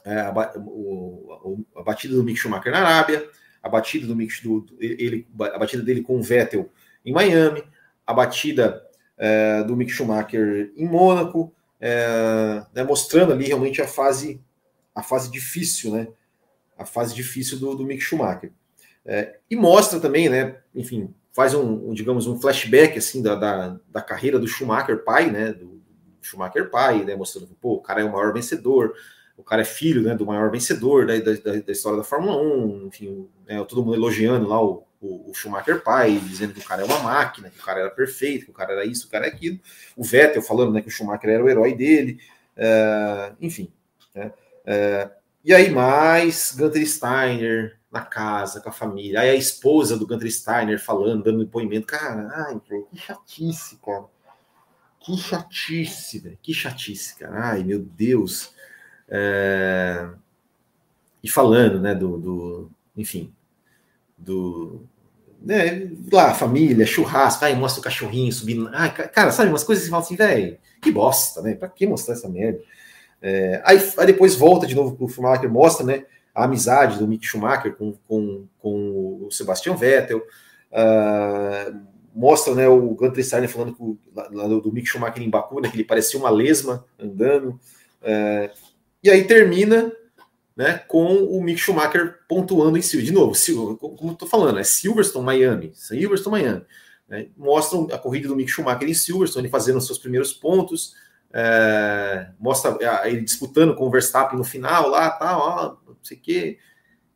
é, 0.04 0.20
a, 0.20 0.52
o, 0.56 1.64
a, 1.76 1.82
batida 1.82 2.14
do 2.14 2.24
Mick 2.24 2.38
Schumacher 2.38 2.72
na 2.72 2.78
Arábia, 2.78 3.28
a 3.62 3.68
batida 3.68 4.06
do 4.06 4.16
Mick 4.16 4.42
do, 4.42 4.66
ele, 4.78 5.26
a 5.40 5.58
batida 5.58 5.82
dele 5.82 6.02
com 6.02 6.18
o 6.18 6.22
Vettel 6.22 6.70
em 7.04 7.12
Miami, 7.12 7.62
a 8.06 8.14
batida 8.14 8.82
é, 9.16 9.62
do 9.64 9.76
Mick 9.76 9.90
Schumacher 9.90 10.72
em 10.76 10.86
Mônaco, 10.86 11.52
é, 11.80 12.64
né, 12.74 12.82
mostrando 12.82 13.32
ali 13.32 13.46
realmente 13.46 13.80
a 13.82 13.86
fase 13.86 14.40
a 14.94 15.02
fase 15.02 15.30
difícil, 15.30 15.92
né? 15.92 16.08
A 16.78 16.84
fase 16.84 17.14
difícil 17.14 17.58
do, 17.58 17.74
do 17.74 17.84
Mick 17.84 18.00
Schumacher. 18.00 18.52
É, 19.04 19.38
e 19.50 19.56
mostra 19.56 19.98
também, 19.98 20.28
né? 20.28 20.58
Enfim, 20.74 21.12
faz 21.32 21.54
um, 21.54 21.90
um 21.90 21.94
digamos, 21.94 22.26
um 22.26 22.40
flashback 22.40 22.98
assim 22.98 23.22
da, 23.22 23.34
da, 23.34 23.80
da, 23.88 24.02
carreira 24.02 24.38
do 24.38 24.46
Schumacher 24.46 25.02
pai, 25.04 25.30
né? 25.30 25.52
Do, 25.52 25.78
Schumacher 26.22 26.70
pai, 26.70 27.04
né? 27.04 27.16
Mostrando 27.16 27.46
que 27.46 27.54
pô, 27.54 27.74
o 27.74 27.80
cara 27.80 28.00
é 28.00 28.04
o 28.04 28.12
maior 28.12 28.32
vencedor, 28.32 28.94
o 29.38 29.42
cara 29.42 29.62
é 29.62 29.64
filho 29.64 30.02
né, 30.02 30.14
do 30.14 30.26
maior 30.26 30.50
vencedor 30.50 31.06
da, 31.06 31.16
da, 31.16 31.60
da 31.60 31.72
história 31.72 31.96
da 31.96 32.04
Fórmula 32.04 32.36
1, 32.42 32.88
enfim, 32.88 33.28
né, 33.46 33.64
todo 33.64 33.84
mundo 33.84 33.94
elogiando 33.94 34.48
lá 34.48 34.60
o, 34.60 34.84
o, 35.00 35.30
o, 35.30 35.34
Schumacher 35.34 35.80
pai, 35.80 36.18
dizendo 36.18 36.54
que 36.54 36.60
o 36.60 36.64
cara 36.64 36.82
é 36.82 36.84
uma 36.84 36.98
máquina, 36.98 37.48
que 37.48 37.58
o 37.58 37.62
cara 37.62 37.80
era 37.80 37.90
perfeito, 37.90 38.46
que 38.46 38.50
o 38.50 38.54
cara 38.54 38.72
era 38.72 38.84
isso, 38.84 39.06
o 39.06 39.10
cara 39.10 39.26
é 39.26 39.28
aquilo. 39.28 39.60
O 39.96 40.02
Vettel 40.02 40.42
falando 40.42 40.72
né, 40.72 40.82
que 40.82 40.88
o 40.88 40.90
Schumacher 40.90 41.30
era 41.30 41.44
o 41.44 41.48
herói 41.48 41.72
dele, 41.72 42.18
uh, 42.56 43.36
enfim. 43.40 43.72
Né, 44.12 44.32
uh, 44.66 45.17
e 45.48 45.54
aí 45.54 45.70
mais 45.70 46.54
Gunter 46.54 46.86
Steiner 46.86 47.78
na 47.90 48.02
casa, 48.02 48.60
com 48.60 48.68
a 48.68 48.72
família. 48.72 49.20
Aí 49.20 49.30
a 49.30 49.34
esposa 49.34 49.96
do 49.96 50.06
Gunter 50.06 50.30
Steiner 50.30 50.78
falando, 50.78 51.24
dando 51.24 51.42
depoimento. 51.42 51.86
Cara, 51.86 52.28
ai, 52.30 52.60
que 52.60 52.98
chatice, 52.98 53.78
cara. 53.82 54.04
Que 55.00 55.16
chatice, 55.16 56.18
velho. 56.18 56.38
Que 56.42 56.52
chatice, 56.52 57.16
cara. 57.16 57.52
Ai, 57.52 57.64
meu 57.64 57.78
Deus. 57.78 58.52
É... 59.08 60.06
E 61.22 61.30
falando, 61.30 61.80
né, 61.80 61.94
do, 61.94 62.18
do 62.18 62.70
enfim, 62.94 63.32
do. 64.18 64.84
Né, 65.40 65.90
lá, 66.12 66.34
família, 66.34 66.84
churrasco, 66.84 67.46
aí 67.46 67.56
mostra 67.56 67.80
o 67.80 67.84
cachorrinho 67.84 68.30
subindo. 68.30 68.68
Ai, 68.74 68.92
cara, 68.92 69.32
sabe, 69.32 69.48
umas 69.48 69.64
coisas 69.64 69.82
que 69.82 69.86
você 69.86 69.90
fala 69.90 70.02
assim, 70.02 70.14
velho, 70.14 70.58
que 70.82 70.92
bosta, 70.92 71.40
né? 71.40 71.54
Pra 71.54 71.68
que 71.68 71.86
mostrar 71.86 72.12
essa 72.12 72.28
merda? 72.28 72.60
É, 73.20 73.60
aí, 73.64 73.78
aí, 73.96 74.06
depois 74.06 74.34
volta 74.34 74.66
de 74.66 74.74
novo 74.74 74.96
pro 74.96 75.08
Schumacher, 75.08 75.50
mostra, 75.50 75.84
né? 75.84 76.04
A 76.34 76.44
amizade 76.44 76.98
do 76.98 77.08
Mick 77.08 77.26
Schumacher 77.26 77.74
com, 77.74 77.92
com, 78.06 78.46
com 78.58 79.26
o 79.26 79.30
Sebastian 79.30 79.74
Vettel. 79.74 80.22
Uh, 80.70 81.88
mostra 82.14 82.54
né, 82.54 82.68
o 82.68 82.94
Gunter 82.94 83.24
Steiner 83.24 83.48
falando 83.48 83.74
com, 83.74 83.96
lá, 84.14 84.46
do, 84.46 84.72
Mick 84.72 84.86
Schumacher 84.86 85.22
em 85.22 85.30
Baku, 85.30 85.60
né, 85.60 85.68
que 85.68 85.76
ele 85.76 85.84
parecia 85.84 86.18
uma 86.18 86.30
lesma 86.30 86.84
andando. 86.98 87.50
Uh, 88.02 88.50
e 89.02 89.10
aí 89.10 89.24
termina 89.24 89.92
né, 90.56 90.78
com 90.88 91.24
o 91.24 91.40
Mick 91.40 91.60
Schumacher 91.60 92.18
pontuando 92.28 92.76
em 92.76 92.82
Silverstone. 92.82 93.36
De 93.36 93.56
novo, 93.56 93.76
como 93.96 94.12
estou 94.12 94.28
falando, 94.28 94.58
é 94.58 94.64
Silverstone, 94.64 95.24
Miami. 95.24 95.70
Silverstone, 95.74 96.42
Miami. 96.42 96.64
Né, 97.08 97.28
mostram 97.36 97.86
a 97.92 97.98
corrida 97.98 98.26
do 98.26 98.34
Mick 98.34 98.50
Schumacher 98.50 98.88
em 98.88 98.94
Silverstone, 98.94 99.48
fazendo 99.48 99.78
os 99.78 99.86
seus 99.86 99.98
primeiros 99.98 100.32
pontos. 100.32 100.94
É, 101.32 102.30
mostra 102.38 102.76
ele 103.04 103.20
disputando 103.20 103.74
com 103.74 103.86
o 103.86 103.90
Verstappen 103.90 104.38
no 104.38 104.44
final 104.44 104.88
lá, 104.88 105.10
tal, 105.10 105.40
ó, 105.40 105.76
não 105.86 105.96
sei 106.02 106.16
o 106.16 106.20
quê. 106.20 106.58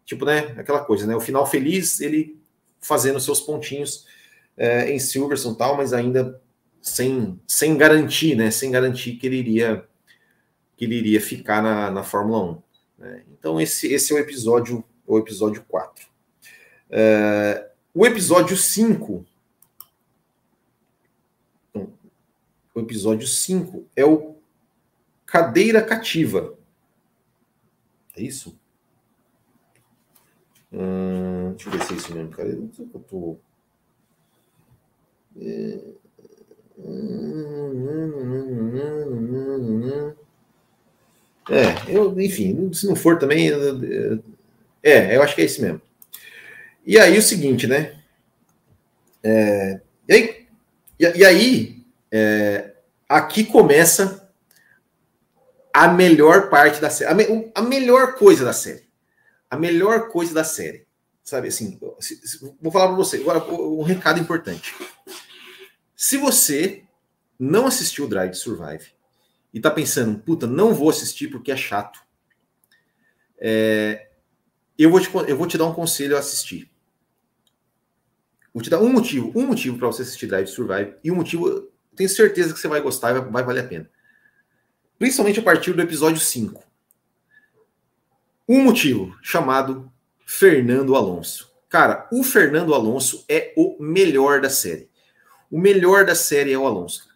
Tipo, 0.05 0.25
né, 0.25 0.55
aquela 0.59 0.85
coisa, 0.85 1.07
né? 1.07 1.17
O 1.17 1.21
final 1.21 1.47
feliz, 1.47 2.01
ele 2.01 2.41
fazendo 2.81 3.21
seus 3.21 3.41
pontinhos 3.41 4.07
é, 4.57 4.91
em 4.91 4.99
Silverstone 4.99 5.57
tal, 5.57 5.77
mas 5.77 5.93
ainda 5.93 6.41
sem, 6.81 7.41
sem 7.47 7.77
garantir, 7.77 8.37
né? 8.37 8.51
Sem 8.51 8.71
garantir 8.71 9.17
que 9.17 9.27
ele 9.27 9.37
iria 9.37 9.87
que 10.77 10.87
ele 10.87 10.97
iria 10.97 11.21
ficar 11.21 11.63
na, 11.63 11.91
na 11.91 12.03
Fórmula 12.03 12.43
1. 12.45 12.63
Né? 12.99 13.23
Então, 13.31 13.61
esse, 13.61 13.93
esse 13.93 14.13
é 14.13 14.17
o 14.17 14.19
episódio, 14.19 14.83
o 15.07 15.17
episódio 15.19 15.65
4. 15.69 16.07
É, 16.91 17.71
o 17.95 18.05
episódio 18.05 18.57
5. 18.57 19.25
O 22.75 22.81
episódio 22.81 23.27
5 23.27 23.87
é 23.95 24.05
o 24.05 24.37
Cadeira 25.27 25.83
Cativa. 25.83 26.55
É 28.17 28.23
isso? 28.23 28.59
Hum, 30.73 31.53
deixa 31.55 31.69
eu 31.69 31.73
ver 31.73 31.85
se 31.85 31.93
é 31.93 31.97
isso 31.97 32.15
mesmo, 32.15 32.31
cara. 32.31 32.49
Eu 32.49 32.63
não 32.63 32.73
sei 32.73 32.87
tô. 32.87 33.37
É... 35.41 35.81
Eu, 41.89 42.19
enfim, 42.21 42.73
se 42.73 42.87
não 42.87 42.97
for 42.97 43.19
também. 43.19 43.51
É, 44.83 45.17
eu 45.17 45.23
acho 45.23 45.35
que 45.35 45.43
é 45.43 45.45
esse 45.45 45.61
mesmo. 45.61 45.81
E 46.85 46.99
aí 46.99 47.17
o 47.17 47.23
seguinte, 47.23 47.67
né? 47.67 48.01
É, 49.23 49.81
e 50.09 50.13
aí, 50.13 50.47
e 50.99 51.25
aí 51.25 51.82
é, 52.13 52.75
aqui 53.09 53.43
começa 53.43 54.31
a 55.73 55.89
melhor 55.89 56.51
parte 56.51 56.79
da 56.79 56.91
série, 56.91 57.11
a, 57.11 57.15
me, 57.15 57.51
a, 57.55 57.63
melhor 57.63 58.17
coisa 58.17 58.45
da 58.45 58.53
série, 58.53 58.87
a 59.51 59.57
melhor 59.57 60.11
coisa 60.11 60.35
da 60.35 60.45
série, 60.45 60.87
sabe 61.25 61.49
assim? 61.49 61.81
Se, 61.99 62.17
se, 62.17 62.57
vou 62.61 62.71
falar 62.71 62.89
para 62.89 62.97
você 62.97 63.17
agora 63.17 63.43
um 63.51 63.83
recado 63.83 64.21
importante. 64.21 64.75
Se 65.97 66.19
você 66.19 66.85
não 67.39 67.67
assistiu 67.67 68.07
Drive 68.07 68.35
Survive 68.35 68.93
e 69.55 69.61
tá 69.61 69.71
pensando, 69.71 70.19
puta, 70.19 70.47
não 70.47 70.75
vou 70.75 70.91
assistir 70.91 71.29
porque 71.29 71.51
é 71.51 71.57
chato, 71.57 71.99
é, 73.39 74.11
eu, 74.79 74.91
vou 74.91 75.01
te, 75.01 75.09
eu 75.29 75.37
vou 75.37 75.47
te 75.47 75.57
dar 75.57 75.65
um 75.65 75.73
conselho 75.73 76.17
a 76.17 76.21
assistir. 76.21 76.71
Vou 78.53 78.63
te 78.63 78.69
dar 78.69 78.81
um 78.81 78.93
motivo, 78.93 79.33
um 79.35 79.47
motivo 79.47 79.79
para 79.79 79.87
você 79.87 80.03
assistir 80.03 80.27
Drive 80.27 80.49
Survive 80.49 80.95
e 81.03 81.11
um 81.11 81.15
motivo, 81.15 81.72
tenho 81.97 82.09
certeza 82.09 82.53
que 82.53 82.61
você 82.61 82.69
vai 82.69 82.81
gostar 82.81 83.11
e 83.11 83.21
vai, 83.21 83.31
vai 83.31 83.43
valer 83.45 83.65
a 83.65 83.69
pena. 83.69 83.91
Principalmente 84.99 85.41
a 85.41 85.43
partir 85.43 85.73
do 85.73 85.83
episódio 85.83 86.21
5. 86.21 86.63
Um 88.49 88.63
motivo 88.65 89.17
chamado 89.23 89.91
Fernando 90.27 90.95
Alonso. 90.95 91.53
Cara, 91.69 92.09
o 92.13 92.23
Fernando 92.23 92.75
Alonso 92.75 93.25
é 93.29 93.53
o 93.57 93.83
melhor 93.83 94.41
da 94.41 94.51
série. 94.51 94.91
O 95.51 95.59
melhor 95.59 96.05
da 96.05 96.15
série 96.15 96.53
é 96.53 96.59
o 96.59 96.67
Alonso. 96.67 97.09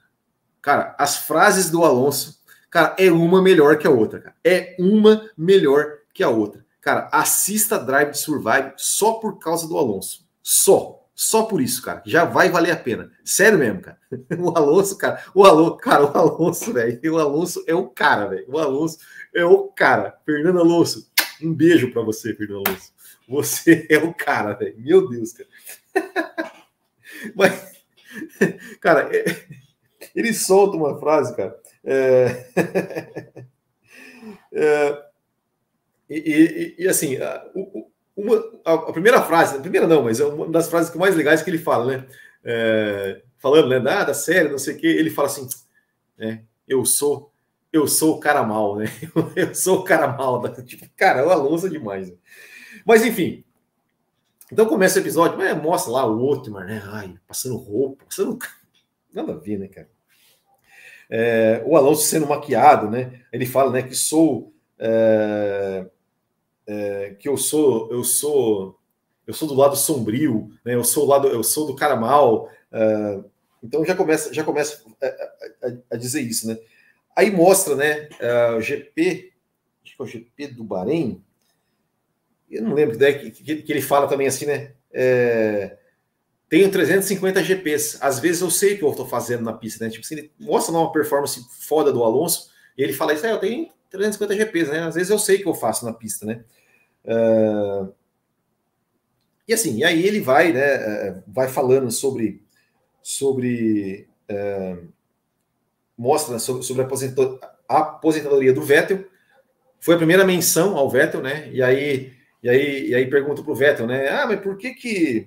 Cara, 0.61 0.97
as 0.99 1.19
frases 1.19 1.71
do 1.71 1.85
Alonso, 1.85 2.41
cara, 2.71 2.97
é 2.99 3.11
uma 3.11 3.41
melhor 3.41 3.79
que 3.79 3.87
a 3.87 3.91
outra, 3.91 4.21
cara. 4.21 4.37
É 4.45 4.75
uma 4.79 5.31
melhor 5.37 5.99
que 6.13 6.23
a 6.23 6.29
outra. 6.29 6.67
Cara, 6.81 7.09
assista 7.13 7.79
Drive 7.79 8.15
Survive 8.15 8.73
só 8.77 9.15
por 9.15 9.39
causa 9.39 9.69
do 9.69 9.77
Alonso. 9.79 10.27
Só. 10.43 11.06
Só 11.19 11.45
por 11.45 11.63
isso, 11.63 11.81
cara. 11.81 12.03
Já 12.05 12.27
vai 12.27 12.51
valer 12.51 12.73
a 12.73 12.77
pena. 12.77 13.11
Sério 13.25 13.59
mesmo, 13.59 13.81
cara. 13.81 13.99
O 14.39 14.51
Alonso, 14.55 14.99
cara. 14.99 15.25
O 15.35 15.45
Alonso, 15.45 15.77
cara, 15.79 16.05
o 16.05 16.19
Alonso, 16.19 16.73
velho. 16.75 17.15
O 17.15 17.19
Alonso 17.19 17.65
é 17.67 17.75
o 17.75 17.89
cara, 17.89 18.27
velho. 18.27 18.45
O 18.49 18.59
Alonso 18.59 18.99
é 19.35 19.43
o 19.43 19.69
cara. 19.69 20.15
Fernando 20.27 20.61
Alonso, 20.61 21.11
um 21.43 21.55
beijo 21.55 21.91
para 21.91 22.03
você, 22.03 22.35
Fernando 22.35 22.69
Alonso. 22.69 22.93
Você 23.27 23.87
é 23.89 23.97
o 23.97 24.13
cara, 24.13 24.53
velho. 24.53 24.79
Meu 24.79 25.09
Deus, 25.09 25.33
cara. 25.33 25.49
Mas, 27.35 27.73
cara, 28.79 29.09
é, 29.11 29.25
ele 30.15 30.35
solta 30.35 30.77
uma 30.77 31.01
frase, 31.01 31.35
cara. 31.35 31.59
É... 31.83 32.47
é... 34.53 35.07
E, 36.11 36.75
e, 36.79 36.85
e, 36.85 36.89
assim, 36.89 37.17
o, 37.55 37.91
uma, 38.17 38.43
a, 38.65 38.93
primeira 38.93 39.23
frase, 39.23 39.57
a 39.57 39.61
primeira 39.61 39.87
não, 39.87 40.03
mas 40.03 40.19
é 40.19 40.25
uma 40.25 40.49
das 40.49 40.69
frases 40.69 40.95
mais 40.95 41.15
legais 41.15 41.43
que 41.43 41.51
ele 41.51 41.59
fala, 41.59 41.97
né? 41.97 42.07
É, 42.43 43.23
falando, 43.39 43.69
né? 43.69 43.79
Nada, 43.79 44.15
sério, 44.15 44.51
não 44.51 44.59
sei 44.59 44.75
o 44.75 44.79
quê, 44.79 44.87
ele 44.87 45.11
fala 45.11 45.29
assim, 45.29 45.47
né? 46.17 46.43
Eu 46.67 46.85
sou, 46.85 47.31
eu 47.73 47.87
sou 47.87 48.17
o 48.17 48.21
cara 48.21 48.43
mal, 48.43 48.77
né? 48.77 48.87
Eu 49.37 49.55
sou 49.55 49.81
o 49.81 49.85
cara 49.85 50.09
mal. 50.09 50.43
Né? 50.43 50.51
Tipo, 50.65 50.89
cara, 50.97 51.27
o 51.27 51.31
Alonso 51.31 51.67
é 51.67 51.71
demais. 51.71 52.11
Né? 52.11 52.17
Mas 52.85 53.05
enfim. 53.05 53.45
Então 54.51 54.67
começa 54.67 54.99
o 54.99 55.03
episódio, 55.03 55.37
mas 55.37 55.61
mostra 55.61 55.93
lá 55.93 56.07
o 56.07 56.19
outro, 56.19 56.53
né? 56.55 56.83
Ai, 56.87 57.15
passando 57.27 57.57
roupa, 57.57 58.05
passando. 58.05 58.39
Nada 59.13 59.33
a 59.33 59.37
ver, 59.37 59.59
né, 59.59 59.69
cara? 59.69 59.89
É, 61.11 61.63
o 61.67 61.77
Alonso 61.77 62.07
sendo 62.07 62.27
maquiado, 62.27 62.91
né? 62.91 63.21
Ele 63.33 63.47
fala, 63.47 63.71
né, 63.71 63.83
que 63.83 63.95
sou. 63.95 64.53
É, 64.79 65.87
é, 66.67 67.17
que 67.19 67.29
eu 67.29 67.37
sou, 67.37 67.91
eu 67.93 68.03
sou, 68.03 68.79
eu 69.27 69.33
sou 69.33 69.49
do 69.49 69.55
lado 69.55 69.77
sombrio, 69.77 70.51
né? 70.65 70.75
Eu 70.75 70.85
sou 70.85 71.05
do 71.05 71.11
lado, 71.11 71.29
eu 71.29 71.43
sou 71.43 71.67
do 71.67 71.77
cara 71.77 71.97
mal. 71.97 72.51
É, 72.73 73.21
então 73.63 73.85
já 73.85 73.95
começa, 73.95 74.33
já 74.33 74.45
começa 74.45 74.83
a, 75.03 75.07
a, 75.07 75.73
a, 75.93 75.97
dizer 75.97 76.21
isso, 76.21 76.47
né? 76.47 76.59
Aí 77.15 77.31
mostra, 77.31 77.75
né? 77.77 78.09
É, 78.19 78.51
o 78.51 78.61
GP, 78.61 79.33
acho 79.85 79.97
que 79.97 80.03
é 80.03 80.05
o 80.05 80.09
GP 80.09 80.49
do 80.49 80.65
Bahrein. 80.65 81.23
Eu 82.51 82.63
não 82.63 82.75
lembro 82.75 82.99
né, 82.99 83.13
que, 83.13 83.31
que, 83.31 83.63
que 83.63 83.73
ele 83.73 83.83
fala 83.83 84.07
também 84.07 84.27
assim, 84.27 84.47
né? 84.47 84.73
É, 84.93 85.77
tenho 86.49 86.71
350 86.71 87.43
GPs. 87.43 87.99
Às 88.01 88.21
vezes 88.21 88.41
eu 88.41 88.51
sei 88.51 88.75
o 88.75 88.79
que 88.79 88.85
eu 88.85 88.91
estou 88.91 89.07
fazendo 89.07 89.43
na 89.43 89.53
pista, 89.53 89.85
né? 89.85 89.91
Tipo 89.91 90.05
assim, 90.05 90.17
ele 90.17 90.33
mostra 90.39 90.75
uma 90.75 90.93
performance 90.93 91.45
foda 91.61 91.93
do 91.93 92.05
Alonso 92.05 92.51
e 92.77 92.83
ele 92.83 92.93
fala 92.93 93.15
isso, 93.15 93.27
é, 93.27 93.33
eu 93.33 93.39
tenho 93.39 93.69
350 93.91 94.37
GPs, 94.37 94.71
né? 94.71 94.83
Às 94.83 94.95
vezes 94.95 95.11
eu 95.11 95.19
sei 95.19 95.37
o 95.37 95.39
que 95.41 95.49
eu 95.49 95.55
faço 95.55 95.85
na 95.85 95.93
pista, 95.93 96.25
né? 96.27 96.45
E 99.49 99.55
assim, 99.55 99.77
e 99.77 99.85
aí 99.85 100.05
ele 100.05 100.21
vai, 100.21 100.53
né, 100.53 100.61
é, 100.61 101.23
vai 101.27 101.49
falando 101.49 101.91
sobre, 101.91 102.43
sobre 103.01 104.09
uh, 104.31 104.89
mostra 105.97 106.39
sobre, 106.39 106.63
sobre 106.65 106.83
a 107.69 107.79
aposentadoria 107.79 108.53
do 108.53 108.63
Vettel. 108.63 109.05
Foi 109.79 109.95
a 109.95 109.99
primeira 109.99 110.25
menção 110.25 110.77
ao 110.77 110.91
Vettel, 110.91 111.23
né? 111.23 111.49
E 111.53 111.63
aí, 111.63 112.13
e 112.43 112.49
aí, 112.49 112.89
e 112.89 112.95
aí 112.95 113.09
pergunta 113.09 113.43
para 113.43 113.53
o 113.53 113.55
Vettel, 113.55 113.87
né? 113.87 114.09
Ah, 114.09 114.27
mas 114.27 114.41
por 114.41 114.57
que 114.57 114.75
que, 114.75 115.21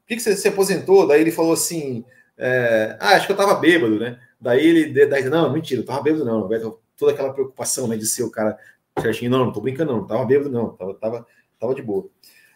por 0.00 0.06
que, 0.06 0.16
que 0.16 0.22
você 0.22 0.36
se 0.36 0.48
aposentou? 0.48 1.06
Daí 1.06 1.20
ele 1.20 1.32
falou 1.32 1.52
assim: 1.52 2.04
é, 2.38 2.96
Ah, 3.00 3.16
acho 3.16 3.26
que 3.26 3.32
eu 3.32 3.36
estava 3.36 3.58
bêbado, 3.58 3.98
né? 3.98 4.20
Daí 4.40 4.64
ele, 4.64 5.06
daí, 5.06 5.24
não, 5.24 5.52
mentira, 5.52 5.80
eu 5.80 5.82
estava 5.82 6.02
bêbado, 6.02 6.24
não. 6.24 6.42
O 6.42 6.48
Vettel, 6.48 6.80
toda 6.96 7.12
aquela 7.12 7.32
preocupação, 7.32 7.88
né, 7.88 7.96
de 7.96 8.06
ser 8.06 8.22
o 8.22 8.30
cara 8.30 8.56
certinho. 9.00 9.30
Não, 9.30 9.46
não 9.46 9.52
tô 9.52 9.60
brincando, 9.60 9.92
não. 9.92 10.06
Tava 10.06 10.24
bêbado, 10.24 10.50
não. 10.50 10.70
Tava, 10.70 10.94
tava, 10.94 11.26
tava 11.58 11.74
de 11.74 11.82
boa. 11.82 12.08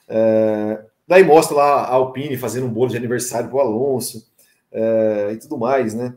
É, 0.09 0.85
daí 1.07 1.23
mostra 1.23 1.57
lá 1.57 1.83
a 1.83 1.95
Alpine 1.95 2.37
fazendo 2.37 2.67
um 2.67 2.73
bolo 2.73 2.91
de 2.91 2.97
aniversário 2.97 3.49
pro 3.49 3.61
Alonso 3.61 4.31
é, 4.73 5.31
e 5.33 5.39
tudo 5.39 5.59
mais, 5.59 5.95
né? 5.95 6.17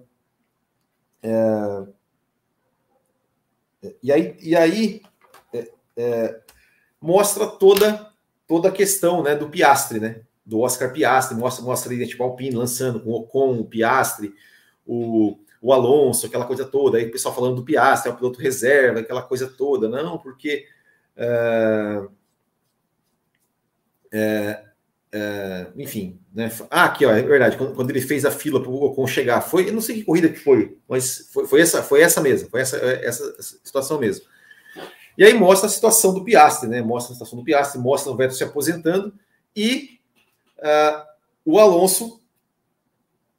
É, 1.22 1.84
e 4.02 4.12
aí, 4.12 4.36
e 4.42 4.56
aí 4.56 5.02
é, 5.54 5.72
é, 5.98 6.42
mostra 7.02 7.48
toda 7.48 8.12
toda 8.48 8.70
a 8.70 8.72
questão 8.72 9.24
né, 9.24 9.36
do 9.36 9.50
Piastre, 9.50 10.00
né? 10.00 10.22
Do 10.46 10.60
Oscar 10.60 10.92
Piastre, 10.92 11.38
mostra, 11.38 11.64
mostra 11.64 11.92
ali, 11.92 12.06
tipo, 12.06 12.22
a 12.22 12.26
Alpine 12.26 12.56
lançando 12.56 13.00
com 13.00 13.12
o 13.12 13.16
Ocon, 13.16 13.60
o 13.60 13.66
Piastre, 13.66 14.34
o, 14.86 15.40
o 15.64 15.72
Alonso, 15.72 16.26
aquela 16.26 16.44
coisa 16.44 16.66
toda, 16.66 16.98
aí 16.98 17.06
o 17.06 17.12
pessoal 17.12 17.34
falando 17.34 17.56
do 17.56 17.64
Piastri, 17.64 18.12
é 18.12 18.14
o 18.14 18.18
piloto 18.18 18.38
reserva, 18.38 19.00
aquela 19.00 19.22
coisa 19.22 19.48
toda, 19.48 19.88
não, 19.88 20.18
porque 20.18 20.66
é, 21.16 22.02
é, 24.12 24.64
é, 25.14 25.68
enfim, 25.78 26.20
né? 26.34 26.52
Ah, 26.70 26.84
aqui, 26.84 27.06
ó, 27.06 27.12
é 27.12 27.22
verdade, 27.22 27.56
quando, 27.56 27.74
quando 27.76 27.90
ele 27.92 28.02
fez 28.02 28.26
a 28.26 28.32
fila 28.32 28.62
para 28.62 28.70
o 28.70 28.84
Ocon 28.84 29.08
chegar, 29.08 29.40
foi, 29.40 29.70
eu 29.70 29.74
não 29.74 29.80
sei 29.80 29.96
que 29.96 30.04
corrida 30.04 30.28
que 30.28 30.36
foi, 30.36 30.78
mas 30.86 31.30
foi, 31.32 31.48
foi 31.48 31.62
essa, 31.62 31.82
foi 31.82 32.02
essa 32.02 32.20
mesmo, 32.20 32.50
foi 32.50 32.60
essa, 32.60 32.76
essa, 32.76 33.42
situação 33.64 33.98
mesmo. 33.98 34.26
E 35.18 35.24
aí 35.24 35.34
mostra 35.34 35.70
a 35.70 35.72
situação 35.72 36.14
do 36.14 36.26
Piastri, 36.26 36.68
né? 36.68 36.82
Mostra 36.82 37.12
a 37.12 37.16
situação 37.16 37.40
do 37.40 37.46
Piastri, 37.46 37.80
mostra 37.80 38.12
o 38.12 38.18
Vettel 38.18 38.36
se 38.36 38.44
aposentando 38.44 39.14
e 39.56 39.98
uh, 40.58 41.06
o 41.46 41.58
Alonso, 41.58 42.20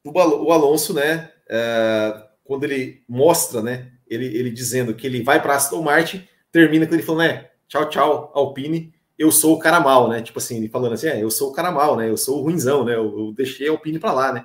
o, 0.03 0.11
o 0.11 0.53
Alonso, 0.53 0.95
né? 0.95 1.34
É, 1.49 2.22
quando 2.45 2.64
ele 2.64 3.03
mostra, 3.09 3.62
né, 3.62 3.92
ele, 4.07 4.26
ele 4.26 4.51
dizendo 4.51 4.95
que 4.95 5.07
ele 5.07 5.22
vai 5.22 5.40
para 5.40 5.55
Aston 5.55 5.82
Martin, 5.82 6.26
termina 6.53 6.86
com 6.86 6.95
ele 6.95 7.03
falando, 7.03 7.28
né, 7.28 7.51
tchau, 7.68 7.88
tchau, 7.88 8.32
Alpine, 8.34 8.95
eu 9.18 9.30
sou 9.30 9.55
o 9.55 9.59
cara 9.59 9.80
mal, 9.80 10.09
né, 10.09 10.22
tipo 10.22 10.38
assim, 10.38 10.59
ele 10.59 10.68
falando 10.68 10.92
assim, 10.92 11.09
é, 11.09 11.22
eu 11.22 11.30
sou 11.30 11.51
o 11.51 11.53
cara 11.53 11.70
mal, 11.70 11.97
né, 11.97 12.09
eu 12.09 12.16
sou 12.16 12.38
o 12.38 12.42
ruinzão, 12.42 12.84
né, 12.84 12.95
eu, 12.95 13.18
eu 13.18 13.32
deixei 13.32 13.68
a 13.68 13.70
Alpine 13.70 13.99
para 13.99 14.12
lá, 14.12 14.32
né, 14.32 14.45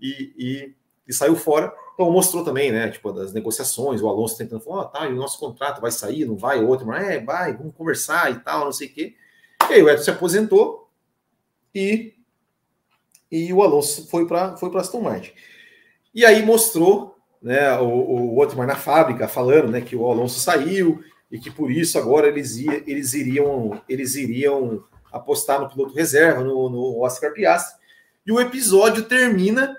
e, 0.00 0.32
e, 0.36 0.74
e, 1.06 1.12
saiu 1.12 1.36
fora, 1.36 1.72
então 1.94 2.10
mostrou 2.10 2.44
também, 2.44 2.72
né, 2.72 2.90
tipo, 2.90 3.12
das 3.12 3.32
negociações, 3.32 4.00
o 4.00 4.08
Alonso 4.08 4.38
tentando 4.38 4.62
falar, 4.62 4.82
oh, 4.82 4.84
tá, 4.86 5.06
e 5.06 5.12
o 5.12 5.16
nosso 5.16 5.38
contrato 5.38 5.80
vai 5.80 5.90
sair, 5.90 6.24
não 6.24 6.36
vai, 6.36 6.62
outro, 6.62 6.86
mas 6.86 7.06
é, 7.06 7.20
vai, 7.20 7.56
vamos 7.56 7.74
conversar 7.74 8.32
e 8.32 8.38
tal, 8.40 8.64
não 8.64 8.72
sei 8.72 8.88
o 8.88 8.92
quê, 8.92 9.14
e 9.70 9.74
aí 9.74 9.82
o 9.82 9.88
Edson 9.88 10.04
se 10.04 10.10
aposentou 10.10 10.90
e, 11.74 12.14
e 13.30 13.52
o 13.52 13.62
Alonso 13.62 14.08
foi 14.08 14.26
para 14.26 14.56
foi 14.56 14.70
Aston 14.78 15.00
Martin. 15.00 15.32
E 16.14 16.24
aí 16.24 16.44
mostrou 16.44 17.16
né, 17.42 17.76
o, 17.78 17.86
o 17.86 18.38
Otmar 18.38 18.66
na 18.66 18.76
fábrica 18.76 19.28
falando, 19.28 19.70
né, 19.70 19.80
que 19.80 19.96
o 19.96 20.06
Alonso 20.06 20.40
saiu 20.40 21.02
e 21.30 21.38
que 21.38 21.50
por 21.50 21.70
isso 21.70 21.98
agora 21.98 22.28
eles, 22.28 22.56
ia, 22.56 22.82
eles 22.86 23.12
iriam 23.12 23.82
eles 23.88 24.14
iriam 24.14 24.84
apostar 25.12 25.60
no 25.60 25.68
piloto 25.68 25.94
reserva, 25.94 26.42
no, 26.42 26.68
no 26.68 27.00
Oscar 27.00 27.32
Piastri. 27.32 27.76
E 28.26 28.32
o 28.32 28.40
episódio 28.40 29.04
termina 29.04 29.76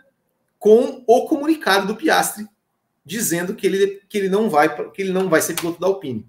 com 0.60 1.04
o 1.08 1.26
comunicado 1.28 1.88
do 1.88 1.96
Piastri 1.96 2.48
dizendo 3.06 3.54
que 3.54 3.68
ele, 3.68 4.02
que 4.10 4.18
ele 4.18 4.30
não 4.30 4.50
vai 4.50 4.92
que 4.92 5.02
ele 5.02 5.12
não 5.12 5.30
vai 5.30 5.42
ser 5.42 5.56
piloto 5.56 5.80
da 5.80 5.88
Alpine. 5.88 6.28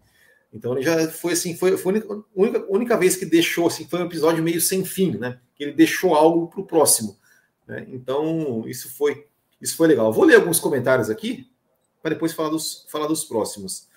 Então 0.52 0.72
ele 0.72 0.82
já 0.82 1.08
foi 1.08 1.32
assim, 1.32 1.56
foi, 1.56 1.76
foi 1.76 1.98
a 1.98 2.22
única, 2.34 2.64
única 2.68 2.96
vez 2.96 3.16
que 3.16 3.26
deixou 3.26 3.66
assim, 3.66 3.86
foi 3.86 4.00
um 4.00 4.06
episódio 4.06 4.42
meio 4.42 4.60
sem 4.60 4.84
fim, 4.84 5.16
né? 5.16 5.38
Que 5.54 5.64
ele 5.64 5.72
deixou 5.72 6.14
algo 6.14 6.48
para 6.48 6.60
o 6.60 6.66
próximo. 6.66 7.18
Né? 7.66 7.86
Então 7.88 8.64
isso 8.66 8.94
foi 8.94 9.26
isso 9.60 9.76
foi 9.76 9.88
legal. 9.88 10.12
Vou 10.12 10.24
ler 10.24 10.36
alguns 10.36 10.60
comentários 10.60 11.10
aqui 11.10 11.50
para 12.02 12.14
depois 12.14 12.32
falar 12.32 12.50
dos, 12.50 12.86
falar 12.88 13.06
dos 13.06 13.24
próximos. 13.24 13.88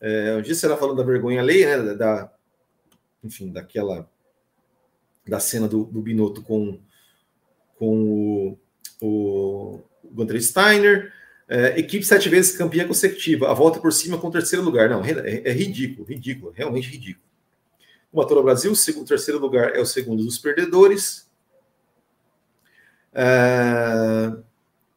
É, 0.00 0.34
um 0.36 0.42
dia 0.42 0.54
era 0.64 0.76
falando 0.76 0.96
da 0.96 1.02
vergonha 1.02 1.42
lei, 1.42 1.64
né? 1.64 1.94
Da, 1.94 2.32
enfim, 3.22 3.52
daquela 3.52 4.08
da 5.26 5.40
cena 5.40 5.66
do, 5.66 5.84
do 5.84 6.02
Binotto 6.02 6.42
com, 6.42 6.78
com 7.78 8.58
o, 9.00 9.78
o 9.80 9.82
Gunter 10.04 10.42
Steiner. 10.42 11.12
É, 11.46 11.78
equipe 11.78 12.04
sete 12.04 12.28
vezes 12.28 12.56
campeã 12.56 12.86
consecutiva, 12.86 13.50
a 13.50 13.54
volta 13.54 13.78
por 13.78 13.92
cima 13.92 14.16
com 14.18 14.28
o 14.28 14.32
terceiro 14.32 14.64
lugar. 14.64 14.88
Não, 14.88 15.04
é, 15.04 15.42
é 15.44 15.52
ridículo, 15.52 16.06
ridículo, 16.06 16.52
realmente 16.52 16.88
ridículo. 16.88 17.24
O 18.12 18.16
Motor 18.16 18.42
Brasil, 18.42 18.74
segundo, 18.74 19.08
terceiro 19.08 19.40
lugar 19.40 19.74
é 19.74 19.80
o 19.80 19.86
segundo 19.86 20.24
dos 20.24 20.38
perdedores. 20.38 21.30
É, 23.12 24.36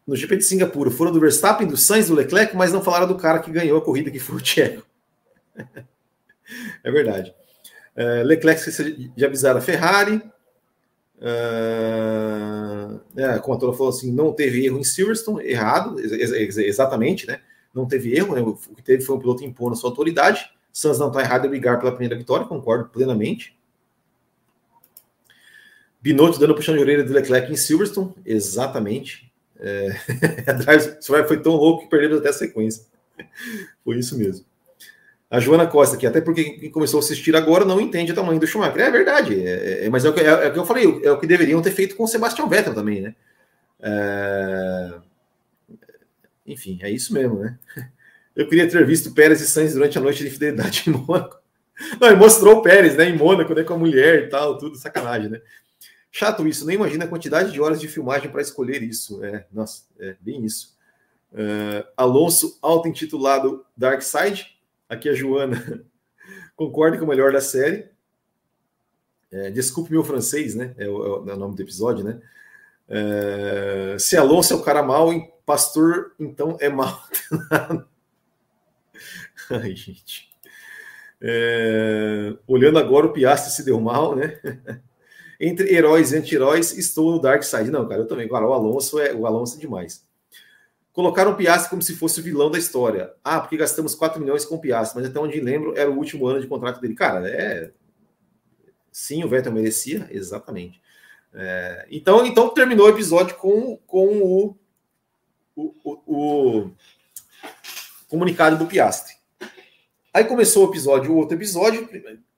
no 0.07 0.15
GP 0.15 0.37
de 0.37 0.45
Singapura, 0.45 0.89
foram 0.89 1.11
do 1.11 1.19
Verstappen, 1.19 1.67
do 1.67 1.75
Sainz, 1.75 2.07
do 2.07 2.15
Leclerc, 2.15 2.55
mas 2.55 2.71
não 2.71 2.81
falaram 2.81 3.07
do 3.07 3.15
cara 3.15 3.39
que 3.39 3.51
ganhou 3.51 3.77
a 3.77 3.81
corrida, 3.83 4.09
que 4.09 4.19
foi 4.19 4.37
o 4.37 4.41
Tcheco. 4.41 4.83
é 6.83 6.91
verdade. 6.91 7.35
É, 7.93 8.23
Leclerc 8.23 9.11
de 9.15 9.25
avisar 9.25 9.57
a 9.57 9.61
Ferrari. 9.61 10.21
Uh, 11.19 13.01
é, 13.17 13.39
como 13.39 13.57
a 13.57 13.59
Tola 13.59 13.73
falou 13.73 13.89
assim, 13.89 14.11
não 14.11 14.31
teve 14.31 14.63
erro 14.65 14.77
em 14.77 14.83
Silverstone, 14.83 15.43
errado, 15.43 15.99
ex 15.99 16.31
ex 16.31 16.57
exatamente, 16.57 17.25
né? 17.25 17.41
Não 17.73 17.87
teve 17.87 18.15
erro, 18.15 18.35
né? 18.35 18.41
o 18.41 18.55
que 18.55 18.83
teve 18.83 19.03
foi 19.03 19.15
um 19.15 19.19
piloto 19.19 19.43
impondo 19.43 19.73
a 19.73 19.75
sua 19.75 19.89
autoridade. 19.89 20.49
Sanz 20.71 20.99
não 20.99 21.07
está 21.07 21.21
errado 21.21 21.45
em 21.45 21.49
brigar 21.49 21.79
pela 21.79 21.91
primeira 21.91 22.15
vitória, 22.15 22.45
concordo 22.45 22.89
plenamente. 22.89 23.57
Binotto 25.99 26.39
dando 26.39 26.55
puxão 26.55 26.75
de 26.75 26.81
orelha 26.81 27.03
do 27.03 27.11
Leclerc 27.11 27.51
em 27.51 27.55
Silverstone, 27.55 28.13
exatamente. 28.23 29.26
É, 29.59 29.89
foi 31.27 31.41
tão 31.41 31.53
louco 31.53 31.83
que 31.83 31.89
perdemos 31.89 32.19
até 32.19 32.29
a 32.29 32.33
sequência. 32.33 32.85
Foi 33.83 33.97
isso 33.97 34.17
mesmo. 34.17 34.45
A 35.29 35.39
Joana 35.39 35.67
Costa, 35.67 35.97
que 35.97 36.07
até 36.07 36.21
porque 36.21 36.43
quem 36.43 36.71
começou 36.71 36.99
a 36.99 37.03
assistir 37.03 37.35
agora 37.35 37.65
não 37.65 37.81
entende 37.81 38.13
o 38.13 38.15
tamanho 38.15 38.39
do 38.39 38.47
Schumacher. 38.47 38.81
É 38.81 38.91
verdade, 38.91 39.45
é, 39.45 39.85
é, 39.85 39.89
mas 39.89 40.05
é 40.05 40.09
o, 40.09 40.13
que, 40.13 40.21
é, 40.21 40.25
é 40.25 40.47
o, 40.47 40.53
que, 40.53 40.59
eu 40.59 40.65
falei, 40.65 41.01
é 41.03 41.11
o 41.11 41.19
que 41.19 41.27
deveriam 41.27 41.61
ter 41.61 41.71
feito 41.71 41.95
com 41.95 42.03
o 42.03 42.07
Sebastian 42.07 42.47
Vettel 42.47 42.73
também, 42.73 43.01
né? 43.01 43.15
É, 43.81 44.93
enfim, 46.45 46.79
é 46.81 46.89
isso 46.89 47.13
mesmo, 47.13 47.39
né? 47.39 47.57
Eu 48.33 48.47
queria 48.47 48.69
ter 48.69 48.85
visto 48.85 49.13
Pérez 49.13 49.41
e 49.41 49.47
Sainz 49.47 49.73
durante 49.73 49.97
a 49.97 50.01
noite 50.01 50.23
de 50.23 50.29
fidelidade 50.29 50.83
em 50.87 50.91
Mônaco. 50.91 51.37
Não, 51.99 52.07
ele 52.07 52.17
mostrou 52.17 52.57
o 52.57 52.61
Pérez, 52.61 52.95
né, 52.95 53.09
em 53.09 53.17
Mônaco, 53.17 53.53
né, 53.53 53.63
com 53.63 53.73
a 53.73 53.77
mulher 53.77 54.23
e 54.23 54.29
tal, 54.29 54.57
tudo 54.57 54.77
sacanagem, 54.77 55.29
né? 55.29 55.41
Chato 56.11 56.47
isso, 56.47 56.65
nem 56.65 56.75
imagina 56.75 57.05
a 57.05 57.07
quantidade 57.07 57.51
de 57.51 57.61
horas 57.61 57.79
de 57.79 57.87
filmagem 57.87 58.31
para 58.31 58.41
escolher 58.41 58.81
isso. 58.81 59.23
É, 59.23 59.45
nossa, 59.51 59.83
é 59.99 60.15
bem 60.19 60.43
isso. 60.45 60.75
Uh, 61.31 61.85
Alonso, 61.95 62.57
auto-intitulado 62.61 63.65
Dark 63.75 64.01
Side, 64.01 64.57
Aqui 64.89 65.09
a 65.09 65.13
Joana 65.13 65.83
concorda 66.55 66.97
com 66.97 67.03
o 67.03 67.07
melhor 67.07 67.33
da 67.33 67.41
série. 67.41 67.89
É, 69.29 69.51
desculpe 69.51 69.91
meu 69.91 70.03
francês, 70.03 70.55
né? 70.55 70.73
É 70.77 70.87
o, 70.87 71.29
é 71.29 71.33
o, 71.33 71.37
nome 71.37 71.55
do 71.55 71.61
episódio, 71.61 72.05
né? 72.05 72.21
É, 72.87 73.97
se 73.99 74.15
Alonso 74.15 74.53
é 74.53 74.55
o 74.55 74.63
cara 74.63 74.81
mal, 74.81 75.11
pastor 75.45 76.13
então 76.17 76.57
é 76.61 76.69
mal. 76.69 77.03
Ai, 79.51 79.75
gente. 79.75 80.29
É, 81.19 82.33
olhando 82.47 82.79
agora, 82.79 83.07
o 83.07 83.13
Piastri 83.13 83.51
se 83.51 83.65
deu 83.65 83.79
mal, 83.81 84.15
né? 84.15 84.39
Entre 85.39 85.73
heróis 85.73 86.11
e 86.11 86.17
anti-heróis, 86.17 86.75
estou 86.77 87.11
no 87.11 87.21
Dark 87.21 87.43
Side. 87.43 87.69
Não, 87.69 87.87
cara, 87.87 88.01
eu 88.01 88.07
também. 88.07 88.27
Cara, 88.27 88.47
o 88.47 88.53
Alonso 88.53 88.99
é, 88.99 89.13
o 89.13 89.25
Alonso 89.25 89.57
é 89.57 89.59
demais. 89.59 90.05
Colocaram 90.91 91.31
o 91.31 91.35
Piastri 91.35 91.69
como 91.69 91.81
se 91.81 91.95
fosse 91.95 92.19
o 92.19 92.23
vilão 92.23 92.49
da 92.49 92.57
história. 92.57 93.13
Ah, 93.23 93.39
porque 93.39 93.55
gastamos 93.55 93.93
4 93.93 94.19
milhões 94.19 94.43
com 94.45 94.55
o 94.55 94.59
Piastri, 94.59 94.99
mas 94.99 95.09
até 95.09 95.19
onde 95.19 95.39
lembro 95.39 95.77
era 95.77 95.91
o 95.91 95.95
último 95.95 96.25
ano 96.25 96.41
de 96.41 96.47
contrato 96.47 96.81
dele. 96.81 96.95
Cara, 96.95 97.29
é. 97.29 97.71
Sim, 98.91 99.23
o 99.23 99.27
Vettel 99.27 99.51
merecia, 99.51 100.07
exatamente. 100.09 100.81
É... 101.31 101.85
Então, 101.91 102.25
então 102.25 102.49
terminou 102.49 102.87
o 102.87 102.89
episódio 102.89 103.35
com, 103.35 103.77
com 103.85 104.07
o, 104.23 104.57
o, 105.55 105.75
o, 105.85 105.93
o 106.15 106.71
comunicado 108.07 108.57
do 108.57 108.65
Piastri. 108.65 109.13
Aí 110.11 110.23
começou 110.23 110.65
o 110.65 110.71
episódio, 110.71 111.11
o 111.11 111.17
outro 111.17 111.37
episódio. 111.37 111.87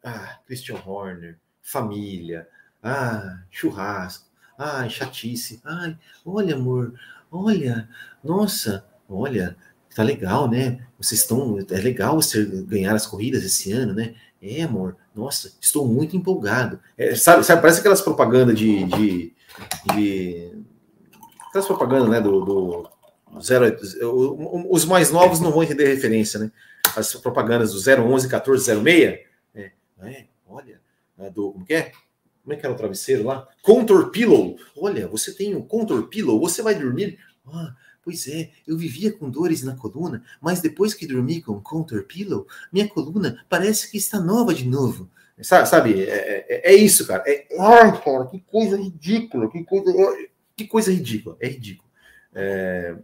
Ah, 0.03 0.37
Christian 0.45 0.81
Horner, 0.85 1.39
família, 1.61 2.45
ah, 2.83 3.39
churrasco, 3.49 4.25
ah, 4.57 4.87
chatice, 4.89 5.61
ai, 5.63 5.97
olha, 6.25 6.55
amor, 6.55 6.93
olha, 7.31 7.89
nossa, 8.23 8.85
olha, 9.07 9.55
tá 9.95 10.03
legal, 10.03 10.49
né? 10.49 10.85
Vocês 10.97 11.21
estão, 11.21 11.57
é 11.59 11.77
legal 11.79 12.15
você 12.15 12.43
ganhar 12.45 12.95
as 12.95 13.05
corridas 13.07 13.43
esse 13.43 13.71
ano, 13.71 13.93
né? 13.93 14.15
É, 14.41 14.63
amor, 14.63 14.95
nossa, 15.13 15.51
estou 15.59 15.87
muito 15.87 16.15
empolgado. 16.15 16.79
É, 16.97 17.15
sabe, 17.15 17.43
sabe, 17.43 17.61
parece 17.61 17.79
aquelas 17.79 18.01
propagandas 18.01 18.57
de, 18.57 18.85
de, 18.85 19.33
de 19.93 20.51
aquelas 21.47 21.67
propagandas, 21.67 22.09
né, 22.09 22.21
do, 22.21 22.45
do 22.45 22.89
zero, 23.41 23.65
os 24.69 24.85
mais 24.85 25.11
novos 25.11 25.39
não 25.39 25.51
vão 25.51 25.63
entender 25.63 25.85
a 25.85 25.89
referência, 25.89 26.39
né? 26.39 26.51
As 26.95 27.13
propagandas 27.15 27.73
do 27.73 27.79
011, 27.79 28.29
14, 28.29 28.65
06, 28.65 29.19
é, 29.53 29.71
é 30.01 30.25
olha, 30.47 30.81
é 31.17 31.29
do, 31.29 31.51
como 31.51 31.65
que 31.65 31.73
é? 31.73 31.91
Como 32.43 32.53
é 32.53 32.55
que 32.55 32.65
era 32.65 32.73
o 32.73 32.77
travesseiro 32.77 33.23
lá? 33.23 33.47
Contour 33.61 34.09
Pillow. 34.11 34.57
Olha, 34.75 35.07
você 35.07 35.33
tem 35.33 35.55
um 35.55 35.61
Contour 35.61 36.07
Pillow, 36.07 36.39
você 36.39 36.61
vai 36.61 36.75
dormir. 36.75 37.19
Ah, 37.45 37.75
pois 38.03 38.27
é, 38.27 38.51
eu 38.67 38.77
vivia 38.77 39.11
com 39.11 39.29
dores 39.29 39.63
na 39.63 39.75
coluna, 39.75 40.23
mas 40.41 40.61
depois 40.61 40.93
que 40.93 41.07
dormi 41.07 41.41
com 41.41 41.61
Contour 41.61 42.03
Pillow, 42.03 42.47
minha 42.71 42.87
coluna 42.87 43.43
parece 43.49 43.91
que 43.91 43.97
está 43.97 44.19
nova 44.19 44.53
de 44.53 44.67
novo. 44.67 45.09
Sabe, 45.41 45.69
sabe 45.69 46.03
é, 46.03 46.45
é, 46.49 46.71
é 46.71 46.75
isso, 46.75 47.07
cara. 47.07 47.23
É, 47.25 47.47
ai, 47.57 48.01
cara, 48.01 48.25
que 48.25 48.39
coisa 48.41 48.75
ridícula, 48.75 49.49
que 49.49 49.63
coisa, 49.63 49.93
que 50.55 50.67
coisa 50.67 50.91
ridícula. 50.91 51.37
É 51.39 51.47
ridículo. 51.47 51.89
É, 52.33 52.95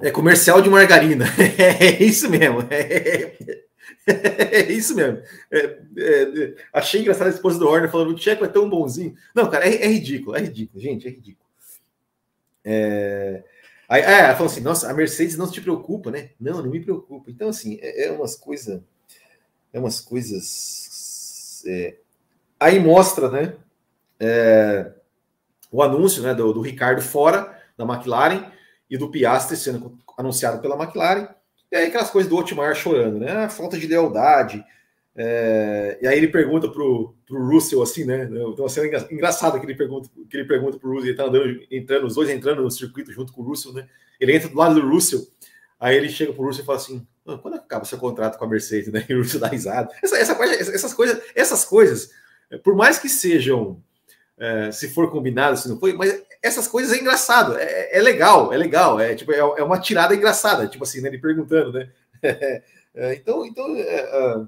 é 0.00 0.10
comercial 0.10 0.60
de 0.62 0.70
margarina. 0.70 1.26
É 1.58 2.02
isso 2.02 2.28
mesmo. 2.30 2.62
É, 2.70 3.64
é 4.50 4.72
isso 4.72 4.94
mesmo. 4.94 5.22
É, 5.50 5.78
é, 5.96 6.54
achei 6.72 7.00
engraçado 7.00 7.28
a 7.28 7.30
esposa 7.30 7.58
do 7.58 7.68
Horner 7.68 7.90
falando: 7.90 8.10
o 8.10 8.14
Tcheco 8.14 8.44
é 8.44 8.48
tão 8.48 8.68
bonzinho. 8.68 9.14
Não, 9.34 9.50
cara, 9.50 9.66
é, 9.66 9.84
é 9.84 9.86
ridículo, 9.88 10.36
é 10.36 10.40
ridículo, 10.40 10.80
gente, 10.80 11.06
é 11.06 11.10
ridículo. 11.10 11.46
É, 12.64 13.44
aí, 13.88 14.02
é, 14.02 14.20
ela 14.20 14.34
falou 14.34 14.50
assim: 14.50 14.60
nossa, 14.60 14.90
a 14.90 14.94
Mercedes 14.94 15.36
não 15.36 15.46
se 15.46 15.60
preocupa, 15.60 16.10
né? 16.10 16.30
Não, 16.40 16.62
não 16.62 16.70
me 16.70 16.80
preocupa. 16.80 17.30
Então, 17.30 17.48
assim, 17.48 17.78
é, 17.80 18.06
é 18.06 18.12
umas 18.12 18.34
coisas. 18.34 18.80
É 19.72 19.78
umas 19.78 20.00
coisas. 20.00 21.62
É, 21.66 21.96
aí 22.58 22.80
mostra, 22.80 23.30
né? 23.30 23.56
É, 24.18 24.92
o 25.70 25.82
anúncio 25.82 26.22
né, 26.22 26.34
do, 26.34 26.52
do 26.52 26.60
Ricardo 26.60 27.00
fora 27.00 27.58
da 27.76 27.84
McLaren 27.84 28.52
e 28.90 28.98
do 28.98 29.10
Piastri 29.10 29.56
sendo 29.56 29.98
anunciado 30.18 30.60
pela 30.60 30.80
McLaren. 30.80 31.28
E 31.72 31.76
aí 31.76 31.86
aquelas 31.86 32.10
coisas 32.10 32.28
do 32.28 32.36
Otmar 32.36 32.74
chorando, 32.74 33.18
né? 33.18 33.32
A 33.32 33.44
ah, 33.46 33.48
falta 33.48 33.78
de 33.78 33.86
lealdade. 33.86 34.62
É... 35.16 35.98
E 36.02 36.06
aí 36.06 36.18
ele 36.18 36.28
pergunta 36.28 36.68
pro, 36.68 37.14
pro 37.26 37.48
Russell 37.48 37.82
assim, 37.82 38.04
né? 38.04 38.24
Então, 38.24 38.54
uma 38.58 38.68
cena 38.68 38.86
engraçada 39.10 39.58
que 39.58 39.64
ele 39.64 39.74
pergunta, 39.74 40.10
que 40.28 40.36
ele 40.36 40.46
pergunta 40.46 40.78
pro 40.78 40.90
Russell, 40.90 41.08
ele 41.08 41.16
tá 41.16 41.24
andando, 41.24 41.66
entrando, 41.70 42.06
os 42.06 42.14
dois 42.14 42.28
entrando 42.28 42.62
no 42.62 42.70
circuito 42.70 43.10
junto 43.10 43.32
com 43.32 43.40
o 43.40 43.44
Russell, 43.46 43.72
né? 43.72 43.88
Ele 44.20 44.36
entra 44.36 44.50
do 44.50 44.56
lado 44.56 44.74
do 44.74 44.86
Russell, 44.86 45.26
aí 45.80 45.96
ele 45.96 46.10
chega 46.10 46.34
pro 46.34 46.44
Russell 46.44 46.62
e 46.62 46.66
fala 46.66 46.78
assim: 46.78 47.06
ah, 47.26 47.38
quando 47.38 47.54
acaba 47.54 47.86
seu 47.86 47.96
contrato 47.96 48.38
com 48.38 48.44
a 48.44 48.48
Mercedes, 48.48 48.92
né? 48.92 49.04
E 49.08 49.14
o 49.14 49.22
Russell 49.22 49.40
dá 49.40 49.48
risada. 49.48 49.88
Essa, 50.02 50.18
essa, 50.18 50.32
essas 50.74 50.92
coisas, 50.92 51.22
essas 51.34 51.64
coisas, 51.64 52.10
por 52.62 52.76
mais 52.76 52.98
que 52.98 53.08
sejam, 53.08 53.82
é, 54.36 54.70
se 54.70 54.90
for 54.90 55.10
combinado, 55.10 55.56
se 55.56 55.70
não 55.70 55.80
foi, 55.80 55.94
mas 55.94 56.22
essas 56.42 56.66
coisas 56.66 56.92
é 56.92 57.00
engraçado, 57.00 57.56
é, 57.56 57.96
é 57.96 58.02
legal, 58.02 58.52
é 58.52 58.56
legal, 58.56 58.98
é 58.98 59.14
tipo 59.14 59.32
é, 59.32 59.38
é, 59.38 59.62
uma 59.62 59.78
tirada 59.78 60.14
engraçada, 60.14 60.66
tipo 60.66 60.82
assim, 60.82 61.00
né, 61.00 61.08
ele 61.08 61.18
perguntando, 61.18 61.72
né? 61.72 61.90
É, 62.94 63.14
então, 63.14 63.46
então 63.46 63.74
é, 63.74 63.80
é, 63.80 64.46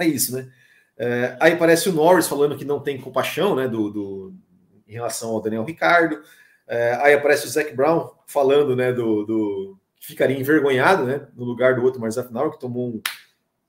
é 0.00 0.06
isso, 0.06 0.36
né? 0.36 0.46
Aí 1.40 1.56
parece 1.56 1.88
o 1.88 1.92
Norris 1.94 2.28
falando 2.28 2.54
que 2.54 2.66
não 2.66 2.78
tem 2.78 3.00
compaixão, 3.00 3.56
né, 3.56 3.66
do, 3.66 3.90
do 3.90 4.34
em 4.86 4.92
relação 4.92 5.30
ao 5.30 5.40
Daniel 5.40 5.64
Ricardo. 5.64 6.20
Aí 7.00 7.14
aparece 7.14 7.46
o 7.46 7.48
Zac 7.48 7.74
Brown 7.74 8.10
falando, 8.26 8.76
né, 8.76 8.92
do, 8.92 9.24
do 9.24 9.78
que 9.98 10.08
ficaria 10.08 10.38
envergonhado, 10.38 11.04
né, 11.04 11.26
no 11.34 11.44
lugar 11.44 11.76
do 11.76 11.82
outro 11.82 11.98
Marcos 11.98 12.18
Afinal, 12.18 12.50
que 12.50 12.60
tomou 12.60 12.88
um, 12.90 13.02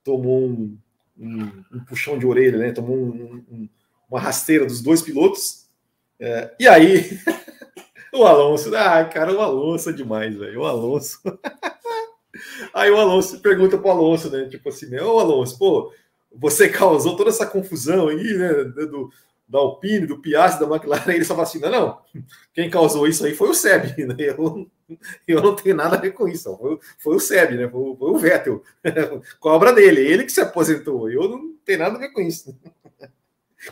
tomou 0.04 0.42
um, 0.42 0.78
um, 1.18 1.64
um, 1.74 1.86
puxão 1.86 2.20
de 2.20 2.26
orelha, 2.26 2.58
né, 2.58 2.74
tomou 2.74 2.98
um, 2.98 3.70
uma 4.10 4.20
rasteira 4.20 4.66
dos 4.66 4.82
dois 4.82 5.02
pilotos. 5.02 5.65
É, 6.20 6.56
e 6.60 6.68
aí, 6.68 7.20
o 8.14 8.24
Alonso, 8.26 8.76
ah, 8.76 9.04
cara, 9.06 9.34
o 9.34 9.42
Alonso 9.42 9.90
é 9.90 9.94
demais, 9.94 10.36
velho, 10.36 10.62
o 10.62 10.66
Alonso. 10.66 11.20
aí 12.74 12.90
o 12.90 12.98
Alonso 12.98 13.40
pergunta 13.42 13.78
pro 13.78 13.92
Alonso, 13.92 14.30
né, 14.30 14.48
tipo 14.48 14.70
assim, 14.70 14.88
né, 14.88 15.02
ô 15.02 15.20
Alonso, 15.20 15.58
pô, 15.58 15.94
você 16.32 16.70
causou 16.70 17.16
toda 17.18 17.30
essa 17.30 17.46
confusão 17.46 18.08
aí, 18.08 18.34
né, 18.34 18.54
do, 18.64 19.10
da 19.48 19.60
Alpine, 19.60 20.08
do 20.08 20.22
Piastri, 20.22 20.66
da 20.66 20.74
McLaren, 20.74 21.14
ele 21.14 21.26
só 21.26 21.34
fala 21.36 21.48
assim, 21.48 21.60
não, 21.60 21.70
não, 21.70 22.02
quem 22.54 22.70
causou 22.70 23.08
isso 23.08 23.26
aí 23.26 23.36
foi 23.36 23.50
o 23.50 23.54
Seb, 23.54 23.94
né? 24.08 24.16
eu, 24.20 24.70
eu 25.28 25.42
não 25.42 25.54
tenho 25.54 25.76
nada 25.76 25.98
a 25.98 26.00
ver 26.00 26.12
com 26.12 26.30
isso, 26.30 26.56
foi, 26.58 26.80
foi 27.00 27.16
o 27.16 27.20
Seb, 27.20 27.56
né? 27.56 27.68
foi, 27.68 27.96
foi 27.98 28.10
o 28.10 28.18
Vettel, 28.18 28.64
cobra 29.40 29.74
dele, 29.74 30.02
ele 30.02 30.24
que 30.24 30.32
se 30.32 30.40
aposentou, 30.40 31.10
eu 31.10 31.28
não 31.28 31.54
tenho 31.66 31.80
nada 31.80 31.98
a 31.98 32.00
ver 32.00 32.14
com 32.14 32.22
isso. 32.22 32.58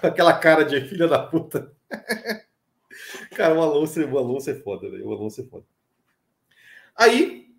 Aquela 0.02 0.34
cara 0.34 0.64
de 0.64 0.82
filha 0.82 1.08
da 1.08 1.20
puta. 1.20 1.72
Cara, 3.36 3.56
o 3.56 3.62
Alonso, 3.62 4.00
o 4.06 4.18
Alonso 4.18 4.50
é 4.50 4.56
foda, 4.56 4.90
velho. 4.90 5.08
O 5.08 5.14
Alonso 5.14 5.42
é 5.42 5.44
foda. 5.46 5.66
Aí, 6.96 7.54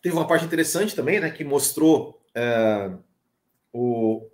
teve 0.00 0.14
uma 0.14 0.26
parte 0.26 0.44
interessante 0.44 0.94
também, 0.94 1.20
né? 1.20 1.30
Que 1.30 1.44
mostrou 1.44 2.22
é, 2.34 2.92
o, 3.72 4.28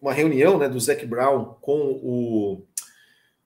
uma 0.00 0.12
reunião 0.12 0.58
né, 0.58 0.68
do 0.68 0.78
Zac 0.78 1.04
Brown 1.04 1.56
com 1.60 1.78
o, 2.02 2.66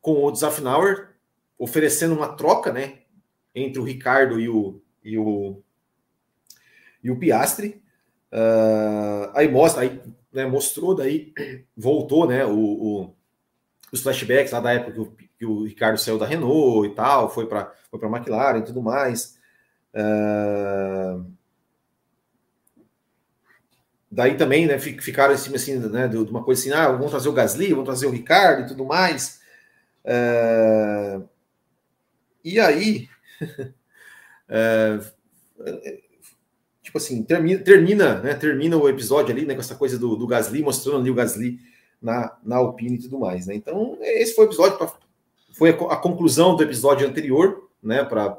com 0.00 0.24
o 0.24 0.34
Zafnauer, 0.34 1.10
oferecendo 1.58 2.14
uma 2.14 2.36
troca 2.36 2.72
né, 2.72 2.98
entre 3.54 3.80
o 3.80 3.84
Ricardo 3.84 4.38
e 4.38 4.48
o, 4.48 4.80
e 5.02 5.18
o, 5.18 5.62
e 7.02 7.10
o 7.10 7.18
Piastri. 7.18 7.82
Uh, 8.32 9.30
aí 9.34 9.48
mostra, 9.48 9.82
aí 9.82 10.00
né, 10.32 10.46
mostrou, 10.46 10.94
daí 10.94 11.32
voltou 11.76 12.26
né, 12.26 12.44
o, 12.44 12.58
o, 12.58 13.14
os 13.92 14.00
flashbacks 14.00 14.50
lá 14.50 14.60
da 14.60 14.72
época 14.72 14.92
que 14.92 15.00
o, 15.00 15.16
que 15.38 15.46
o 15.46 15.64
Ricardo 15.64 15.98
saiu 15.98 16.18
da 16.18 16.26
Renault 16.26 16.88
e 16.88 16.94
tal, 16.94 17.30
foi 17.30 17.46
para 17.46 17.72
foi 17.90 18.00
a 18.02 18.10
McLaren 18.10 18.60
e 18.60 18.64
tudo 18.64 18.80
mais. 18.80 19.38
Uh, 19.94 21.30
daí 24.10 24.34
também, 24.36 24.66
né, 24.66 24.78
ficaram 24.78 25.34
em 25.34 25.36
cima 25.36 25.56
assim, 25.56 25.76
né, 25.76 26.08
de 26.08 26.16
uma 26.16 26.42
coisa 26.42 26.60
assim, 26.60 26.72
ah, 26.72 26.90
vamos 26.90 27.10
trazer 27.10 27.28
o 27.28 27.32
Gasly, 27.32 27.70
vamos 27.70 27.84
trazer 27.84 28.06
o 28.06 28.10
Ricardo 28.10 28.62
e 28.62 28.66
tudo 28.66 28.84
mais. 28.86 29.42
É... 30.04 31.20
E 32.42 32.58
aí, 32.58 33.08
é... 34.48 34.98
tipo 36.82 36.96
assim, 36.96 37.22
termina, 37.22 37.62
termina, 37.62 38.20
né, 38.20 38.34
termina 38.34 38.76
o 38.76 38.88
episódio 38.88 39.34
ali, 39.34 39.44
né, 39.44 39.54
com 39.54 39.60
essa 39.60 39.74
coisa 39.74 39.98
do, 39.98 40.16
do 40.16 40.26
Gasly, 40.26 40.62
mostrando 40.62 41.00
ali 41.00 41.10
o 41.10 41.14
Gasly 41.14 41.58
na, 42.02 42.36
na 42.42 42.56
Alpine 42.56 42.96
e 42.96 43.02
tudo 43.02 43.18
mais, 43.20 43.46
né. 43.46 43.54
Então, 43.54 43.96
esse 44.00 44.34
foi 44.34 44.46
o 44.46 44.48
episódio, 44.48 44.76
pra, 44.76 44.92
foi 45.52 45.70
a, 45.70 45.96
conclusão 45.96 46.56
do 46.56 46.62
episódio 46.62 47.06
anterior, 47.06 47.70
né, 47.82 48.04
para 48.04 48.38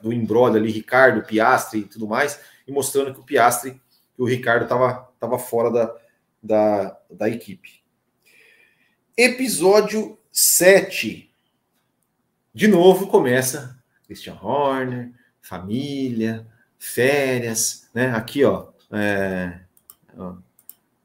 do 0.00 0.12
embrolho 0.12 0.54
ali, 0.54 0.70
Ricardo, 0.70 1.26
Piastri 1.26 1.80
e 1.80 1.84
tudo 1.84 2.06
mais, 2.06 2.38
e 2.66 2.70
mostrando 2.70 3.12
que 3.12 3.20
o 3.20 3.24
Piastri 3.24 3.80
que 4.14 4.22
o 4.22 4.26
Ricardo 4.26 4.64
estava 4.64 5.08
tava 5.18 5.38
fora 5.38 5.70
da, 5.70 5.96
da, 6.40 6.98
da 7.10 7.28
equipe. 7.28 7.82
Episódio 9.16 10.16
7. 10.30 11.32
De 12.54 12.68
novo 12.68 13.08
começa 13.08 13.76
Christian 14.04 14.38
Horner, 14.40 15.12
família, 15.40 16.46
férias, 16.78 17.88
né? 17.92 18.10
Aqui, 18.10 18.44
ó, 18.44 18.68
é, 18.92 19.60
ó 20.16 20.36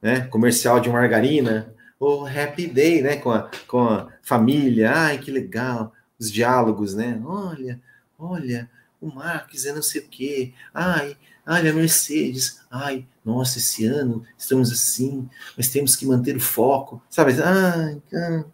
né? 0.04 0.22
comercial 0.28 0.80
de 0.80 0.90
margarina, 0.90 1.74
o 2.00 2.26
Happy 2.26 2.68
Day, 2.68 3.02
né? 3.02 3.16
Com 3.16 3.32
a, 3.32 3.50
com 3.68 3.80
a 3.80 4.10
família, 4.22 4.92
ai 4.94 5.18
que 5.18 5.32
legal, 5.32 5.94
os 6.20 6.32
diálogos, 6.32 6.94
né? 6.94 7.20
Olha, 7.26 7.82
olha, 8.20 8.70
o 9.02 9.08
Marques 9.08 9.66
é 9.66 9.74
não 9.74 9.82
sei 9.82 10.02
o 10.02 10.08
quê, 10.08 10.54
ai, 10.74 11.18
Ai, 11.46 11.68
a 11.68 11.74
Mercedes, 11.74 12.62
ai, 12.72 13.06
nossa, 13.24 13.58
esse 13.58 13.86
ano 13.86 14.24
estamos 14.38 14.72
assim, 14.72 15.28
mas 15.58 15.68
temos 15.68 15.94
que 15.94 16.06
manter 16.06 16.38
o 16.38 16.40
foco, 16.40 17.02
sabe? 17.10 17.34
Ai, 17.44 18.02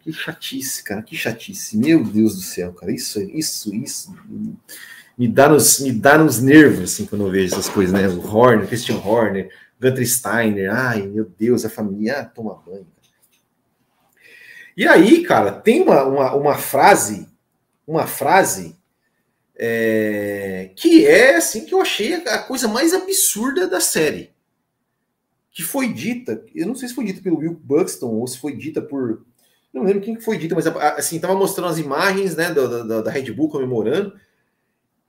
que 0.00 0.12
chatice, 0.12 0.82
cara, 0.82 1.00
que 1.00 1.16
chatice. 1.16 1.76
Meu 1.76 2.02
Deus 2.02 2.34
do 2.34 2.42
céu, 2.42 2.72
cara, 2.72 2.90
isso, 2.90 3.20
isso, 3.22 3.72
isso 3.72 4.12
me 5.16 5.28
dá 5.28 5.48
nos, 5.48 5.78
me 5.78 5.92
dá 5.92 6.18
nos 6.18 6.40
nervos, 6.40 6.92
assim, 6.92 7.06
quando 7.06 7.26
eu 7.26 7.30
vejo 7.30 7.54
essas 7.54 7.68
coisas, 7.68 7.92
né? 7.92 8.08
O 8.08 8.26
Horner, 8.26 8.66
Christian 8.66 8.96
Horner, 8.96 9.52
Gunter 9.80 10.06
Steiner, 10.06 10.70
ai, 10.70 11.02
meu 11.06 11.24
Deus, 11.24 11.64
a 11.64 11.70
família, 11.70 12.20
ah, 12.20 12.24
toma 12.24 12.54
banho. 12.54 12.86
E 14.76 14.86
aí, 14.86 15.22
cara, 15.24 15.52
tem 15.52 15.82
uma, 15.82 16.04
uma, 16.04 16.34
uma 16.34 16.54
frase, 16.54 17.28
uma 17.86 18.06
frase 18.06 18.78
é, 19.56 20.70
que 20.76 21.06
é 21.06 21.36
assim 21.36 21.64
que 21.64 21.74
eu 21.74 21.80
achei 21.80 22.14
a 22.14 22.38
coisa 22.38 22.68
mais 22.68 22.92
absurda 22.92 23.66
da 23.66 23.80
série. 23.80 24.32
Que 25.50 25.62
foi 25.62 25.92
dita, 25.92 26.44
eu 26.54 26.66
não 26.66 26.74
sei 26.74 26.88
se 26.88 26.94
foi 26.94 27.04
dita 27.04 27.22
pelo 27.22 27.38
Will 27.38 27.54
Buxton 27.54 28.08
ou 28.08 28.26
se 28.26 28.38
foi 28.38 28.56
dita 28.56 28.80
por. 28.80 29.24
Não 29.72 29.82
lembro 29.82 30.02
quem 30.02 30.20
foi 30.20 30.36
dita, 30.38 30.54
mas 30.54 30.66
assim, 30.66 31.18
tava 31.18 31.34
mostrando 31.34 31.70
as 31.70 31.78
imagens 31.78 32.36
né, 32.36 32.52
da, 32.52 32.82
da, 32.82 33.02
da 33.02 33.10
Red 33.10 33.32
Bull 33.32 33.48
comemorando. 33.48 34.18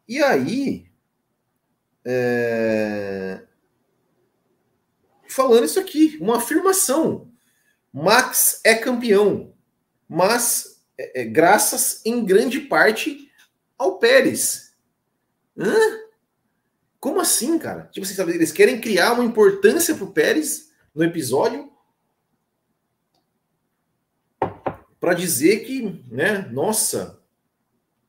E 0.08 0.22
aí. 0.22 0.86
É, 2.04 3.42
falando 5.32 5.66
isso 5.66 5.80
aqui, 5.80 6.18
uma 6.20 6.38
afirmação. 6.38 7.32
Max 7.92 8.60
é 8.64 8.76
campeão, 8.76 9.54
mas 10.08 10.82
é, 10.98 11.22
é, 11.22 11.26
graças 11.26 12.02
em 12.06 12.24
grande 12.24 12.60
parte 12.60 13.32
ao 13.78 13.98
Pérez. 13.98 14.74
Hã? 15.58 15.74
Como 17.00 17.20
assim, 17.20 17.58
cara? 17.58 17.90
Tipo 17.92 18.06
assim, 18.06 18.14
sabe, 18.14 18.34
eles 18.34 18.52
querem 18.52 18.80
criar 18.80 19.14
uma 19.14 19.24
importância 19.24 19.96
pro 19.96 20.12
Pérez 20.12 20.72
no 20.94 21.04
episódio 21.04 21.72
para 25.00 25.14
dizer 25.14 25.62
que, 25.62 26.04
né, 26.12 26.48
nossa, 26.52 27.20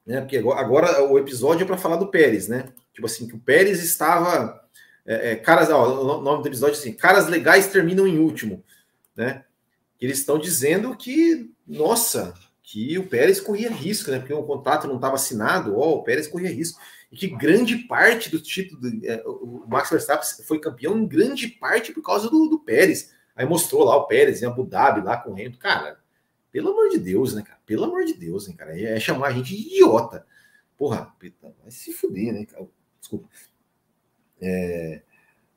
né, 0.04 0.20
porque 0.20 0.36
agora 0.36 1.02
o 1.04 1.18
episódio 1.18 1.64
é 1.64 1.66
para 1.66 1.78
falar 1.78 1.96
do 1.96 2.08
Pérez, 2.08 2.48
né? 2.48 2.68
Tipo 2.92 3.06
assim, 3.06 3.26
que 3.26 3.34
o 3.34 3.40
Pérez 3.40 3.82
estava 3.82 4.61
é, 5.04 5.32
é, 5.32 5.36
caras, 5.36 5.70
ó, 5.70 6.18
o 6.18 6.22
nome 6.22 6.42
do 6.42 6.48
episódio 6.48 6.76
é 6.76 6.78
assim, 6.78 6.92
caras 6.92 7.26
legais 7.26 7.68
terminam 7.68 8.06
em 8.06 8.18
último, 8.18 8.62
né? 9.16 9.44
Eles 10.00 10.18
estão 10.18 10.38
dizendo 10.38 10.96
que, 10.96 11.50
nossa, 11.66 12.34
que 12.62 12.98
o 12.98 13.06
Pérez 13.06 13.40
corria 13.40 13.70
risco, 13.70 14.10
né? 14.10 14.18
Porque 14.18 14.32
o 14.32 14.42
contrato 14.42 14.86
não 14.86 14.96
estava 14.96 15.14
assinado, 15.14 15.76
ó, 15.76 15.96
o 15.96 16.02
Pérez 16.02 16.26
corria 16.26 16.50
risco. 16.50 16.80
E 17.10 17.16
que 17.16 17.28
grande 17.28 17.76
parte 17.76 18.30
do 18.30 18.40
título, 18.40 18.80
do, 18.80 19.06
é, 19.06 19.22
o 19.26 19.64
Max 19.68 19.90
Verstappen 19.90 20.26
foi 20.46 20.58
campeão 20.58 20.96
em 20.96 21.06
grande 21.06 21.48
parte 21.48 21.92
por 21.92 22.02
causa 22.02 22.30
do, 22.30 22.48
do 22.48 22.60
Pérez. 22.60 23.12
Aí 23.36 23.44
mostrou 23.44 23.84
lá 23.84 23.96
o 23.96 24.06
Pérez 24.06 24.42
em 24.42 24.46
Abu 24.46 24.64
Dhabi, 24.64 25.02
lá 25.02 25.16
com 25.16 25.30
o 25.30 25.32
Hamilton. 25.34 25.58
Cara, 25.58 26.00
pelo 26.50 26.70
amor 26.70 26.88
de 26.88 26.98
Deus, 26.98 27.34
né, 27.34 27.42
cara? 27.42 27.58
Pelo 27.66 27.84
amor 27.84 28.04
de 28.04 28.14
Deus, 28.14 28.48
né, 28.48 28.54
cara? 28.56 28.78
É, 28.78 28.96
é 28.96 29.00
chamar 29.00 29.28
a 29.28 29.32
gente 29.32 29.54
de 29.54 29.62
idiota. 29.62 30.26
Porra, 30.76 31.12
vai 31.20 31.70
se 31.70 31.92
fuder, 31.92 32.32
né, 32.32 32.46
cara? 32.46 32.66
Desculpa. 32.98 33.28
É, 34.42 35.00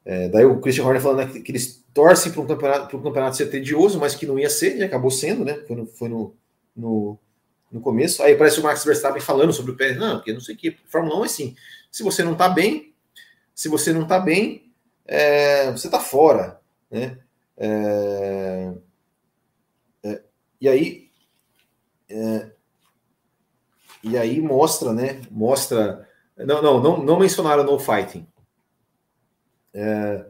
é, 0.05 0.29
daí 0.29 0.45
o 0.45 0.61
Christian 0.61 0.85
Horner 0.85 1.01
falando 1.01 1.33
né, 1.33 1.41
que, 1.41 1.51
eles 1.51 1.83
torcem 1.91 2.31
para 2.31 2.41
um 2.41 2.45
campeonato, 2.45 2.99
campeonato 2.99 3.35
ser 3.35 3.47
tedioso, 3.47 3.99
mas 3.99 4.13
que 4.13 4.27
não 4.27 4.37
ia 4.37 4.49
ser, 4.49 4.77
e 4.77 4.83
acabou 4.83 5.09
sendo, 5.09 5.43
né? 5.43 5.55
Foi 5.67 5.75
no, 5.75 5.85
foi 5.87 6.09
no, 6.09 6.35
no, 6.75 7.17
no 7.71 7.81
começo. 7.81 8.21
Aí 8.21 8.35
parece 8.35 8.59
o 8.59 8.63
Max 8.63 8.83
Verstappen 8.83 9.21
falando 9.21 9.51
sobre 9.51 9.71
o 9.71 9.75
Pérez. 9.75 9.97
Não, 9.97 10.17
porque 10.17 10.33
não 10.33 10.39
sei 10.39 10.53
o 10.53 10.57
que. 10.57 10.77
Fórmula 10.87 11.19
1 11.19 11.23
é 11.23 11.25
assim. 11.25 11.55
Se 11.91 12.03
você 12.03 12.23
não 12.23 12.35
tá 12.35 12.47
bem, 12.47 12.93
se 13.53 13.67
você 13.67 13.91
não 13.91 14.05
tá 14.05 14.19
bem, 14.19 14.71
é, 15.05 15.71
você 15.71 15.89
tá 15.89 15.99
fora. 15.99 16.59
Né? 16.91 17.17
É, 17.57 18.73
é, 20.03 20.21
e 20.61 20.69
aí. 20.69 21.09
É, 22.09 22.49
e 24.03 24.17
aí 24.17 24.39
mostra, 24.39 24.93
né? 24.93 25.21
Mostra. 25.31 26.07
Não, 26.37 26.61
não, 26.61 26.81
não, 26.81 27.03
não 27.03 27.19
mencionaram 27.19 27.63
no 27.63 27.79
fighting. 27.79 28.27
É, 29.75 30.25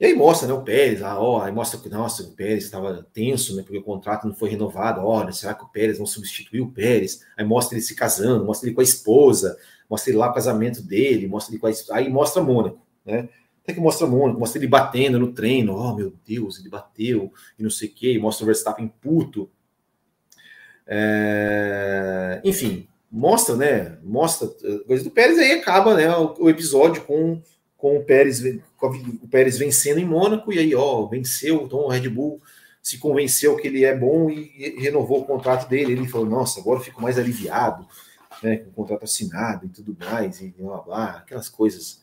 e 0.00 0.06
aí 0.06 0.14
mostra, 0.14 0.46
né, 0.46 0.54
o 0.54 0.62
Pérez, 0.62 1.02
ah, 1.02 1.20
ó, 1.20 1.42
aí 1.42 1.50
mostra 1.50 1.78
que, 1.80 1.88
nossa, 1.88 2.22
o 2.22 2.32
Pérez 2.32 2.64
estava 2.64 3.04
tenso, 3.12 3.56
né, 3.56 3.62
porque 3.62 3.78
o 3.78 3.82
contrato 3.82 4.26
não 4.26 4.34
foi 4.34 4.50
renovado, 4.50 5.00
olha, 5.00 5.32
será 5.32 5.54
que 5.54 5.64
o 5.64 5.68
Pérez 5.68 5.96
vão 5.98 6.06
substituir 6.06 6.60
o 6.60 6.70
Pérez? 6.70 7.24
Aí 7.36 7.44
mostra 7.44 7.76
ele 7.76 7.84
se 7.84 7.94
casando, 7.94 8.44
mostra 8.44 8.68
ele 8.68 8.74
com 8.74 8.80
a 8.80 8.84
esposa, 8.84 9.56
mostra 9.88 10.10
ele 10.10 10.18
lá 10.18 10.30
o 10.30 10.34
casamento 10.34 10.82
dele, 10.82 11.26
mostra 11.26 11.52
ele 11.52 11.60
com 11.60 11.66
a 11.66 11.96
aí 11.96 12.08
mostra 12.08 12.42
Mônaco, 12.42 12.80
né? 13.04 13.28
Até 13.62 13.74
que 13.74 13.80
mostra 13.80 14.06
Mônaco, 14.06 14.38
mostra 14.38 14.58
ele 14.58 14.68
batendo 14.68 15.18
no 15.18 15.32
treino, 15.32 15.74
oh, 15.74 15.94
meu 15.94 16.14
Deus, 16.26 16.58
ele 16.58 16.68
bateu, 16.68 17.32
e 17.58 17.62
não 17.62 17.70
sei 17.70 17.88
o 17.88 17.92
quê, 17.92 18.18
mostra 18.18 18.44
o 18.44 18.46
Verstappen 18.46 18.88
puto. 19.00 19.50
É... 20.86 22.40
Enfim, 22.44 22.88
mostra, 23.10 23.56
né? 23.56 23.98
Mostra 24.02 24.48
coisa 24.86 25.04
do 25.04 25.10
Pérez, 25.10 25.38
aí 25.38 25.52
acaba 25.52 25.94
né, 25.94 26.08
o 26.16 26.48
episódio 26.48 27.02
com, 27.02 27.42
com 27.78 27.96
o 27.96 28.04
Pérez, 28.04 28.42
o 29.22 29.28
Pérez 29.28 29.56
vencendo 29.56 29.98
em 29.98 30.04
Mônaco, 30.04 30.52
e 30.52 30.58
aí, 30.58 30.74
ó, 30.74 31.06
venceu, 31.06 31.62
então 31.62 31.78
o 31.78 31.88
Red 31.88 32.08
Bull 32.08 32.42
se 32.82 32.98
convenceu 32.98 33.56
que 33.56 33.68
ele 33.68 33.84
é 33.84 33.96
bom 33.96 34.28
e 34.28 34.76
renovou 34.78 35.20
o 35.20 35.24
contrato 35.24 35.68
dele. 35.68 35.92
Ele 35.92 36.08
falou: 36.08 36.26
Nossa, 36.26 36.60
agora 36.60 36.80
eu 36.80 36.84
fico 36.84 37.00
mais 37.00 37.18
aliviado, 37.18 37.86
né, 38.42 38.56
com 38.56 38.70
o 38.70 38.72
contrato 38.72 39.04
assinado 39.04 39.66
e 39.66 39.68
tudo 39.68 39.96
mais, 39.98 40.40
e 40.40 40.54
blá 40.58 40.78
blá, 40.78 41.10
aquelas 41.18 41.48
coisas, 41.48 42.02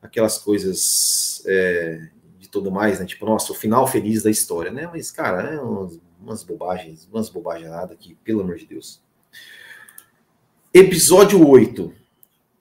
aquelas 0.00 0.38
coisas 0.38 1.42
é, 1.46 2.08
de 2.38 2.48
tudo 2.48 2.70
mais, 2.70 3.00
né? 3.00 3.06
Tipo, 3.06 3.26
nossa, 3.26 3.52
o 3.52 3.56
final 3.56 3.86
feliz 3.88 4.22
da 4.22 4.30
história, 4.30 4.70
né? 4.70 4.88
Mas, 4.92 5.10
cara, 5.10 5.50
é 5.50 5.60
umas, 5.60 5.98
umas 6.20 6.44
bobagens, 6.44 7.08
umas 7.12 7.28
bobagens 7.28 7.70
nada 7.70 7.92
aqui, 7.92 8.16
pelo 8.22 8.42
amor 8.42 8.56
de 8.56 8.66
Deus. 8.66 9.02
Episódio 10.72 11.44
8 11.44 11.92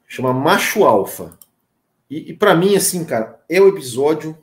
chama 0.08 0.34
Macho 0.34 0.86
Alfa. 0.86 1.37
E, 2.10 2.32
e 2.32 2.34
para 2.34 2.56
mim, 2.56 2.76
assim, 2.76 3.04
cara, 3.06 3.44
é 3.50 3.62
o 3.62 3.68
episódio 3.68 4.38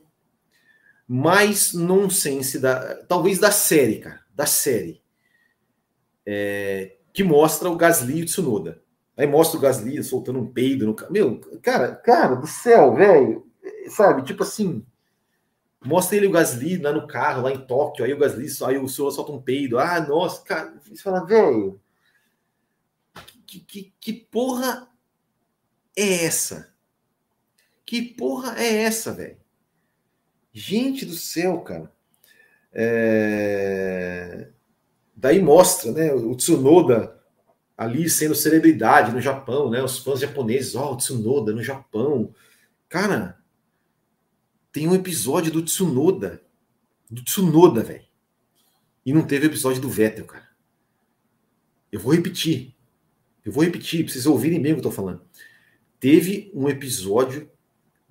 mais 1.07 1.73
nonsense 1.73 2.59
da, 2.59 3.05
talvez 3.05 3.39
da 3.39 3.51
série, 3.51 3.99
cara, 3.99 4.21
da 4.35 4.47
série, 4.47 5.03
é, 6.27 6.97
que 7.13 7.23
mostra 7.23 7.69
o 7.69 7.77
Gasly 7.77 8.19
e 8.19 8.23
o 8.23 8.27
Tsunoda. 8.27 8.83
Aí 9.17 9.27
mostra 9.27 9.59
o 9.59 9.61
Gasly 9.61 10.03
soltando 10.03 10.41
um 10.41 10.53
peido 10.53 10.87
no 10.87 10.97
meu, 11.11 11.41
cara, 11.63 11.95
cara 11.95 12.35
do 12.35 12.47
céu, 12.47 12.95
velho, 12.95 13.47
sabe, 13.89 14.25
tipo 14.25 14.43
assim, 14.43 14.85
mostra 15.85 16.17
ele 16.17 16.27
o 16.27 16.33
Gasly 16.33 16.79
lá 16.79 16.93
no 16.93 17.07
carro, 17.07 17.43
lá 17.43 17.53
em 17.53 17.67
Tóquio, 17.67 18.05
aí 18.05 18.13
o 18.13 18.19
Gasly, 18.19 18.47
aí 18.67 18.79
o 18.79 18.87
Tsunoda 18.87 19.15
solta 19.15 19.33
um 19.33 19.43
peido, 19.43 19.79
ah, 19.79 20.01
nossa, 20.01 20.43
cara, 20.43 20.75
você 20.83 21.03
fala, 21.03 21.25
velho, 21.25 21.81
que, 23.47 23.61
que, 23.61 23.95
que 24.01 24.13
porra 24.13 24.89
é 25.97 26.25
essa? 26.25 26.74
Que 27.95 28.03
porra 28.03 28.59
é 28.59 28.83
essa, 28.83 29.13
velho? 29.13 29.37
Gente 30.53 31.07
do 31.07 31.15
céu, 31.15 31.61
cara. 31.61 31.93
É... 32.73 34.49
Daí 35.15 35.41
mostra, 35.41 35.93
né? 35.93 36.13
O 36.13 36.35
Tsunoda 36.35 37.23
ali 37.79 38.11
sendo 38.11 38.35
celebridade 38.35 39.13
no 39.13 39.21
Japão, 39.21 39.71
né? 39.71 39.81
Os 39.81 39.99
fãs 39.99 40.19
japoneses, 40.19 40.75
ó, 40.75 40.91
oh, 40.91 40.95
o 40.95 40.97
Tsunoda 40.97 41.53
no 41.53 41.63
Japão. 41.63 42.35
Cara, 42.89 43.39
tem 44.73 44.89
um 44.89 44.95
episódio 44.97 45.53
do 45.53 45.63
Tsunoda, 45.63 46.43
do 47.09 47.23
Tsunoda, 47.23 47.85
velho. 47.85 48.05
E 49.07 49.13
não 49.13 49.25
teve 49.25 49.47
episódio 49.47 49.81
do 49.81 49.89
Vettel, 49.89 50.25
cara. 50.25 50.49
Eu 51.93 52.01
vou 52.01 52.13
repetir. 52.13 52.75
Eu 53.45 53.53
vou 53.53 53.63
repetir, 53.63 54.03
pra 54.03 54.13
vocês 54.13 54.27
ouvirem 54.27 54.61
bem 54.61 54.73
o 54.73 54.75
que 54.75 54.81
eu 54.81 54.91
tô 54.91 54.91
falando. 54.91 55.23
Teve 56.01 56.51
um 56.53 56.69
episódio 56.69 57.54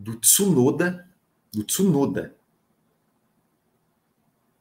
do 0.03 0.15
Tsunoda 0.17 1.07
do 1.53 1.63
Tsunoda. 1.63 2.35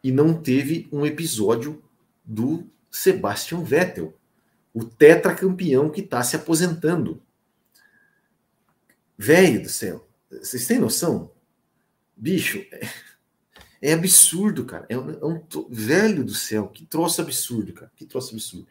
E 0.04 0.12
não 0.12 0.40
teve 0.40 0.88
um 0.92 1.06
episódio 1.06 1.82
do 2.24 2.68
Sebastian 2.90 3.62
Vettel, 3.62 4.14
o 4.74 4.84
tetracampeão 4.84 5.90
que 5.90 6.00
está 6.00 6.22
se 6.22 6.36
aposentando. 6.36 7.22
Velho 9.16 9.62
do 9.62 9.68
céu, 9.68 10.06
vocês 10.30 10.66
têm 10.66 10.78
noção? 10.78 11.30
Bicho, 12.16 12.58
é, 12.70 12.88
é 13.80 13.92
absurdo, 13.92 14.64
cara. 14.64 14.86
É 14.88 14.98
um, 14.98 15.10
é 15.10 15.24
um, 15.24 15.42
velho 15.70 16.24
do 16.24 16.34
céu, 16.34 16.68
que 16.68 16.84
troço 16.84 17.20
absurdo, 17.20 17.72
cara. 17.72 17.90
Que 17.96 18.04
troço 18.04 18.34
absurdo. 18.34 18.66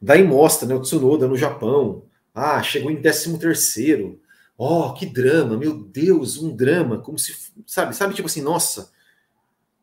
Daí 0.00 0.22
mostra, 0.22 0.68
né, 0.68 0.74
o 0.74 0.82
Tsunoda 0.82 1.26
no 1.26 1.36
Japão. 1.36 2.04
Ah, 2.34 2.62
chegou 2.62 2.90
em 2.90 3.00
13 3.00 3.38
terceiro 3.38 4.20
Oh, 4.60 4.92
que 4.92 5.06
drama, 5.06 5.56
meu 5.56 5.72
Deus, 5.72 6.36
um 6.36 6.54
drama, 6.54 7.00
como 7.00 7.16
se, 7.16 7.52
sabe, 7.64 7.94
sabe, 7.94 8.12
tipo 8.12 8.26
assim, 8.26 8.42
nossa, 8.42 8.90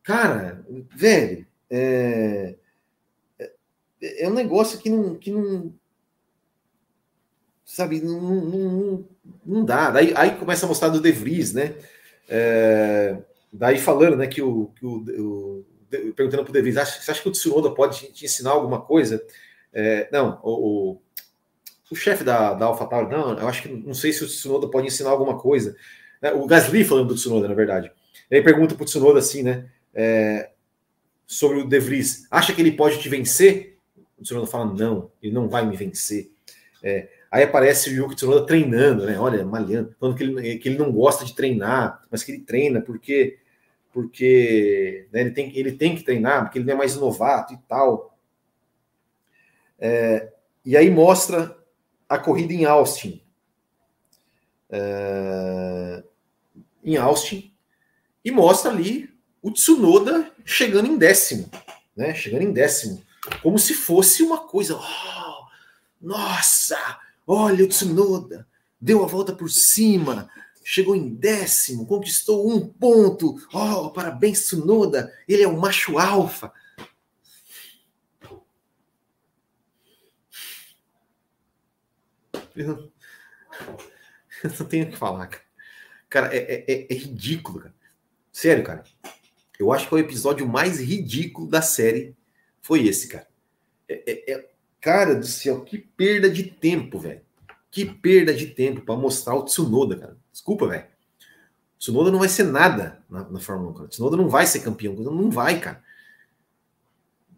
cara, 0.03 0.65
velho, 0.93 1.47
é, 1.69 2.57
é, 3.39 4.23
é 4.26 4.30
um 4.30 4.34
negócio 4.34 4.78
que 4.78 4.89
não, 4.89 5.15
que 5.15 5.32
não 5.32 5.73
sabe, 7.63 8.01
não, 8.01 8.19
não, 8.21 9.07
não 9.45 9.65
dá. 9.65 9.91
Daí, 9.91 10.13
aí 10.15 10.38
começa 10.38 10.65
a 10.65 10.69
mostrar 10.69 10.89
do 10.89 10.99
De 10.99 11.11
Vries, 11.11 11.53
né? 11.53 11.76
É, 12.28 13.17
daí 13.51 13.80
falando, 13.80 14.17
né, 14.17 14.28
que 14.28 14.41
o, 14.41 14.67
que 14.76 14.86
o, 14.86 14.97
o 14.97 15.65
perguntando 16.15 16.43
pro 16.43 16.53
De 16.53 16.61
Vries, 16.61 16.76
você 16.76 17.11
acha 17.11 17.21
que 17.21 17.30
o 17.30 17.32
Tsunoda 17.32 17.71
pode 17.71 18.11
te 18.11 18.26
ensinar 18.26 18.51
alguma 18.51 18.82
coisa? 18.82 19.26
É, 19.71 20.09
não, 20.11 20.39
o, 20.43 20.91
o 20.91 21.01
chefe 21.93 22.23
da, 22.23 22.53
da 22.53 22.65
AlphaTauri, 22.65 23.11
não, 23.11 23.38
eu 23.38 23.47
acho 23.47 23.61
que 23.61 23.69
não 23.69 23.93
sei 23.93 24.11
se 24.11 24.23
o 24.23 24.27
Tsunoda 24.27 24.67
pode 24.67 24.88
ensinar 24.88 25.11
alguma 25.11 25.38
coisa. 25.38 25.75
É, 26.21 26.33
o 26.33 26.47
Gasly 26.47 26.83
falando 26.83 27.09
do 27.09 27.15
Tsunoda, 27.15 27.47
na 27.47 27.53
verdade. 27.53 27.91
Ele 28.31 28.41
pergunta 28.41 28.73
para 28.73 28.83
o 28.83 28.86
Tsunoda 28.86 29.19
assim, 29.19 29.43
né? 29.43 29.69
É, 29.93 30.49
sobre 31.27 31.59
o 31.59 31.67
De 31.67 31.79
Vries. 31.79 32.25
Acha 32.31 32.53
que 32.53 32.61
ele 32.61 32.71
pode 32.71 32.99
te 32.99 33.07
vencer? 33.09 33.77
O 34.17 34.23
Tsunoda 34.23 34.47
fala, 34.47 34.65
não, 34.73 35.11
ele 35.21 35.33
não 35.33 35.47
vai 35.47 35.65
me 35.65 35.75
vencer. 35.75 36.31
É, 36.81 37.09
aí 37.29 37.43
aparece 37.43 37.89
o 37.89 37.93
Yuki 37.93 38.15
Tsunoda 38.15 38.45
treinando, 38.45 39.05
né? 39.05 39.19
Olha, 39.19 39.45
malhando, 39.45 39.93
falando 39.99 40.15
que 40.15 40.23
ele, 40.23 40.57
que 40.57 40.69
ele 40.69 40.77
não 40.77 40.91
gosta 40.91 41.25
de 41.25 41.36
treinar, 41.36 42.01
mas 42.09 42.23
que 42.23 42.31
ele 42.31 42.41
treina 42.41 42.81
porque 42.81 43.38
porque 43.95 45.07
né, 45.13 45.21
ele, 45.21 45.31
tem, 45.31 45.57
ele 45.57 45.71
tem 45.71 45.95
que 45.95 46.03
treinar, 46.03 46.43
porque 46.43 46.59
ele 46.59 46.65
não 46.65 46.73
é 46.73 46.77
mais 46.77 46.97
novato 46.97 47.53
e 47.53 47.57
tal. 47.65 48.17
É, 49.79 50.33
e 50.65 50.75
aí 50.75 50.89
mostra 50.89 51.57
a 52.07 52.17
corrida 52.17 52.53
em 52.53 52.65
Austin. 52.65 53.21
É, 54.69 56.03
em 56.83 56.97
Austin. 56.97 57.51
E 58.23 58.31
mostra 58.31 58.71
ali 58.71 59.09
o 59.41 59.51
Tsunoda 59.51 60.31
chegando 60.43 60.87
em 60.87 60.97
décimo. 60.97 61.49
Né? 61.95 62.13
Chegando 62.13 62.43
em 62.43 62.51
décimo. 62.51 63.03
Como 63.41 63.57
se 63.57 63.73
fosse 63.73 64.23
uma 64.23 64.39
coisa. 64.39 64.75
Oh, 64.75 65.45
nossa! 66.01 66.77
Olha 67.25 67.63
o 67.63 67.67
Tsunoda! 67.67 68.47
Deu 68.79 69.03
a 69.03 69.07
volta 69.07 69.33
por 69.33 69.49
cima, 69.49 70.29
chegou 70.63 70.95
em 70.95 71.09
décimo, 71.09 71.87
conquistou 71.87 72.47
um 72.47 72.67
ponto. 72.67 73.35
Oh, 73.51 73.89
parabéns, 73.89 74.45
Tsunoda! 74.45 75.11
Ele 75.27 75.43
é 75.43 75.47
um 75.47 75.57
macho 75.57 75.97
alfa. 75.97 76.51
Eu, 82.55 82.91
não 84.59 84.65
tenho 84.67 84.85
o 84.85 84.91
que 84.91 84.97
falar, 84.97 85.27
cara. 85.27 85.43
Cara, 86.09 86.35
é, 86.35 86.37
é, 86.37 86.65
é, 86.67 86.87
é 86.89 86.95
ridículo, 86.95 87.59
cara. 87.59 87.75
Sério, 88.31 88.63
cara. 88.63 88.83
Eu 89.59 89.71
acho 89.71 89.87
que 89.87 89.95
o 89.95 89.97
episódio 89.97 90.47
mais 90.47 90.79
ridículo 90.79 91.47
da 91.47 91.61
série 91.61 92.15
foi 92.61 92.85
esse, 92.87 93.07
cara. 93.07 93.27
É, 93.87 94.11
é, 94.11 94.33
é, 94.33 94.49
cara 94.81 95.15
do 95.15 95.25
céu, 95.25 95.61
que 95.61 95.77
perda 95.77 96.29
de 96.29 96.43
tempo, 96.43 96.99
velho. 96.99 97.21
Que 97.71 97.85
perda 97.85 98.33
de 98.33 98.47
tempo 98.47 98.81
para 98.81 98.95
mostrar 98.95 99.35
o 99.35 99.43
Tsunoda, 99.43 99.97
cara. 99.97 100.17
Desculpa, 100.31 100.67
velho. 100.67 100.85
Tsunoda 101.77 102.11
não 102.11 102.19
vai 102.19 102.29
ser 102.29 102.43
nada 102.43 103.03
na, 103.09 103.29
na 103.29 103.39
Fórmula 103.39 103.71
1, 103.71 103.73
cara. 103.73 103.87
Tsunoda 103.89 104.17
não 104.17 104.29
vai 104.29 104.45
ser 104.45 104.61
campeão. 104.61 104.93
Não 104.95 105.29
vai, 105.29 105.59
cara. 105.59 105.83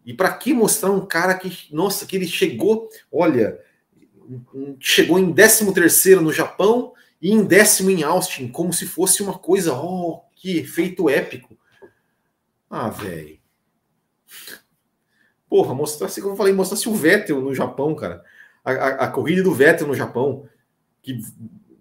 E 0.06 0.14
para 0.14 0.34
que 0.34 0.54
mostrar 0.54 0.92
um 0.92 1.06
cara 1.06 1.36
que, 1.36 1.68
nossa, 1.74 2.06
que 2.06 2.16
ele 2.16 2.28
chegou, 2.28 2.90
olha, 3.12 3.60
chegou 4.80 5.18
em 5.20 5.34
13 5.34 5.74
terceiro 5.74 6.22
no 6.22 6.34
Japão 6.34 6.94
e 7.22 7.32
em 7.32 7.44
décimo 7.44 7.90
em 7.90 8.04
Austin, 8.04 8.48
como 8.48 8.74
se 8.74 8.86
fosse 8.86 9.24
uma 9.24 9.38
coisa, 9.38 9.74
oh, 9.74 10.22
que 10.36 10.58
efeito 10.58 11.10
épico. 11.10 11.58
Ah, 12.70 12.90
velho. 12.90 13.40
Porra, 15.50 15.74
mostrasse, 15.74 16.22
como 16.22 16.34
eu 16.34 16.38
falei, 16.38 16.54
mostrasse 16.54 16.90
o 16.90 16.94
Vettel 16.94 17.42
no 17.42 17.56
Japão, 17.56 17.96
cara. 17.96 18.24
A, 18.64 18.72
a, 18.72 18.90
a, 19.06 19.08
corrida 19.08 19.42
do 19.42 19.54
Vettel 19.54 19.88
no 19.88 19.96
Japão, 19.96 20.48
que 21.02 21.20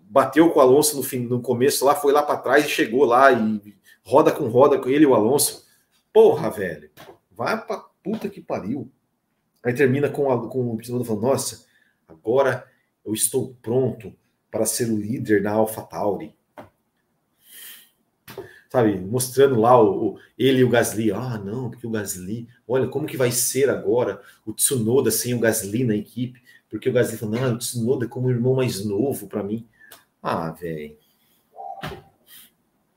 bateu 0.09 0.51
com 0.51 0.61
o 0.61 0.63
Alonso 0.63 0.97
no, 0.97 1.03
fim, 1.03 1.19
no 1.21 1.43
começo 1.43 1.85
lá, 1.85 1.95
foi 1.95 2.13
lá 2.13 2.23
para 2.23 2.39
trás 2.39 2.65
e 2.65 2.69
chegou 2.69 3.05
lá 3.05 3.33
e 3.33 3.75
roda 4.05 4.31
com 4.31 4.47
roda 4.47 4.79
com 4.79 4.89
ele 4.89 5.03
e 5.03 5.07
o 5.07 5.15
Alonso. 5.15 5.67
Porra, 6.13 6.49
velho. 6.49 6.91
Vai 7.33 7.61
pra 7.67 7.85
puta 8.03 8.29
que 8.29 8.41
pariu. 8.41 8.91
Aí 9.65 9.75
termina 9.75 10.09
com, 10.09 10.31
a, 10.31 10.49
com 10.49 10.73
o 10.73 10.77
piloto 10.77 11.05
falando, 11.05 11.23
nossa, 11.25 11.66
Agora 12.09 12.67
eu 13.05 13.13
estou 13.13 13.57
pronto 13.63 14.15
para 14.51 14.67
ser 14.67 14.91
o 14.91 14.97
líder 14.97 15.43
na 15.43 15.53
AlphaTauri. 15.53 16.35
Sabe, 18.71 18.99
mostrando 18.99 19.61
lá 19.61 19.81
o, 19.81 20.15
o, 20.15 20.19
ele 20.39 20.61
e 20.61 20.65
o 20.65 20.69
Gasly. 20.69 21.13
Ah, 21.13 21.39
não, 21.39 21.71
porque 21.71 21.87
o 21.87 21.91
Gasly, 21.91 22.49
olha 22.67 22.89
como 22.89 23.07
que 23.07 23.17
vai 23.17 23.31
ser 23.31 23.71
agora 23.71 24.21
o 24.45 24.53
Tsunoda 24.53 25.11
sem 25.11 25.35
o 25.35 25.39
Gasly 25.39 25.85
na 25.85 25.95
equipe. 25.95 26.43
Porque 26.69 26.89
o 26.89 26.93
Gasly 26.93 27.17
falou, 27.17 27.41
não, 27.41 27.55
o 27.55 27.59
Tsunoda 27.59 28.07
é 28.07 28.09
como 28.09 28.27
o 28.27 28.31
irmão 28.31 28.55
mais 28.55 28.85
novo 28.85 29.29
para 29.29 29.43
mim. 29.43 29.67
Ah, 30.23 30.51
velho. 30.51 30.97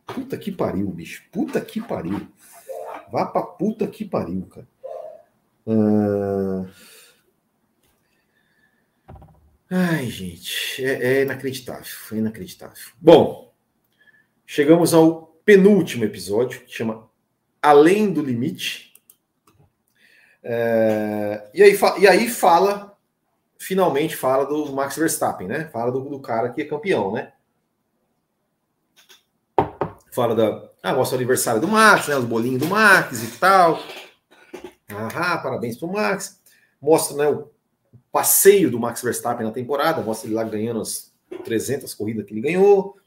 Puta 0.08 0.38
que 0.38 0.52
pariu, 0.52 0.90
bicho. 0.90 1.24
Puta 1.32 1.62
que 1.62 1.80
pariu. 1.80 2.28
Vá 3.12 3.26
pra 3.26 3.44
puta 3.44 3.88
que 3.88 4.04
pariu, 4.04 4.48
cara. 4.48 4.68
Uh... 5.66 6.68
Ai, 9.72 10.08
gente, 10.08 10.84
é, 10.84 11.20
é 11.20 11.22
inacreditável, 11.22 11.86
é 12.12 12.16
inacreditável. 12.16 12.92
Bom, 13.00 13.54
chegamos 14.44 14.96
ao 14.96 15.28
penúltimo 15.46 16.04
episódio, 16.06 16.62
que 16.62 16.74
chama 16.74 17.08
Além 17.62 18.12
do 18.12 18.24
Limite. 18.24 18.94
É, 20.42 21.52
e, 21.54 21.62
aí, 21.62 21.78
e 22.00 22.08
aí 22.08 22.28
fala, 22.28 22.98
finalmente 23.60 24.16
fala 24.16 24.46
do 24.46 24.72
Max 24.74 24.96
Verstappen, 24.96 25.48
né? 25.48 25.70
Fala 25.72 25.92
do, 25.92 26.02
do 26.02 26.20
cara 26.20 26.50
que 26.50 26.62
é 26.62 26.66
campeão, 26.66 27.12
né? 27.12 27.34
Fala 30.12 30.34
da. 30.34 30.70
Ah, 30.82 30.96
mostra 30.96 31.16
o 31.16 31.20
aniversário 31.20 31.62
do 31.62 31.68
Max, 31.68 32.08
né? 32.08 32.16
Os 32.16 32.26
bolinhos 32.26 32.62
do 32.62 32.68
Max 32.68 33.22
e 33.22 33.38
tal. 33.38 33.80
Ah, 34.90 35.38
parabéns 35.38 35.78
pro 35.78 35.92
Max. 35.92 36.42
Mostra 36.82 37.18
né, 37.18 37.28
o 37.28 37.52
passeio 38.12 38.72
do 38.72 38.80
Max 38.80 39.02
Verstappen 39.02 39.46
na 39.46 39.52
temporada, 39.52 40.02
mostra 40.02 40.28
ele 40.28 40.36
lá 40.36 40.44
ganhando 40.44 40.82
as 40.82 41.14
300 41.44 41.94
corridas 41.94 42.26
que 42.26 42.34
ele 42.34 42.42
ganhou. 42.42 42.98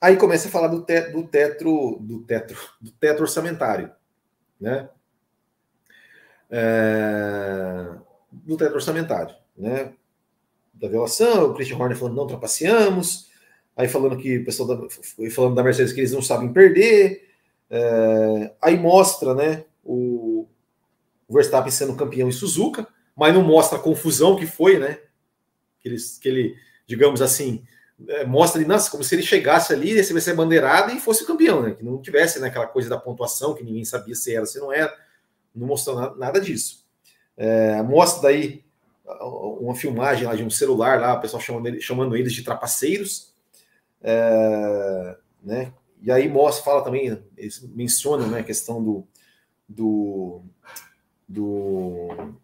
Aí 0.00 0.16
começa 0.16 0.48
a 0.48 0.50
falar 0.50 0.68
do, 0.68 0.82
te, 0.82 1.00
do 1.10 1.24
tetro, 1.26 1.98
do 2.00 2.20
tetro, 2.20 2.58
do 2.80 2.90
teto 2.90 3.20
orçamentário, 3.20 3.90
né? 4.58 4.88
É, 6.48 7.86
do 8.32 8.56
teto 8.56 8.74
orçamentário, 8.74 9.34
né? 9.56 9.92
Da 10.72 10.88
violação, 10.88 11.50
o 11.50 11.54
Christian 11.54 11.76
Horner 11.76 11.98
falando 11.98 12.16
não 12.16 12.26
trapaceamos, 12.26 13.28
aí 13.76 13.88
falando 13.88 14.16
que 14.16 14.38
o 14.38 14.44
pessoal 14.44 14.68
da, 14.68 14.88
falando 15.30 15.54
da 15.54 15.62
Mercedes 15.62 15.92
que 15.92 16.00
eles 16.00 16.12
não 16.12 16.22
sabem 16.22 16.50
perder, 16.50 17.28
é, 17.68 18.54
aí 18.62 18.78
mostra, 18.78 19.34
né? 19.34 19.64
O, 19.84 20.48
o 21.28 21.34
Verstappen 21.34 21.70
sendo 21.70 21.94
campeão 21.94 22.28
em 22.28 22.32
Suzuka, 22.32 22.88
mas 23.20 23.34
não 23.34 23.42
mostra 23.42 23.76
a 23.76 23.82
confusão 23.82 24.34
que 24.34 24.46
foi, 24.46 24.78
né? 24.78 24.98
Que, 25.78 25.90
eles, 25.90 26.16
que 26.16 26.26
ele, 26.26 26.56
digamos 26.86 27.20
assim, 27.20 27.62
é, 28.08 28.24
mostra 28.24 28.58
ali, 28.58 28.66
nossa, 28.66 28.90
como 28.90 29.04
se 29.04 29.14
ele 29.14 29.22
chegasse 29.22 29.74
ali, 29.74 29.92
recebesse 29.92 30.30
a 30.30 30.34
bandeirada 30.34 30.90
e 30.90 30.98
fosse 30.98 31.26
campeão, 31.26 31.60
né? 31.60 31.72
Que 31.72 31.84
não 31.84 32.00
tivesse 32.00 32.40
né, 32.40 32.48
aquela 32.48 32.66
coisa 32.66 32.88
da 32.88 32.96
pontuação, 32.96 33.52
que 33.52 33.62
ninguém 33.62 33.84
sabia 33.84 34.14
se 34.14 34.34
era, 34.34 34.46
se 34.46 34.58
não 34.58 34.72
era. 34.72 34.90
Não 35.54 35.66
mostrou 35.66 35.96
nada, 35.96 36.16
nada 36.16 36.40
disso. 36.40 36.86
É, 37.36 37.82
mostra 37.82 38.22
daí 38.22 38.64
uma 39.60 39.74
filmagem 39.74 40.26
lá 40.26 40.34
de 40.34 40.42
um 40.42 40.48
celular 40.48 40.98
lá, 40.98 41.12
o 41.12 41.20
pessoal 41.20 41.42
chamando, 41.42 41.66
ele, 41.66 41.80
chamando 41.82 42.16
eles 42.16 42.32
de 42.32 42.42
trapaceiros. 42.42 43.34
É, 44.00 45.16
né? 45.42 45.74
E 46.00 46.10
aí 46.10 46.26
mostra, 46.26 46.64
fala 46.64 46.82
também, 46.82 47.22
eles 47.36 47.60
mencionam 47.74 48.28
né, 48.28 48.40
a 48.40 48.44
questão 48.44 48.82
do, 48.82 49.06
do, 49.68 50.42
do 51.28 52.40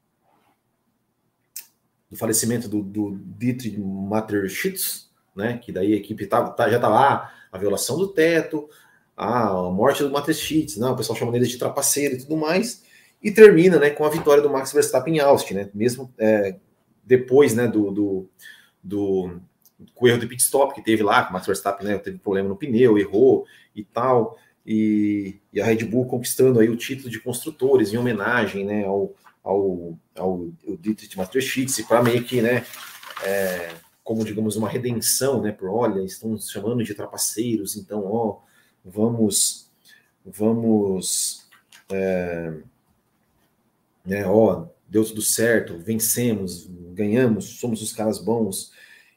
do 2.16 2.18
falecimento 2.18 2.68
do, 2.68 2.82
do 2.82 3.20
Dietrich 3.38 3.78
Mateschitz, 3.78 5.10
né? 5.34 5.58
Que 5.58 5.70
daí 5.70 5.92
a 5.92 5.96
equipe 5.96 6.26
tá, 6.26 6.48
tá, 6.48 6.68
já 6.68 6.80
tá 6.80 6.88
lá, 6.88 7.32
a 7.52 7.58
violação 7.58 7.98
do 7.98 8.08
teto, 8.08 8.68
a 9.14 9.52
morte 9.70 10.02
do 10.02 10.10
Mateschitz, 10.10 10.78
né? 10.78 10.88
O 10.88 10.96
pessoal 10.96 11.18
chamando 11.18 11.36
ele 11.36 11.46
de 11.46 11.58
trapaceiro 11.58 12.14
e 12.14 12.18
tudo 12.18 12.36
mais. 12.36 12.82
E 13.22 13.30
termina, 13.30 13.78
né, 13.78 13.90
com 13.90 14.04
a 14.04 14.10
vitória 14.10 14.42
do 14.42 14.50
Max 14.50 14.72
Verstappen 14.72 15.16
em 15.16 15.20
Austin, 15.20 15.54
né? 15.54 15.70
Mesmo 15.74 16.12
é, 16.18 16.56
depois, 17.04 17.54
né, 17.54 17.66
do, 17.66 17.90
do, 17.90 18.30
do, 18.82 19.40
do 19.78 20.08
erro 20.08 20.20
do 20.20 20.28
pit 20.28 20.42
stop 20.42 20.74
que 20.74 20.82
teve 20.82 21.02
lá, 21.02 21.22
que 21.24 21.30
o 21.30 21.32
Max 21.32 21.46
Verstappen 21.46 21.86
né, 21.86 21.98
teve 21.98 22.18
problema 22.18 22.48
no 22.48 22.56
pneu, 22.56 22.98
errou 22.98 23.46
e 23.74 23.84
tal. 23.84 24.38
E, 24.66 25.36
e, 25.52 25.60
a 25.60 25.64
Red 25.64 25.84
Bull 25.84 26.06
conquistando 26.06 26.58
aí 26.58 26.68
o 26.68 26.76
título 26.76 27.08
de 27.08 27.20
construtores 27.20 27.92
em 27.92 27.96
homenagem 27.96 28.64
né, 28.64 28.84
ao, 28.84 29.14
ao, 29.47 29.97
ao, 30.16 30.51
ao 30.66 30.76
Dietrich 30.76 31.16
Mateschitz 31.16 31.80
para 31.82 32.03
meio 32.03 32.24
que, 32.24 32.42
né, 32.42 32.66
é, 33.24 33.72
como 34.03 34.24
digamos 34.24 34.57
uma 34.57 34.68
redenção, 34.68 35.40
né, 35.40 35.53
por 35.53 35.70
olha, 35.70 36.03
estão 36.03 36.36
chamando 36.36 36.82
de 36.82 36.94
trapaceiros, 36.94 37.76
então, 37.76 38.05
ó, 38.05 38.40
vamos, 38.84 39.70
vamos, 40.24 41.49
é, 41.88 42.55
né, 44.05 44.26
ó, 44.26 44.66
deu 44.88 45.05
tudo 45.05 45.22
certo, 45.22 45.78
vencemos, 45.78 46.66
ganhamos, 46.92 47.44
somos 47.61 47.80
os 47.80 47.92
caras 47.92 48.18
bons 48.18 48.72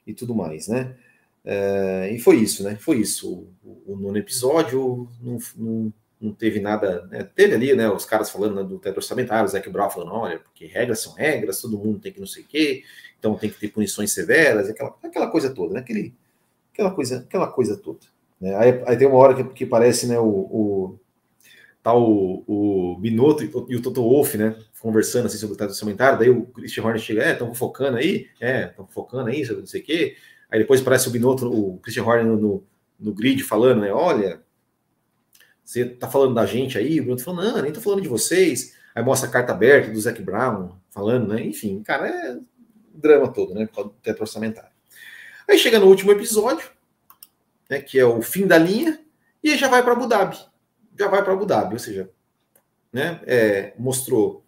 e 0.05 0.13
tudo 0.13 0.35
mais, 0.35 0.67
né? 0.67 0.95
É, 1.43 2.11
e 2.13 2.19
foi 2.19 2.35
isso, 2.35 2.63
né? 2.63 2.75
Foi 2.75 2.97
isso. 2.97 3.47
O, 3.63 3.93
o 3.93 3.95
nono 3.95 4.17
episódio 4.17 5.09
não, 5.21 5.37
não, 5.55 5.93
não 6.19 6.33
teve 6.33 6.59
nada. 6.59 7.05
Né? 7.07 7.23
Teve 7.23 7.55
ali, 7.55 7.73
né? 7.73 7.89
Os 7.89 8.05
caras 8.05 8.29
falando 8.29 8.55
né, 8.55 8.63
do 8.63 8.77
teto 8.77 8.97
orçamentário, 8.97 9.45
o 9.45 9.47
Zac 9.47 9.69
Brown 9.69 9.89
falando: 9.89 10.11
olha, 10.13 10.39
porque 10.39 10.65
regras 10.65 10.99
são 10.99 11.13
regras, 11.13 11.61
todo 11.61 11.77
mundo 11.77 11.99
tem 11.99 12.11
que 12.11 12.19
não 12.19 12.27
sei 12.27 12.43
o 12.43 12.47
quê, 12.47 12.83
então 13.17 13.35
tem 13.35 13.49
que 13.49 13.59
ter 13.59 13.69
punições 13.69 14.11
severas, 14.11 14.69
aquela, 14.69 14.95
aquela 15.03 15.27
coisa 15.27 15.53
toda, 15.53 15.73
né? 15.73 15.79
Aquele, 15.79 16.13
aquela, 16.73 16.91
coisa, 16.91 17.19
aquela 17.19 17.47
coisa 17.47 17.77
toda. 17.77 17.99
Né? 18.39 18.55
Aí, 18.55 18.83
aí, 18.85 18.97
tem 18.97 19.07
uma 19.07 19.17
hora 19.17 19.35
que, 19.35 19.43
que 19.53 19.65
parece 19.65 20.07
né, 20.07 20.19
o, 20.19 20.27
o 20.27 20.99
tá 21.81 21.93
o, 21.93 22.43
o 22.45 22.97
Binotto 22.99 23.43
e 23.69 23.75
o 23.75 23.81
Toto 23.81 24.01
Wolff, 24.01 24.37
né? 24.37 24.55
Conversando 24.81 25.25
assim 25.25 25.37
sobre 25.37 25.55
o 25.55 25.57
teto 25.57 25.69
orçamentário, 25.69 26.19
daí 26.19 26.29
o 26.29 26.45
Christian 26.47 26.83
Horner 26.83 27.01
chega, 27.01 27.23
é, 27.23 27.31
estão 27.33 27.53
focando 27.53 27.97
aí, 27.97 28.27
é, 28.39 28.65
estão 28.65 28.87
focando 28.87 29.29
aí, 29.29 29.45
não 29.49 29.65
sei 29.65 29.81
o 29.81 29.83
quê. 29.83 30.15
Aí 30.51 30.59
depois 30.59 30.81
parece 30.81 31.07
o 31.07 31.11
Binotto, 31.11 31.47
o 31.47 31.77
Christian 31.79 32.03
Horner 32.03 32.25
no, 32.25 32.37
no, 32.37 32.63
no 32.99 33.13
grid 33.13 33.43
falando, 33.43 33.81
né? 33.81 33.91
Olha, 33.93 34.41
você 35.69 35.85
tá 35.85 36.09
falando 36.09 36.33
da 36.33 36.47
gente 36.47 36.79
aí? 36.79 36.99
O 36.99 37.03
Bruno 37.03 37.19
falou, 37.19 37.43
não, 37.43 37.61
nem 37.61 37.71
tô 37.71 37.79
falando 37.79 38.01
de 38.01 38.07
vocês. 38.07 38.75
Aí 38.95 39.03
mostra 39.03 39.29
a 39.29 39.31
carta 39.31 39.51
aberta 39.51 39.91
do 39.91 40.01
Zac 40.01 40.19
Brown 40.19 40.75
falando, 40.89 41.31
né? 41.31 41.45
Enfim, 41.45 41.83
cara, 41.83 42.07
é 42.09 42.39
drama 42.91 43.31
todo, 43.31 43.53
né? 43.53 43.67
Por 43.67 43.75
causa 43.75 43.91
teto 44.01 44.21
orçamentário. 44.21 44.71
Aí 45.47 45.59
chega 45.59 45.77
no 45.77 45.85
último 45.85 46.11
episódio, 46.11 46.67
né? 47.69 47.79
Que 47.79 47.99
é 47.99 48.03
o 48.03 48.19
fim 48.19 48.47
da 48.47 48.57
linha, 48.57 48.99
e 49.43 49.55
já 49.57 49.67
vai 49.67 49.83
para 49.83 49.91
Abu 49.91 50.07
Dhabi. 50.07 50.39
Já 50.97 51.07
vai 51.07 51.23
para 51.23 51.33
Abu 51.33 51.45
Dhabi, 51.45 51.73
ou 51.75 51.79
seja, 51.79 52.09
né? 52.91 53.21
É, 53.27 53.75
mostrou 53.77 54.43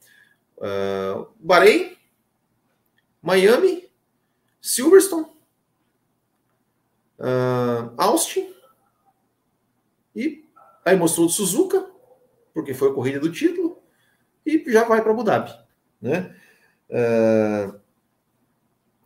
uh, 0.57 1.27
Bahrein, 1.39 1.95
Miami, 3.21 3.87
Silverstone, 4.59 5.27
uh, 7.19 7.93
Austin 7.95 8.51
e 10.15 10.49
Aí 10.83 10.95
mostrou 10.95 11.27
o 11.27 11.29
Suzuka, 11.29 11.85
porque 12.53 12.73
foi 12.73 12.89
a 12.89 12.93
corrida 12.93 13.19
do 13.19 13.31
título, 13.31 13.81
e 14.45 14.63
já 14.71 14.83
vai 14.83 15.01
para 15.01 15.11
Abu 15.11 15.23
Dhabi. 15.23 15.51
Né? 16.01 16.35
Uh, 16.89 17.79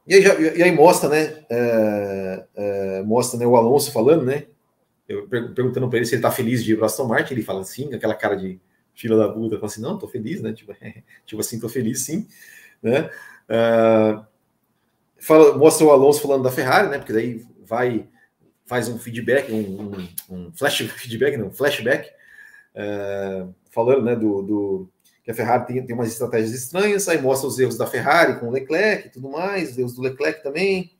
e, 0.08 0.16
aí 0.16 0.22
já, 0.22 0.40
e, 0.40 0.64
aí 0.64 0.72
mostra, 0.72 1.10
né? 1.10 1.46
Uh, 1.52 3.02
uh, 3.02 3.06
mostra 3.06 3.40
né, 3.40 3.46
o 3.46 3.56
Alonso 3.56 3.92
falando, 3.92 4.24
né? 4.24 4.46
Eu 5.08 5.28
perguntando 5.28 5.88
para 5.88 5.98
ele 5.98 6.06
se 6.06 6.16
ele 6.16 6.20
está 6.20 6.32
feliz 6.32 6.64
de 6.64 6.74
ir 6.74 6.78
para 6.78 6.88
Aston 6.88 7.06
Martin, 7.06 7.34
ele 7.34 7.44
fala 7.44 7.62
assim, 7.62 7.94
aquela 7.94 8.16
cara 8.16 8.36
de 8.36 8.60
fila 8.96 9.18
da 9.18 9.32
puta, 9.32 9.56
fala 9.56 9.68
assim, 9.68 9.82
não, 9.82 10.00
tô 10.00 10.08
feliz, 10.08 10.42
né? 10.42 10.54
Tipo, 10.54 10.74
tipo 11.26 11.42
assim, 11.42 11.60
tô 11.60 11.70
feliz 11.70 12.02
sim, 12.02 12.28
né? 12.82 13.10
fala, 15.20 15.56
mostra 15.58 15.86
o 15.86 15.92
Alonso 15.92 16.22
falando 16.22 16.44
da 16.44 16.52
Ferrari, 16.52 16.90
né? 16.90 16.98
Porque 16.98 17.14
daí 17.14 17.46
vai 17.64 18.08
faz 18.66 18.88
um 18.88 18.98
feedback, 18.98 19.52
um, 19.52 19.58
um, 19.82 20.10
um 20.30 20.52
flash 20.54 20.78
feedback, 20.98 21.38
não, 21.38 21.52
flashback, 21.52 22.10
uh, 22.76 23.54
falando 23.70 24.04
né, 24.04 24.16
do, 24.16 24.42
do, 24.42 24.90
que 25.24 25.32
a 25.32 25.34
Ferrari 25.34 25.68
tem, 25.68 25.86
tem 25.86 25.96
umas 25.96 26.12
estratégias 26.12 26.52
estranhas, 26.52 27.08
aí 27.08 27.22
mostra 27.22 27.48
os 27.48 27.60
erros 27.60 27.78
da 27.78 27.88
Ferrari 27.88 28.40
com 28.40 28.48
o 28.48 28.52
Leclerc 28.52 29.08
e 29.08 29.12
tudo 29.12 29.30
mais, 29.30 29.72
os 29.72 29.78
erros 29.78 29.96
do 29.96 30.02
Leclerc 30.02 30.44
também. 30.44 30.92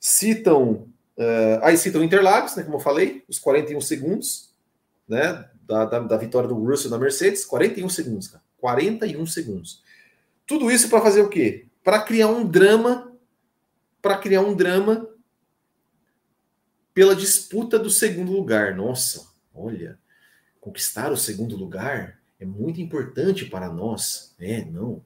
Citam, 0.00 0.88
uh, 1.16 1.58
aí 1.62 1.76
citam 1.76 2.04
Interlagos, 2.04 2.56
né, 2.56 2.62
como 2.62 2.76
eu 2.76 2.80
falei, 2.80 3.24
os 3.28 3.38
41 3.38 3.80
segundos 3.80 4.52
né, 5.08 5.44
da, 5.66 5.84
da, 5.84 5.98
da 6.00 6.16
vitória 6.16 6.48
do 6.48 6.54
Russell 6.54 6.90
na 6.90 6.98
Mercedes, 6.98 7.44
41 7.44 7.88
segundos, 7.88 8.28
cara, 8.28 8.42
41 8.58 9.26
segundos. 9.26 9.82
Tudo 10.46 10.70
isso 10.70 10.88
para 10.88 11.00
fazer 11.00 11.22
o 11.22 11.28
quê? 11.28 11.66
Para 11.84 12.00
criar 12.00 12.28
um 12.28 12.46
drama, 12.46 13.12
para 14.00 14.16
criar 14.16 14.40
um 14.40 14.54
drama 14.54 15.07
pela 16.98 17.14
disputa 17.14 17.78
do 17.78 17.88
segundo 17.88 18.32
lugar. 18.32 18.74
Nossa, 18.74 19.28
olha, 19.54 19.96
conquistar 20.60 21.12
o 21.12 21.16
segundo 21.16 21.54
lugar 21.54 22.18
é 22.40 22.44
muito 22.44 22.80
importante 22.80 23.44
para 23.44 23.68
nós. 23.68 24.34
É, 24.36 24.64
não, 24.64 25.00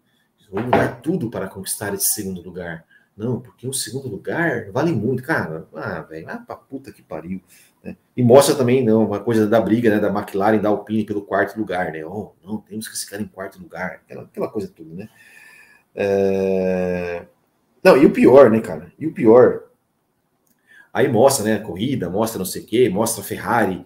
vamos 0.51 0.71
dar 0.71 1.03
tudo 1.03 1.29
para 1.29 1.49
conquistar 1.49 1.93
esse 1.93 2.07
segundo 2.07 2.41
lugar. 2.41 2.87
Não, 3.15 3.43
porque 3.43 3.69
o 3.69 3.75
segundo 3.75 4.09
lugar 4.09 4.71
vale 4.71 4.91
muito, 4.91 5.23
cara. 5.23 5.69
Ah, 5.75 6.01
velho, 6.01 6.31
ah, 6.31 6.39
pra 6.39 6.57
puta 6.57 6.91
que 6.91 7.03
pariu. 7.03 7.43
Né? 7.85 7.95
E 8.17 8.23
mostra 8.23 8.55
também 8.55 8.83
não, 8.83 9.05
uma 9.05 9.21
coisa 9.21 9.47
da 9.47 9.61
briga 9.61 9.91
né, 9.91 10.01
da 10.01 10.09
McLaren 10.09 10.63
da 10.63 10.71
Alpine 10.71 11.05
pelo 11.05 11.21
quarto 11.21 11.59
lugar, 11.59 11.93
né? 11.93 12.03
Oh, 12.07 12.33
não, 12.43 12.57
temos 12.57 12.89
que 12.89 12.97
ficar 12.97 13.21
em 13.21 13.27
quarto 13.27 13.61
lugar, 13.61 14.01
aquela, 14.03 14.23
aquela 14.23 14.49
coisa 14.49 14.67
toda, 14.75 14.95
né? 14.95 15.11
É... 15.95 17.27
Não, 17.85 17.99
e 17.99 18.07
o 18.07 18.11
pior, 18.11 18.51
né, 18.51 18.63
cara? 18.63 18.91
E 18.99 19.07
o 19.07 19.13
pior 19.13 19.65
Aí 20.93 21.09
mostra, 21.09 21.45
né, 21.45 21.55
a 21.55 21.61
corrida, 21.61 22.11
mostra 22.11 22.39
não 22.39 22.45
sei 22.45 22.63
o 22.63 22.67
quê, 22.67 22.89
mostra 22.89 23.23
a 23.23 23.25
Ferrari 23.25 23.85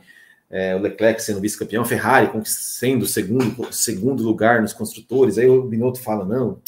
é, 0.49 0.75
o 0.77 0.79
Leclerc 0.79 1.21
sendo 1.21 1.41
vice-campeão, 1.41 1.85
Ferrari 1.85 2.31
sendo 2.45 3.05
segundo, 3.07 3.73
segundo 3.73 4.23
lugar 4.23 4.63
nos 4.63 4.73
construtores. 4.73 5.39
Aí 5.39 5.47
o 5.47 5.63
Binotto 5.63 6.01
fala: 6.01 6.25
não, 6.25 6.61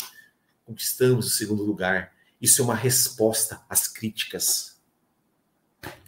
conquistamos 0.65 1.27
o 1.27 1.31
segundo 1.31 1.63
lugar. 1.63 2.13
Isso 2.41 2.61
é 2.61 2.65
uma 2.65 2.75
resposta 2.75 3.61
às 3.69 3.89
críticas. 3.89 4.81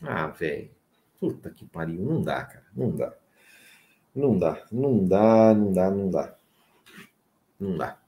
Ah, 0.02 0.26
velho. 0.28 0.70
Puta 1.18 1.50
que 1.50 1.64
pariu. 1.64 2.02
Não 2.02 2.22
dá, 2.22 2.44
cara. 2.44 2.66
Não 2.74 2.90
dá. 2.94 3.14
Não 4.14 4.38
dá. 4.38 4.62
Não 4.72 5.04
dá, 5.04 5.54
não 5.54 5.72
dá, 5.72 5.90
não 5.90 6.10
dá. 6.10 6.36
Não 7.58 7.76
dá. 7.76 7.98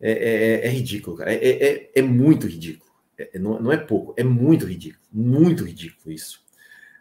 É, 0.00 0.12
é, 0.12 0.44
é, 0.44 0.66
é 0.66 0.68
ridículo, 0.68 1.16
cara. 1.16 1.32
É, 1.32 1.38
é, 1.38 1.90
é 1.94 2.02
muito 2.02 2.46
ridículo. 2.46 2.85
É, 3.18 3.38
não, 3.38 3.60
não, 3.60 3.72
é 3.72 3.76
pouco, 3.76 4.14
é 4.16 4.24
muito 4.24 4.66
ridículo. 4.66 5.02
Muito 5.12 5.64
ridículo 5.64 6.12
isso. 6.14 6.44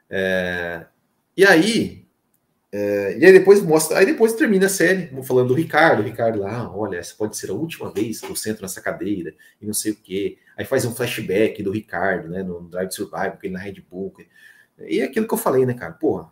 É, 0.09 0.85
e 1.35 1.45
aí, 1.45 2.05
é, 2.71 3.17
e 3.17 3.25
aí 3.25 3.31
depois 3.33 3.61
mostra, 3.61 3.97
aí 3.97 4.05
depois 4.05 4.33
termina 4.33 4.67
a 4.67 4.69
série 4.69 5.09
falando 5.23 5.49
do 5.49 5.53
Ricardo, 5.53 6.01
o 6.01 6.05
Ricardo 6.05 6.39
lá, 6.39 6.69
olha, 6.75 6.97
essa 6.97 7.15
pode 7.15 7.37
ser 7.37 7.49
a 7.49 7.53
última 7.53 7.91
vez 7.91 8.21
que 8.21 8.29
eu 8.29 8.35
sento 8.35 8.61
nessa 8.61 8.81
cadeira 8.81 9.33
e 9.61 9.65
não 9.65 9.73
sei 9.73 9.91
o 9.91 9.95
quê. 9.95 10.37
Aí 10.57 10.65
faz 10.65 10.85
um 10.85 10.95
flashback 10.95 11.61
do 11.61 11.71
Ricardo, 11.71 12.29
né, 12.29 12.43
no 12.43 12.61
Drive 12.61 12.91
Survival, 12.91 13.37
ele 13.43 13.53
na 13.53 13.59
Red 13.59 13.83
Bull. 13.89 14.13
E 14.79 14.99
é 14.99 15.03
aquilo 15.05 15.27
que 15.27 15.33
eu 15.33 15.37
falei, 15.37 15.65
né, 15.65 15.73
cara? 15.73 15.93
Porra, 15.93 16.31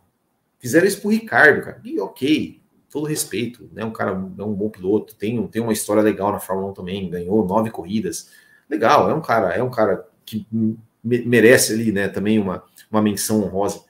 fizeram 0.58 0.86
isso 0.86 1.00
pro 1.00 1.10
Ricardo, 1.10 1.62
cara. 1.62 1.80
E 1.84 2.00
ok, 2.00 2.62
todo 2.90 3.06
respeito, 3.06 3.68
né? 3.72 3.84
Um 3.84 3.90
cara 3.90 4.12
é 4.12 4.14
um 4.14 4.54
bom 4.54 4.70
piloto, 4.70 5.16
tem, 5.16 5.44
tem 5.48 5.60
uma 5.60 5.72
história 5.72 6.02
legal 6.02 6.30
na 6.30 6.38
Fórmula 6.38 6.70
1 6.70 6.74
também, 6.74 7.10
ganhou 7.10 7.44
nove 7.46 7.70
corridas. 7.70 8.30
Legal, 8.68 9.10
é 9.10 9.14
um 9.14 9.20
cara, 9.20 9.52
é 9.54 9.62
um 9.62 9.70
cara 9.70 10.08
que 10.24 10.46
merece 11.02 11.72
ali, 11.72 11.92
né, 11.92 12.08
também 12.08 12.38
uma, 12.38 12.64
uma 12.90 13.02
menção 13.02 13.42
honrosa. 13.42 13.84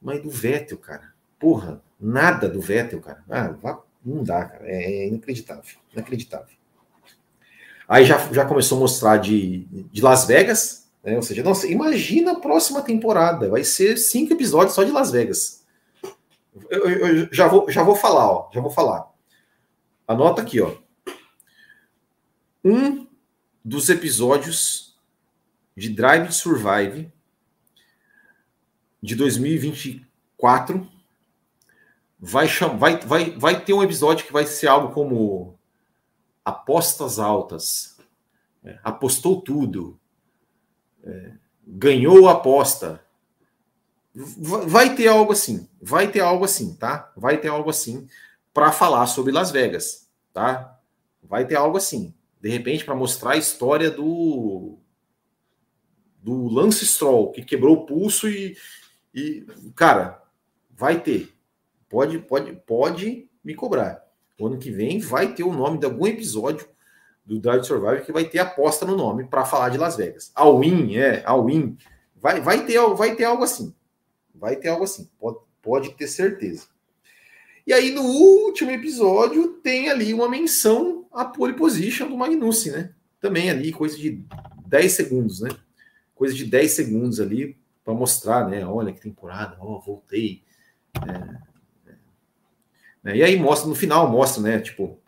Mas 0.00 0.22
do 0.22 0.30
Vettel, 0.30 0.78
cara, 0.78 1.12
porra, 1.38 1.82
nada 2.00 2.48
do 2.48 2.60
Vettel, 2.60 3.00
cara. 3.00 3.24
Ah, 3.28 3.54
não 4.04 4.22
dá, 4.22 4.44
cara. 4.44 4.64
É, 4.66 5.04
é 5.04 5.08
inacreditável. 5.08 5.78
Inacreditável. 5.92 6.56
Aí 7.88 8.04
já, 8.04 8.18
já 8.32 8.44
começou 8.44 8.76
a 8.76 8.80
mostrar 8.80 9.16
de, 9.16 9.66
de 9.90 10.02
Las 10.02 10.26
Vegas, 10.26 10.88
né? 11.02 11.16
Ou 11.16 11.22
seja, 11.22 11.42
nossa, 11.42 11.66
imagina 11.66 12.32
a 12.32 12.40
próxima 12.40 12.82
temporada. 12.82 13.48
Vai 13.48 13.64
ser 13.64 13.96
cinco 13.96 14.34
episódios 14.34 14.74
só 14.74 14.84
de 14.84 14.90
Las 14.90 15.10
Vegas. 15.10 15.64
Eu, 16.68 16.88
eu, 16.88 17.16
eu 17.16 17.28
já, 17.32 17.48
vou, 17.48 17.70
já 17.70 17.82
vou 17.82 17.96
falar, 17.96 18.30
ó. 18.30 18.50
Já 18.52 18.60
vou 18.60 18.70
falar. 18.70 19.08
Anota 20.06 20.42
aqui, 20.42 20.60
ó. 20.60 20.76
Um 22.64 23.07
dos 23.68 23.90
episódios 23.90 24.96
de 25.76 25.90
Drive 25.90 26.26
to 26.26 26.32
Survive 26.32 27.12
de 29.02 29.14
2024 29.14 30.88
vai, 32.18 32.48
vai, 32.48 32.98
vai, 33.00 33.30
vai 33.32 33.64
ter 33.64 33.74
um 33.74 33.82
episódio 33.82 34.26
que 34.26 34.32
vai 34.32 34.46
ser 34.46 34.68
algo 34.68 34.92
como 34.94 35.58
apostas 36.42 37.18
altas, 37.18 37.98
é, 38.64 38.78
apostou 38.82 39.42
tudo, 39.42 40.00
é, 41.04 41.32
ganhou 41.66 42.26
a 42.26 42.32
aposta. 42.32 43.04
Vai 44.14 44.96
ter 44.96 45.08
algo 45.08 45.32
assim, 45.32 45.68
vai 45.80 46.10
ter 46.10 46.20
algo 46.20 46.44
assim, 46.44 46.74
tá? 46.74 47.12
Vai 47.14 47.36
ter 47.36 47.48
algo 47.48 47.68
assim 47.68 48.08
para 48.54 48.72
falar 48.72 49.06
sobre 49.06 49.30
Las 49.30 49.50
Vegas, 49.50 50.08
tá? 50.32 50.76
Vai 51.22 51.46
ter 51.46 51.56
algo 51.56 51.76
assim, 51.76 52.14
de 52.40 52.48
repente 52.48 52.84
para 52.84 52.94
mostrar 52.94 53.32
a 53.32 53.36
história 53.36 53.90
do 53.90 54.78
do 56.22 56.48
Lance 56.48 56.84
Stroll 56.84 57.30
que 57.30 57.42
quebrou 57.42 57.76
o 57.76 57.86
pulso 57.86 58.28
e, 58.28 58.56
e, 59.14 59.46
cara, 59.74 60.22
vai 60.70 61.00
ter. 61.00 61.32
Pode, 61.88 62.18
pode, 62.18 62.52
pode 62.66 63.28
me 63.42 63.54
cobrar. 63.54 64.04
O 64.38 64.46
ano 64.46 64.58
que 64.58 64.70
vem 64.70 64.98
vai 64.98 65.34
ter 65.34 65.42
o 65.42 65.52
nome 65.52 65.78
de 65.78 65.86
algum 65.86 66.06
episódio 66.06 66.68
do 67.24 67.38
Drive 67.38 67.64
Survival 67.64 68.04
que 68.04 68.12
vai 68.12 68.24
ter 68.24 68.38
aposta 68.38 68.84
no 68.86 68.96
nome 68.96 69.24
para 69.24 69.44
falar 69.44 69.70
de 69.70 69.78
Las 69.78 69.96
Vegas. 69.96 70.32
A 70.34 70.44
é, 70.94 71.22
a. 71.24 71.34
Vai, 72.16 72.40
vai, 72.40 72.66
ter, 72.66 72.80
vai 72.94 73.14
ter 73.14 73.24
algo 73.24 73.44
assim. 73.44 73.74
Vai 74.34 74.56
ter 74.56 74.68
algo 74.68 74.84
assim. 74.84 75.10
Pode, 75.18 75.38
pode 75.62 75.90
ter 75.94 76.08
certeza. 76.08 76.66
E 77.68 77.72
aí, 77.74 77.90
no 77.90 78.00
último 78.00 78.70
episódio, 78.70 79.48
tem 79.62 79.90
ali 79.90 80.14
uma 80.14 80.26
menção 80.26 81.06
à 81.12 81.26
pole 81.26 81.52
position 81.52 82.08
do 82.08 82.16
Magnussen, 82.16 82.72
né? 82.72 82.94
Também 83.20 83.50
ali, 83.50 83.72
coisa 83.72 83.94
de 83.98 84.24
10 84.66 84.90
segundos, 84.90 85.40
né? 85.42 85.50
Coisa 86.14 86.34
de 86.34 86.46
10 86.46 86.70
segundos 86.70 87.20
ali, 87.20 87.58
para 87.84 87.92
mostrar, 87.92 88.48
né? 88.48 88.64
Olha 88.64 88.90
que 88.90 89.02
temporada, 89.02 89.58
ó, 89.60 89.76
oh, 89.76 89.80
voltei. 89.82 90.42
É, 91.86 91.90
é. 93.04 93.16
E 93.18 93.22
aí 93.22 93.38
mostra, 93.38 93.68
no 93.68 93.74
final, 93.74 94.10
mostra, 94.10 94.42
né? 94.42 94.60
Tipo, 94.60 94.98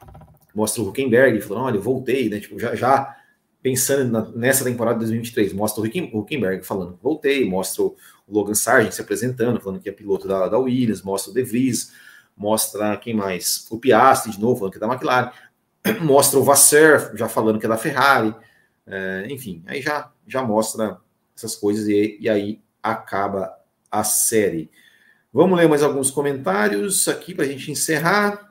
mostra 0.54 0.82
o 0.82 0.88
Huckenberg 0.90 1.40
falando, 1.40 1.64
olha, 1.64 1.80
voltei, 1.80 2.28
né? 2.28 2.40
Tipo, 2.40 2.58
já, 2.58 2.74
já 2.74 3.16
pensando 3.62 4.12
na, 4.12 4.30
nessa 4.32 4.64
temporada 4.64 4.98
de 4.98 5.06
2023, 5.06 5.54
mostra 5.54 5.82
o 5.82 5.86
Huckenberg 6.18 6.62
falando, 6.62 6.98
voltei, 7.02 7.42
mostra 7.48 7.84
o 7.84 7.96
Logan 8.28 8.52
Sargent 8.52 8.92
se 8.92 9.00
apresentando, 9.00 9.62
falando 9.62 9.80
que 9.80 9.88
é 9.88 9.92
piloto 9.92 10.28
da, 10.28 10.46
da 10.46 10.58
Williams, 10.58 11.00
mostra 11.00 11.30
o 11.30 11.34
De 11.34 11.42
Vries, 11.42 11.90
mostra 12.40 12.96
quem 12.96 13.12
mais? 13.12 13.66
O 13.70 13.78
Piastri, 13.78 14.32
de 14.32 14.40
novo, 14.40 14.60
falando 14.60 14.72
que 14.72 14.78
é 14.78 14.80
da 14.80 14.86
McLaren, 14.86 15.30
mostra 16.00 16.38
o 16.38 16.42
Vasser, 16.42 17.14
já 17.14 17.28
falando 17.28 17.58
que 17.58 17.66
é 17.66 17.68
da 17.68 17.76
Ferrari, 17.76 18.34
é, 18.86 19.26
enfim, 19.28 19.62
aí 19.66 19.82
já, 19.82 20.10
já 20.26 20.42
mostra 20.42 20.98
essas 21.36 21.54
coisas, 21.54 21.86
e, 21.86 22.16
e 22.18 22.30
aí 22.30 22.58
acaba 22.82 23.54
a 23.90 24.02
série. 24.02 24.70
Vamos 25.30 25.58
ler 25.58 25.68
mais 25.68 25.82
alguns 25.82 26.10
comentários 26.10 27.06
aqui 27.08 27.34
para 27.34 27.44
a 27.44 27.48
gente 27.48 27.70
encerrar. 27.70 28.48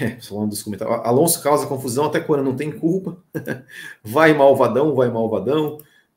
É, 0.00 0.18
falando 0.22 0.48
dos 0.48 0.62
comentários. 0.62 1.04
Alonso 1.04 1.42
causa 1.42 1.66
confusão 1.66 2.06
até 2.06 2.18
quando 2.18 2.42
não 2.42 2.56
tem 2.56 2.72
culpa. 2.72 3.22
vai 4.02 4.32
malvadão, 4.32 4.94
vai 4.94 5.10
malvadão. 5.10 5.76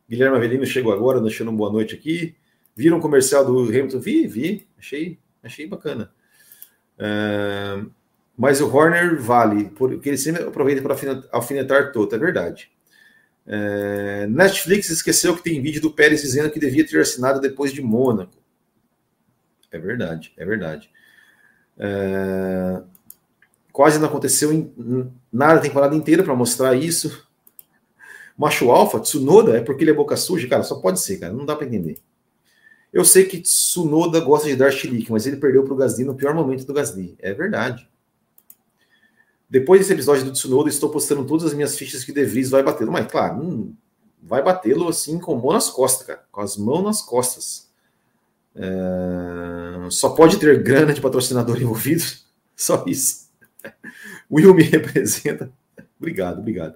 Guilherme 0.10 0.38
Avelino 0.38 0.66
chegou 0.66 0.94
agora, 0.94 1.20
deixando 1.20 1.50
uma 1.50 1.58
boa 1.58 1.72
noite 1.74 1.94
aqui. 1.94 2.38
Viram 2.74 3.00
um 3.00 3.02
comercial 3.02 3.44
do 3.44 3.64
Hamilton? 3.64 4.00
Vi, 4.00 4.28
vi. 4.28 4.68
Achei, 4.78 5.20
achei 5.46 5.68
bacana. 5.68 6.12
Mas 8.38 8.60
o 8.60 8.68
Horner 8.68 9.22
vale, 9.22 9.70
porque 9.70 10.10
ele 10.10 10.18
sempre 10.18 10.44
aproveita 10.44 10.82
para 10.82 10.96
alfinetar 11.32 11.92
todo, 11.92 12.14
é 12.14 12.18
verdade. 12.18 12.72
Netflix 14.30 14.90
esqueceu 14.90 15.36
que 15.36 15.44
tem 15.44 15.62
vídeo 15.62 15.82
do 15.82 15.92
Pérez 15.92 16.22
dizendo 16.22 16.50
que 16.50 16.60
devia 16.60 16.86
ter 16.86 17.00
assinado 17.00 17.40
depois 17.40 17.72
de 17.72 17.82
Mônaco. 17.82 18.34
É 19.72 19.78
verdade, 19.78 20.34
é 20.36 20.46
verdade. 20.46 20.90
Quase 23.72 24.00
não 24.00 24.08
aconteceu 24.08 24.54
em 24.54 25.12
nada 25.32 25.60
a 25.60 25.62
temporada 25.62 25.96
inteira 25.96 26.24
para 26.24 26.34
mostrar 26.36 26.76
isso. 26.76 27.28
Macho 28.38 28.72
Alfa, 28.72 29.00
Tsunoda, 29.00 29.58
é 29.58 29.62
porque 29.62 29.84
ele 29.84 29.92
é 29.92 29.94
boca 29.94 30.18
suja? 30.18 30.48
Cara, 30.48 30.64
só 30.64 30.76
pode 30.82 31.00
ser, 31.00 31.20
cara, 31.20 31.32
não 31.32 31.46
dá 31.46 31.56
para 31.56 31.68
entender. 31.68 32.00
Eu 32.96 33.04
sei 33.04 33.26
que 33.26 33.42
Tsunoda 33.42 34.22
gosta 34.22 34.48
de 34.48 34.56
dar 34.56 34.72
chilique, 34.72 35.12
mas 35.12 35.28
ele 35.28 35.36
perdeu 35.36 35.66
para 35.66 35.74
o 35.74 35.76
Gasly 35.76 36.06
no 36.06 36.16
pior 36.16 36.34
momento 36.34 36.66
do 36.66 36.74
Gasly. 36.74 37.14
É 37.20 37.34
verdade. 37.34 37.90
Depois 39.50 39.82
desse 39.82 39.92
episódio 39.92 40.24
do 40.24 40.32
Tsunoda, 40.32 40.70
estou 40.70 40.90
postando 40.90 41.26
todas 41.26 41.48
as 41.48 41.54
minhas 41.54 41.78
fichas 41.78 42.06
que 42.06 42.14
De 42.14 42.24
Vries 42.24 42.50
vai 42.50 42.64
batê-lo. 42.64 42.94
Mas, 42.94 43.12
claro, 43.12 43.42
hum, 43.42 43.76
vai 44.24 44.42
batê-lo 44.42 44.88
assim 44.88 45.20
com 45.20 45.36
mão 45.36 45.52
nas 45.52 45.70
costas, 45.70 46.08
cara. 46.08 46.24
Com 46.32 46.40
as 46.40 46.56
mãos 46.56 46.84
nas 46.86 47.02
costas. 47.02 47.70
É... 48.56 49.90
Só 49.90 50.12
pode 50.12 50.38
ter 50.38 50.64
grana 50.64 50.94
de 50.94 51.02
patrocinador 51.02 51.62
envolvido. 51.62 52.02
Só 52.56 52.86
isso. 52.88 53.30
Will 54.32 54.54
me 54.54 54.64
representa. 54.64 55.52
obrigado, 56.00 56.40
obrigado. 56.40 56.76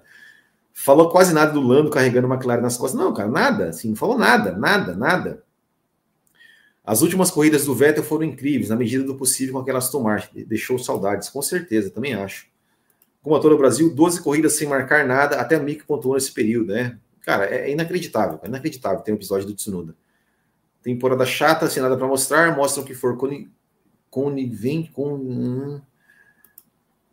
Falou 0.74 1.08
quase 1.08 1.32
nada 1.32 1.50
do 1.50 1.62
Lando 1.62 1.88
carregando 1.88 2.26
uma 2.26 2.36
McLaren 2.36 2.60
nas 2.60 2.76
costas. 2.76 3.00
Não, 3.00 3.14
cara, 3.14 3.30
nada. 3.30 3.70
Assim, 3.70 3.88
não 3.88 3.96
falou 3.96 4.18
nada, 4.18 4.52
nada, 4.52 4.94
nada. 4.94 5.42
As 6.90 7.02
últimas 7.02 7.30
corridas 7.30 7.66
do 7.66 7.72
Vettel 7.72 8.02
foram 8.02 8.24
incríveis, 8.24 8.68
na 8.68 8.74
medida 8.74 9.04
do 9.04 9.14
possível 9.14 9.54
com 9.54 9.60
aquelas 9.60 9.84
Aston 9.84 10.02
Martin. 10.02 10.44
Deixou 10.44 10.76
saudades, 10.76 11.28
com 11.28 11.40
certeza, 11.40 11.88
também 11.88 12.14
acho. 12.14 12.48
Como 13.22 13.36
ator 13.36 13.52
no 13.52 13.56
Brasil, 13.56 13.94
12 13.94 14.20
corridas 14.20 14.54
sem 14.54 14.66
marcar 14.66 15.06
nada, 15.06 15.36
até 15.36 15.54
a 15.54 15.60
Mick 15.60 15.84
pontuou 15.84 16.16
nesse 16.16 16.32
período, 16.32 16.72
né? 16.72 16.98
Cara, 17.20 17.44
é 17.44 17.70
inacreditável, 17.70 18.40
é 18.42 18.48
inacreditável 18.48 18.98
ter 19.02 19.12
um 19.12 19.14
episódio 19.14 19.46
do 19.46 19.54
Tsunoda. 19.54 19.94
Temporada 20.82 21.24
chata, 21.24 21.70
sem 21.70 21.80
nada 21.80 21.96
para 21.96 22.08
mostrar, 22.08 22.56
mostram 22.56 22.82
que 22.82 22.92
for 22.92 23.16
conivente 24.10 24.90
com. 24.90 25.80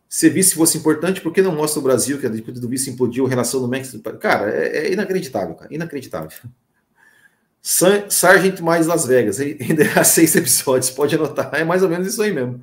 Se 0.10 0.28
vice 0.28 0.56
fosse 0.56 0.80
importante, 0.80 1.22
por 1.22 1.32
que 1.32 1.44
não 1.44 1.56
mostra 1.56 1.80
o 1.80 1.84
Brasil 1.84 2.20
que 2.20 2.26
a 2.26 2.30
disputa 2.30 2.60
do 2.60 2.68
vice 2.68 2.90
implodiu 2.90 3.28
a 3.28 3.30
relação 3.30 3.62
do 3.62 3.68
México? 3.68 4.02
Cara, 4.18 4.50
é, 4.50 4.88
é 4.88 4.94
inacreditável, 4.94 5.54
cara, 5.54 5.72
inacreditável. 5.72 6.32
Sargent 7.68 8.62
mais 8.62 8.88
Las 8.88 9.06
Vegas, 9.06 9.42
ainda 9.42 9.84
há 10.00 10.04
seis 10.04 10.34
episódios, 10.38 10.90
pode 10.90 11.16
anotar, 11.16 11.54
é 11.54 11.66
mais 11.66 11.84
ou 11.84 11.90
menos 11.90 12.08
isso 12.08 12.22
aí 12.22 12.32
mesmo. 12.32 12.62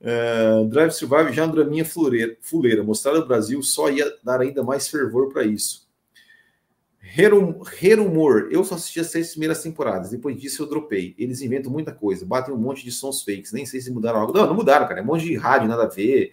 Uh, 0.00 0.66
Drive 0.66 0.90
Survive 0.90 1.32
já 1.32 1.42
é 1.42 1.44
uma 1.46 1.54
draminha 1.54 1.84
fuleira. 1.84 2.82
Mostrar 2.82 3.14
o 3.14 3.26
Brasil 3.26 3.62
só 3.62 3.88
ia 3.88 4.12
dar 4.24 4.40
ainda 4.40 4.64
mais 4.64 4.88
fervor 4.88 5.32
para 5.32 5.44
isso. 5.44 5.86
Herumor, 7.80 8.48
eu 8.50 8.64
só 8.64 8.74
assisti 8.74 8.98
as 8.98 9.06
seis 9.06 9.30
primeiras 9.30 9.62
temporadas, 9.62 10.10
depois 10.10 10.36
disso 10.36 10.64
eu 10.64 10.68
dropei. 10.68 11.14
Eles 11.16 11.40
inventam 11.40 11.70
muita 11.70 11.92
coisa, 11.92 12.26
batem 12.26 12.52
um 12.52 12.58
monte 12.58 12.84
de 12.84 12.90
sons 12.90 13.22
fakes, 13.22 13.52
nem 13.52 13.64
sei 13.64 13.80
se 13.80 13.92
mudaram 13.92 14.20
algo. 14.20 14.32
Não, 14.32 14.44
não 14.44 14.54
mudaram, 14.54 14.88
cara, 14.88 15.00
é 15.00 15.02
um 15.04 15.06
monte 15.06 15.24
de 15.24 15.36
rádio, 15.36 15.68
nada 15.68 15.84
a 15.84 15.88
ver. 15.88 16.32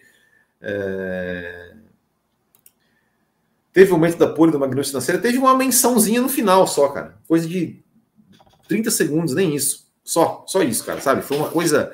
É... 0.59 1.75
Teve 3.71 3.91
o 3.91 3.95
momento 3.95 4.17
da 4.17 4.27
pole 4.27 4.51
do 4.51 4.59
Magnus 4.59 4.91
na 4.91 4.99
série, 4.99 5.19
teve 5.19 5.37
uma 5.37 5.55
mençãozinha 5.55 6.21
no 6.21 6.29
final 6.29 6.65
só, 6.67 6.89
cara. 6.89 7.17
Coisa 7.27 7.47
de 7.47 7.82
30 8.67 8.91
segundos, 8.91 9.33
nem 9.33 9.55
isso. 9.55 9.87
Só, 10.03 10.43
só 10.47 10.61
isso, 10.61 10.85
cara, 10.85 10.99
sabe? 10.99 11.21
Foi 11.21 11.37
uma 11.37 11.49
coisa. 11.49 11.93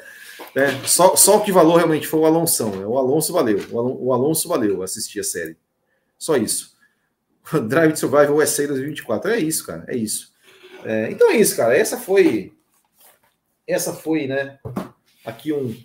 Né? 0.55 0.81
Só, 0.85 1.15
só 1.15 1.37
o 1.37 1.43
que 1.43 1.51
valeu 1.51 1.75
realmente 1.75 2.07
foi 2.07 2.19
o 2.19 2.25
Alonso. 2.25 2.69
Né? 2.69 2.85
O 2.85 2.97
Alonso 2.97 3.31
valeu. 3.31 3.59
O 3.71 4.13
Alonso 4.13 4.47
valeu 4.47 4.81
assistir 4.81 5.19
a 5.19 5.23
série. 5.23 5.57
Só 6.17 6.35
isso. 6.35 6.75
Drive 7.67 7.93
to 7.93 7.99
Survival 7.99 8.37
USA 8.37 8.67
2024. 8.67 9.31
É 9.31 9.39
isso, 9.39 9.65
cara. 9.65 9.85
É 9.87 9.95
isso. 9.95 10.33
É, 10.83 11.11
então 11.11 11.29
é 11.29 11.37
isso, 11.37 11.55
cara. 11.55 11.77
Essa 11.77 11.97
foi. 11.97 12.53
Essa 13.67 13.93
foi, 13.93 14.27
né? 14.27 14.57
Aqui 15.23 15.53
um, 15.53 15.75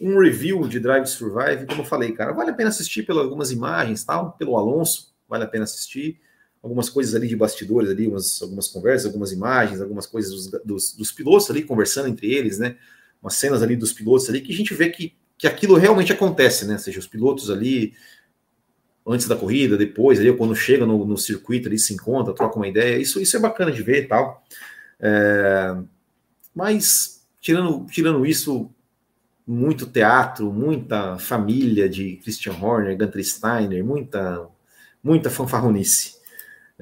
um 0.00 0.18
review 0.18 0.68
de 0.68 0.78
Drive 0.78 1.04
to 1.04 1.10
Survive. 1.10 1.66
Como 1.66 1.80
eu 1.82 1.86
falei, 1.86 2.12
cara, 2.12 2.32
vale 2.32 2.50
a 2.50 2.54
pena 2.54 2.68
assistir 2.68 3.04
pelas 3.04 3.24
algumas 3.24 3.50
imagens, 3.50 4.04
tal, 4.04 4.32
pelo 4.32 4.56
Alonso. 4.58 5.14
Vale 5.28 5.44
a 5.44 5.48
pena 5.48 5.64
assistir 5.64 6.20
algumas 6.62 6.88
coisas 6.88 7.14
ali 7.14 7.26
de 7.26 7.36
bastidores 7.36 7.90
ali, 7.90 8.06
umas, 8.06 8.40
algumas 8.42 8.68
conversas, 8.68 9.06
algumas 9.06 9.32
imagens, 9.32 9.80
algumas 9.80 10.06
coisas 10.06 10.30
dos, 10.30 10.60
dos, 10.64 10.94
dos, 10.94 11.12
pilotos 11.12 11.50
ali 11.50 11.62
conversando 11.62 12.08
entre 12.08 12.32
eles, 12.32 12.58
né? 12.58 12.76
Umas 13.22 13.34
cenas 13.34 13.62
ali 13.62 13.76
dos 13.76 13.92
pilotos 13.92 14.28
ali 14.28 14.40
que 14.40 14.52
a 14.52 14.56
gente 14.56 14.74
vê 14.74 14.90
que, 14.90 15.14
que 15.38 15.46
aquilo 15.46 15.76
realmente 15.76 16.12
acontece, 16.12 16.66
né? 16.66 16.74
Ou 16.74 16.78
seja, 16.78 16.98
os 16.98 17.06
pilotos 17.06 17.50
ali 17.50 17.94
antes 19.06 19.26
da 19.26 19.36
corrida, 19.36 19.76
depois, 19.76 20.20
ali, 20.20 20.32
quando 20.36 20.54
chega 20.54 20.86
no, 20.86 21.04
no 21.04 21.16
circuito 21.16 21.68
ali, 21.68 21.78
se 21.78 21.94
encontra, 21.94 22.34
troca 22.34 22.56
uma 22.56 22.68
ideia, 22.68 22.98
isso, 22.98 23.20
isso 23.20 23.36
é 23.36 23.40
bacana 23.40 23.72
de 23.72 23.82
ver 23.82 24.04
e 24.04 24.06
tal. 24.06 24.44
É, 25.00 25.76
mas, 26.54 27.26
tirando, 27.40 27.86
tirando 27.86 28.24
isso, 28.24 28.70
muito 29.46 29.86
teatro, 29.86 30.52
muita 30.52 31.18
família 31.18 31.88
de 31.88 32.16
Christian 32.16 32.52
Horner, 32.52 32.96
Gunter 32.96 33.24
Steiner, 33.24 33.84
muita, 33.84 34.46
muita 35.02 35.30
fanfarronice. 35.30 36.19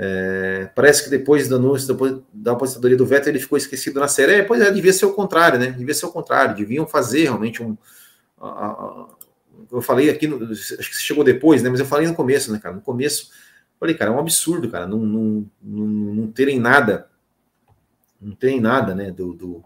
É, 0.00 0.70
parece 0.76 1.02
que 1.02 1.10
depois 1.10 1.48
do 1.48 1.56
anúncio 1.56 1.88
depois 1.88 2.20
da 2.32 2.52
aposentadoria 2.52 2.96
do 2.96 3.04
Vettel 3.04 3.32
ele 3.32 3.40
ficou 3.40 3.58
esquecido 3.58 3.98
na 3.98 4.06
série. 4.06 4.34
É, 4.34 4.42
pois 4.44 4.60
é, 4.60 4.70
devia 4.70 4.92
ser 4.92 5.06
o 5.06 5.12
contrário, 5.12 5.58
né? 5.58 5.72
Devia 5.72 5.92
ser 5.92 6.06
o 6.06 6.12
contrário. 6.12 6.54
Deviam 6.54 6.86
fazer 6.86 7.24
realmente 7.24 7.60
um. 7.60 7.76
A, 8.40 8.46
a, 8.46 9.08
eu 9.72 9.82
falei 9.82 10.08
aqui, 10.08 10.28
no, 10.28 10.52
acho 10.52 10.76
que 10.76 10.96
chegou 10.96 11.24
depois, 11.24 11.64
né? 11.64 11.68
Mas 11.68 11.80
eu 11.80 11.86
falei 11.86 12.06
no 12.06 12.14
começo, 12.14 12.52
né, 12.52 12.60
cara? 12.60 12.76
No 12.76 12.80
começo, 12.80 13.30
falei, 13.80 13.92
cara, 13.96 14.12
é 14.12 14.14
um 14.14 14.20
absurdo, 14.20 14.70
cara, 14.70 14.86
não, 14.86 15.00
não, 15.00 15.50
não, 15.60 15.86
não 15.86 16.26
terem 16.28 16.60
nada, 16.60 17.08
não 18.20 18.36
terem 18.36 18.60
nada, 18.60 18.94
né? 18.94 19.10
Do, 19.10 19.34
do, 19.34 19.64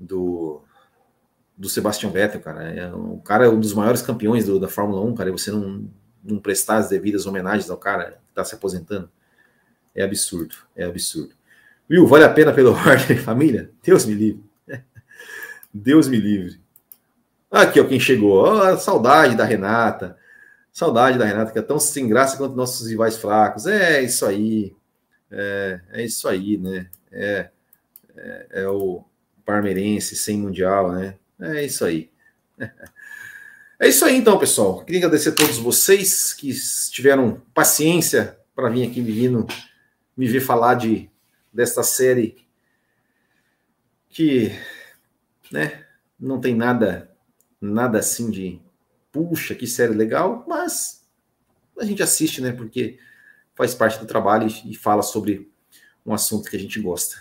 do, 0.00 0.62
do 1.54 1.68
Vettel, 2.10 2.40
cara. 2.40 2.62
É, 2.62 2.90
o 2.94 3.18
cara 3.18 3.44
é 3.44 3.48
um 3.48 3.60
dos 3.60 3.74
maiores 3.74 4.00
campeões 4.00 4.46
do, 4.46 4.58
da 4.58 4.68
Fórmula 4.68 5.02
1, 5.02 5.14
cara, 5.14 5.28
e 5.28 5.32
você 5.32 5.50
não, 5.50 5.86
não 6.24 6.38
prestar 6.38 6.76
as 6.76 6.88
devidas 6.88 7.26
homenagens 7.26 7.68
ao 7.68 7.76
cara 7.76 8.12
que 8.12 8.30
está 8.30 8.42
se 8.42 8.54
aposentando. 8.54 9.10
É 9.94 10.02
absurdo, 10.02 10.56
é 10.74 10.84
absurdo. 10.84 11.34
Will, 11.88 12.06
vale 12.06 12.24
a 12.24 12.32
pena 12.32 12.52
pelo 12.52 12.72
ordem, 12.74 13.16
família? 13.16 13.70
Deus 13.82 14.04
me 14.04 14.14
livre. 14.14 14.44
Deus 15.72 16.08
me 16.08 16.18
livre. 16.18 16.60
Aqui, 17.50 17.80
ó, 17.80 17.84
quem 17.84 18.00
chegou. 18.00 18.42
Oh, 18.42 18.76
saudade 18.76 19.36
da 19.36 19.44
Renata. 19.44 20.18
Saudade 20.72 21.18
da 21.18 21.24
Renata, 21.24 21.52
que 21.52 21.58
é 21.58 21.62
tão 21.62 21.78
sem 21.78 22.08
graça 22.08 22.36
quanto 22.36 22.56
nossos 22.56 22.88
rivais 22.88 23.16
fracos. 23.16 23.66
É 23.66 24.02
isso 24.02 24.26
aí. 24.26 24.74
É, 25.30 25.80
é 25.92 26.04
isso 26.04 26.26
aí, 26.26 26.56
né? 26.58 26.88
É, 27.12 27.48
é, 28.16 28.46
é 28.50 28.68
o 28.68 29.04
parmeirense 29.44 30.16
sem 30.16 30.38
mundial, 30.38 30.92
né? 30.92 31.14
É 31.40 31.64
isso 31.64 31.84
aí. 31.84 32.10
É 33.76 33.88
isso 33.88 34.04
aí, 34.04 34.16
então, 34.16 34.38
pessoal. 34.38 34.84
Queria 34.84 35.00
agradecer 35.00 35.30
a 35.30 35.34
todos 35.34 35.58
vocês 35.58 36.32
que 36.32 36.54
tiveram 36.90 37.42
paciência 37.52 38.38
para 38.54 38.70
vir 38.70 38.88
aqui 38.88 39.00
me 39.02 39.10
vindo 39.10 39.46
me 40.16 40.26
ver 40.26 40.40
falar 40.40 40.74
de 40.74 41.10
desta 41.52 41.82
série 41.82 42.44
que, 44.08 44.52
né, 45.50 45.84
não 46.18 46.40
tem 46.40 46.54
nada 46.54 47.10
nada 47.60 47.98
assim 47.98 48.30
de 48.30 48.60
puxa, 49.10 49.54
que 49.54 49.66
série 49.66 49.94
legal, 49.94 50.44
mas 50.46 51.04
a 51.78 51.84
gente 51.84 52.02
assiste, 52.02 52.40
né, 52.40 52.52
porque 52.52 52.98
faz 53.54 53.74
parte 53.74 53.98
do 53.98 54.06
trabalho 54.06 54.48
e 54.64 54.74
fala 54.74 55.02
sobre 55.02 55.50
um 56.04 56.12
assunto 56.12 56.50
que 56.50 56.56
a 56.56 56.60
gente 56.60 56.80
gosta. 56.80 57.16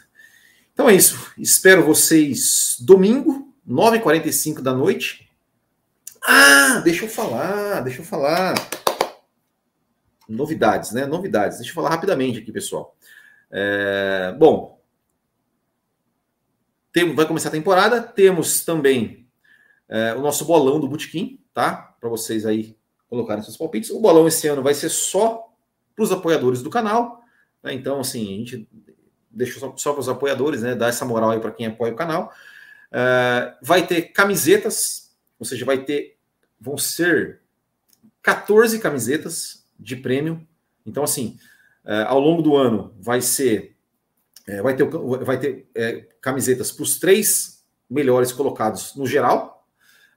Então 0.73 0.89
é 0.89 0.95
isso. 0.95 1.31
Espero 1.37 1.85
vocês 1.85 2.77
domingo, 2.79 3.53
9h45 3.67 4.61
da 4.61 4.73
noite. 4.73 5.29
Ah, 6.25 6.81
deixa 6.83 7.05
eu 7.05 7.09
falar, 7.09 7.81
deixa 7.81 8.01
eu 8.01 8.05
falar. 8.05 8.55
Novidades, 10.27 10.91
né? 10.91 11.05
Novidades. 11.05 11.57
Deixa 11.57 11.71
eu 11.71 11.75
falar 11.75 11.89
rapidamente 11.89 12.39
aqui, 12.39 12.51
pessoal. 12.51 12.95
É, 13.51 14.33
bom, 14.37 14.81
tem, 16.91 17.13
vai 17.15 17.25
começar 17.25 17.49
a 17.49 17.51
temporada. 17.51 18.01
Temos 18.01 18.63
também 18.63 19.27
é, 19.89 20.13
o 20.13 20.21
nosso 20.21 20.45
bolão 20.45 20.79
do 20.79 20.87
Botequim, 20.87 21.39
tá? 21.53 21.95
Para 21.99 22.09
vocês 22.09 22.45
aí 22.45 22.77
colocarem 23.09 23.43
seus 23.43 23.57
palpites. 23.57 23.89
O 23.89 23.99
bolão 23.99 24.27
esse 24.27 24.47
ano 24.47 24.61
vai 24.61 24.73
ser 24.73 24.89
só 24.89 25.51
para 25.95 26.03
os 26.03 26.11
apoiadores 26.11 26.61
do 26.61 26.69
canal. 26.69 27.23
Né? 27.61 27.73
Então, 27.73 27.99
assim, 27.99 28.33
a 28.33 28.37
gente 28.37 28.69
deixa 29.29 29.59
só, 29.59 29.75
só 29.75 29.91
para 29.91 30.01
os 30.01 30.09
apoiadores, 30.09 30.61
né? 30.61 30.75
Dar 30.75 30.89
essa 30.89 31.03
moral 31.03 31.31
aí 31.31 31.39
para 31.39 31.51
quem 31.51 31.65
apoia 31.65 31.93
o 31.93 31.97
canal. 31.97 32.31
É, 32.91 33.55
vai 33.61 33.85
ter 33.85 34.13
camisetas, 34.13 35.11
ou 35.39 35.45
seja, 35.45 35.65
vai 35.65 35.83
ter. 35.83 36.17
Vão 36.59 36.77
ser 36.77 37.41
14 38.21 38.79
camisetas 38.79 39.62
de 39.83 39.97
prêmio. 39.97 40.47
Então, 40.85 41.03
assim, 41.03 41.37
é, 41.85 42.03
ao 42.03 42.19
longo 42.19 42.41
do 42.41 42.55
ano 42.55 42.95
vai 42.99 43.21
ser. 43.21 43.75
É, 44.47 44.61
vai 44.61 44.75
ter, 44.75 44.85
vai 44.85 45.39
ter 45.39 45.69
é, 45.75 46.05
camisetas 46.21 46.71
para 46.71 46.83
os 46.83 46.99
três 46.99 47.63
melhores 47.89 48.31
colocados 48.31 48.95
no 48.95 49.05
geral. 49.05 49.67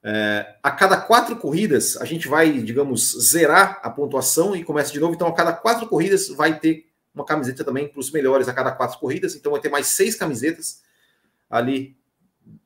É, 0.02 0.56
a 0.62 0.70
cada 0.70 0.96
quatro 0.96 1.36
corridas, 1.36 1.96
a 1.96 2.04
gente 2.04 2.28
vai, 2.28 2.52
digamos, 2.62 3.16
zerar 3.28 3.80
a 3.82 3.90
pontuação 3.90 4.54
e 4.54 4.64
começa 4.64 4.92
de 4.92 5.00
novo. 5.00 5.14
Então, 5.14 5.28
a 5.28 5.34
cada 5.34 5.52
quatro 5.52 5.86
corridas, 5.86 6.28
vai 6.28 6.58
ter 6.58 6.86
uma 7.14 7.24
camiseta 7.24 7.64
também 7.64 7.88
para 7.88 8.00
os 8.00 8.10
melhores 8.10 8.48
a 8.48 8.52
cada 8.52 8.72
quatro 8.72 8.98
corridas. 8.98 9.34
Então, 9.34 9.52
vai 9.52 9.60
ter 9.60 9.68
mais 9.68 9.88
seis 9.88 10.14
camisetas 10.14 10.82
ali 11.48 11.96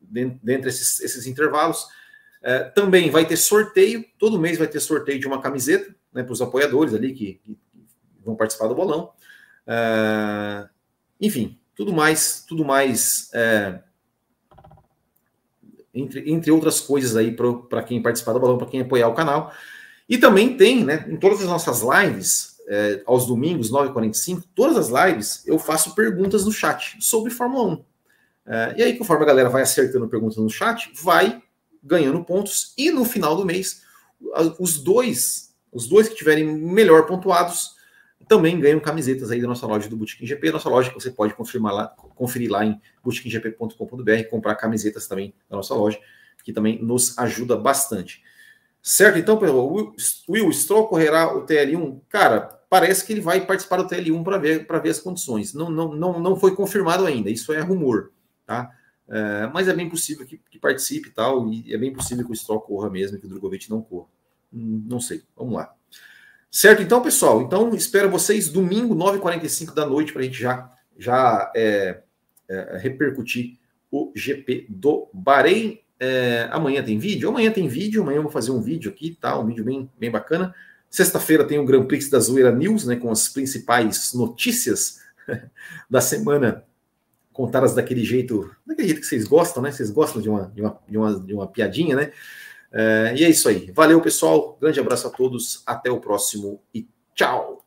dentro 0.01 0.65
desses 0.65 1.01
esses 1.01 1.27
intervalos. 1.27 1.87
É, 2.43 2.65
também 2.65 3.11
vai 3.11 3.27
ter 3.27 3.37
sorteio, 3.37 4.05
todo 4.19 4.39
mês 4.39 4.57
vai 4.59 4.67
ter 4.67 4.81
sorteio 4.81 5.21
de 5.21 5.27
uma 5.27 5.43
camiseta 5.43 5.95
né, 6.13 6.23
para 6.23 6.33
os 6.33 6.43
apoiadores 6.43 6.95
ali 6.95 7.13
que, 7.13 7.41
que, 7.45 7.59
vão 8.25 8.37
participar 8.37 8.67
do 8.69 8.75
bolão. 8.75 9.13
É, 9.67 10.69
enfim, 11.21 11.59
tudo 11.75 11.93
mais, 11.93 12.45
tudo 12.47 12.65
mais, 12.65 13.31
é, 13.33 13.81
entre, 15.95 16.31
entre 16.31 16.51
outras 16.51 16.81
coisas 16.81 17.17
aí 17.17 17.35
para 17.35 17.83
quem 17.83 18.03
participar 18.03 18.33
do 18.33 18.41
bolão, 18.41 18.59
para 18.59 18.67
quem 18.67 18.81
apoiar 18.81 19.09
o 19.09 19.15
canal. 19.15 19.53
E 20.09 20.19
também 20.19 20.57
tem, 20.57 20.85
né, 20.85 21.07
em 21.09 21.17
todas 21.17 21.41
as 21.41 21.47
nossas 21.47 21.83
lives, 21.83 22.59
é, 22.69 23.03
aos 23.07 23.27
domingos, 23.27 23.71
9h45, 23.71 24.45
todas 24.55 24.77
as 24.77 24.89
lives, 24.89 25.47
eu 25.47 25.59
faço 25.59 25.95
perguntas 25.95 26.45
no 26.45 26.53
chat 26.53 26.97
sobre 27.01 27.31
Fórmula 27.31 27.75
1. 27.75 27.85
É, 28.47 28.75
e 28.79 28.83
aí, 28.83 28.99
conforme 28.99 29.25
a 29.25 29.27
galera 29.27 29.49
vai 29.49 29.63
acertando 29.63 30.09
perguntas 30.09 30.37
no 30.37 30.49
chat, 30.49 30.93
vai 31.03 31.43
ganhando 31.83 32.25
pontos, 32.25 32.75
e 32.77 32.91
no 32.91 33.05
final 33.05 33.37
do 33.37 33.45
mês, 33.45 33.83
os 34.59 34.79
dois 34.79 35.50
os 35.73 35.89
dois 35.89 36.09
que 36.09 36.15
tiverem 36.15 36.45
melhor 36.45 37.07
pontuados 37.07 37.77
também 38.29 38.61
ganham 38.61 38.79
camisetas 38.79 39.31
aí 39.31 39.41
da 39.41 39.49
nossa 39.49 39.67
loja 39.67 39.89
do 39.89 39.97
Boutique 39.97 40.27
GP, 40.27 40.53
nossa 40.53 40.69
loja 40.69 40.89
que 40.89 40.95
você 40.95 41.11
pode 41.11 41.35
confirmar 41.35 41.75
lá, 41.75 41.89
conferir 42.15 42.51
lá 42.51 42.65
em 42.65 42.81
boutiquegp.com.br, 43.03 44.29
comprar 44.31 44.55
camisetas 44.55 45.09
também 45.09 45.35
da 45.49 45.57
nossa 45.57 45.75
loja, 45.75 45.99
que 46.45 46.53
também 46.53 46.81
nos 46.81 47.19
ajuda 47.19 47.57
bastante. 47.57 48.23
Certo? 48.83 49.19
Então, 49.19 49.37
o 49.37 49.95
Will 50.29 50.53
Stroll 50.53 50.87
correrá 50.87 51.37
o 51.37 51.45
TL1? 51.45 52.01
Cara, 52.09 52.61
parece 52.71 53.05
que 53.05 53.13
ele 53.13 53.21
vai 53.21 53.45
participar 53.45 53.79
do 53.79 53.89
TL1 53.89 54.23
para 54.23 54.39
ver, 54.39 54.67
ver 54.67 54.91
as 54.91 55.01
condições. 55.01 55.53
Não, 55.53 55.69
não, 55.69 55.95
não, 55.95 56.21
não 56.21 56.37
foi 56.37 56.55
confirmado 56.55 57.05
ainda, 57.05 57.31
isso 57.31 57.53
é 57.53 57.61
rumor, 57.61 58.13
tá? 58.47 58.71
É, 59.09 59.51
mas 59.53 59.67
é 59.67 59.75
bem 59.75 59.89
possível 59.89 60.25
que, 60.25 60.39
que 60.39 60.59
participe 60.59 61.09
e 61.09 61.13
tal, 61.13 61.53
e 61.53 61.75
é 61.75 61.77
bem 61.77 61.93
possível 61.93 62.25
que 62.25 62.31
o 62.31 62.37
Stroll 62.37 62.61
corra 62.61 62.89
mesmo, 62.89 63.19
que 63.19 63.27
o 63.27 63.29
Drogovic 63.29 63.69
não 63.69 63.83
corra. 63.83 64.07
Não 64.53 65.01
sei. 65.01 65.23
Vamos 65.37 65.55
lá. 65.55 65.75
Certo, 66.51 66.83
então, 66.83 67.01
pessoal. 67.01 67.43
Então, 67.43 67.75
espero 67.75 68.11
vocês 68.11 68.49
domingo, 68.49 68.95
9h45 68.95 69.73
da 69.73 69.87
noite, 69.87 70.13
para 70.13 70.23
a 70.23 70.25
gente 70.25 70.41
já, 70.41 70.71
já 70.99 71.53
é, 71.55 72.03
é, 72.49 72.79
repercutir 72.79 73.59
o 73.91 74.13
GP 74.15 74.67
do 74.69 75.09
Bahrein. 75.13 75.81
É, 75.99 76.49
amanhã 76.51 76.83
tem 76.83 76.99
vídeo? 76.99 77.29
Amanhã 77.29 77.53
tem 77.53 77.69
vídeo. 77.69 78.03
Amanhã 78.03 78.17
eu 78.17 78.23
vou 78.23 78.33
fazer 78.33 78.51
um 78.51 78.61
vídeo 78.61 78.91
aqui, 78.91 79.17
tá? 79.21 79.39
Um 79.39 79.47
vídeo 79.47 79.65
bem, 79.65 79.89
bem 79.99 80.11
bacana. 80.11 80.55
Sexta-feira 80.89 81.45
tem 81.45 81.59
o 81.59 81.65
Grand 81.65 81.87
Prix 81.87 82.11
da 82.11 82.19
Zoeira 82.19 82.51
News, 82.51 82.85
né? 82.85 82.97
Com 82.97 83.13
as 83.13 83.29
principais 83.29 84.13
notícias 84.13 85.01
da 85.89 86.01
semana 86.01 86.65
contadas 87.33 87.75
daquele 87.75 88.05
jeito, 88.05 88.51
daquele 88.67 88.89
jeito 88.89 89.01
que 89.01 89.07
vocês 89.07 89.25
gostam, 89.25 89.63
né? 89.63 89.71
Vocês 89.71 89.91
gostam 89.91 90.21
de 90.21 90.29
uma, 90.29 90.51
de 90.53 90.61
uma, 90.61 90.79
de 90.89 90.99
uma, 90.99 91.21
de 91.21 91.35
uma 91.35 91.47
piadinha, 91.47 91.95
né? 91.95 92.13
É, 92.73 93.15
e 93.17 93.25
é 93.25 93.29
isso 93.29 93.49
aí. 93.49 93.71
Valeu, 93.73 94.01
pessoal. 94.01 94.57
Grande 94.61 94.81
abraço 94.81 95.07
a 95.07 95.11
todos. 95.11 95.63
Até 95.67 95.91
o 95.91 96.01
próximo 96.01 96.63
e 96.75 96.89
tchau. 97.15 97.60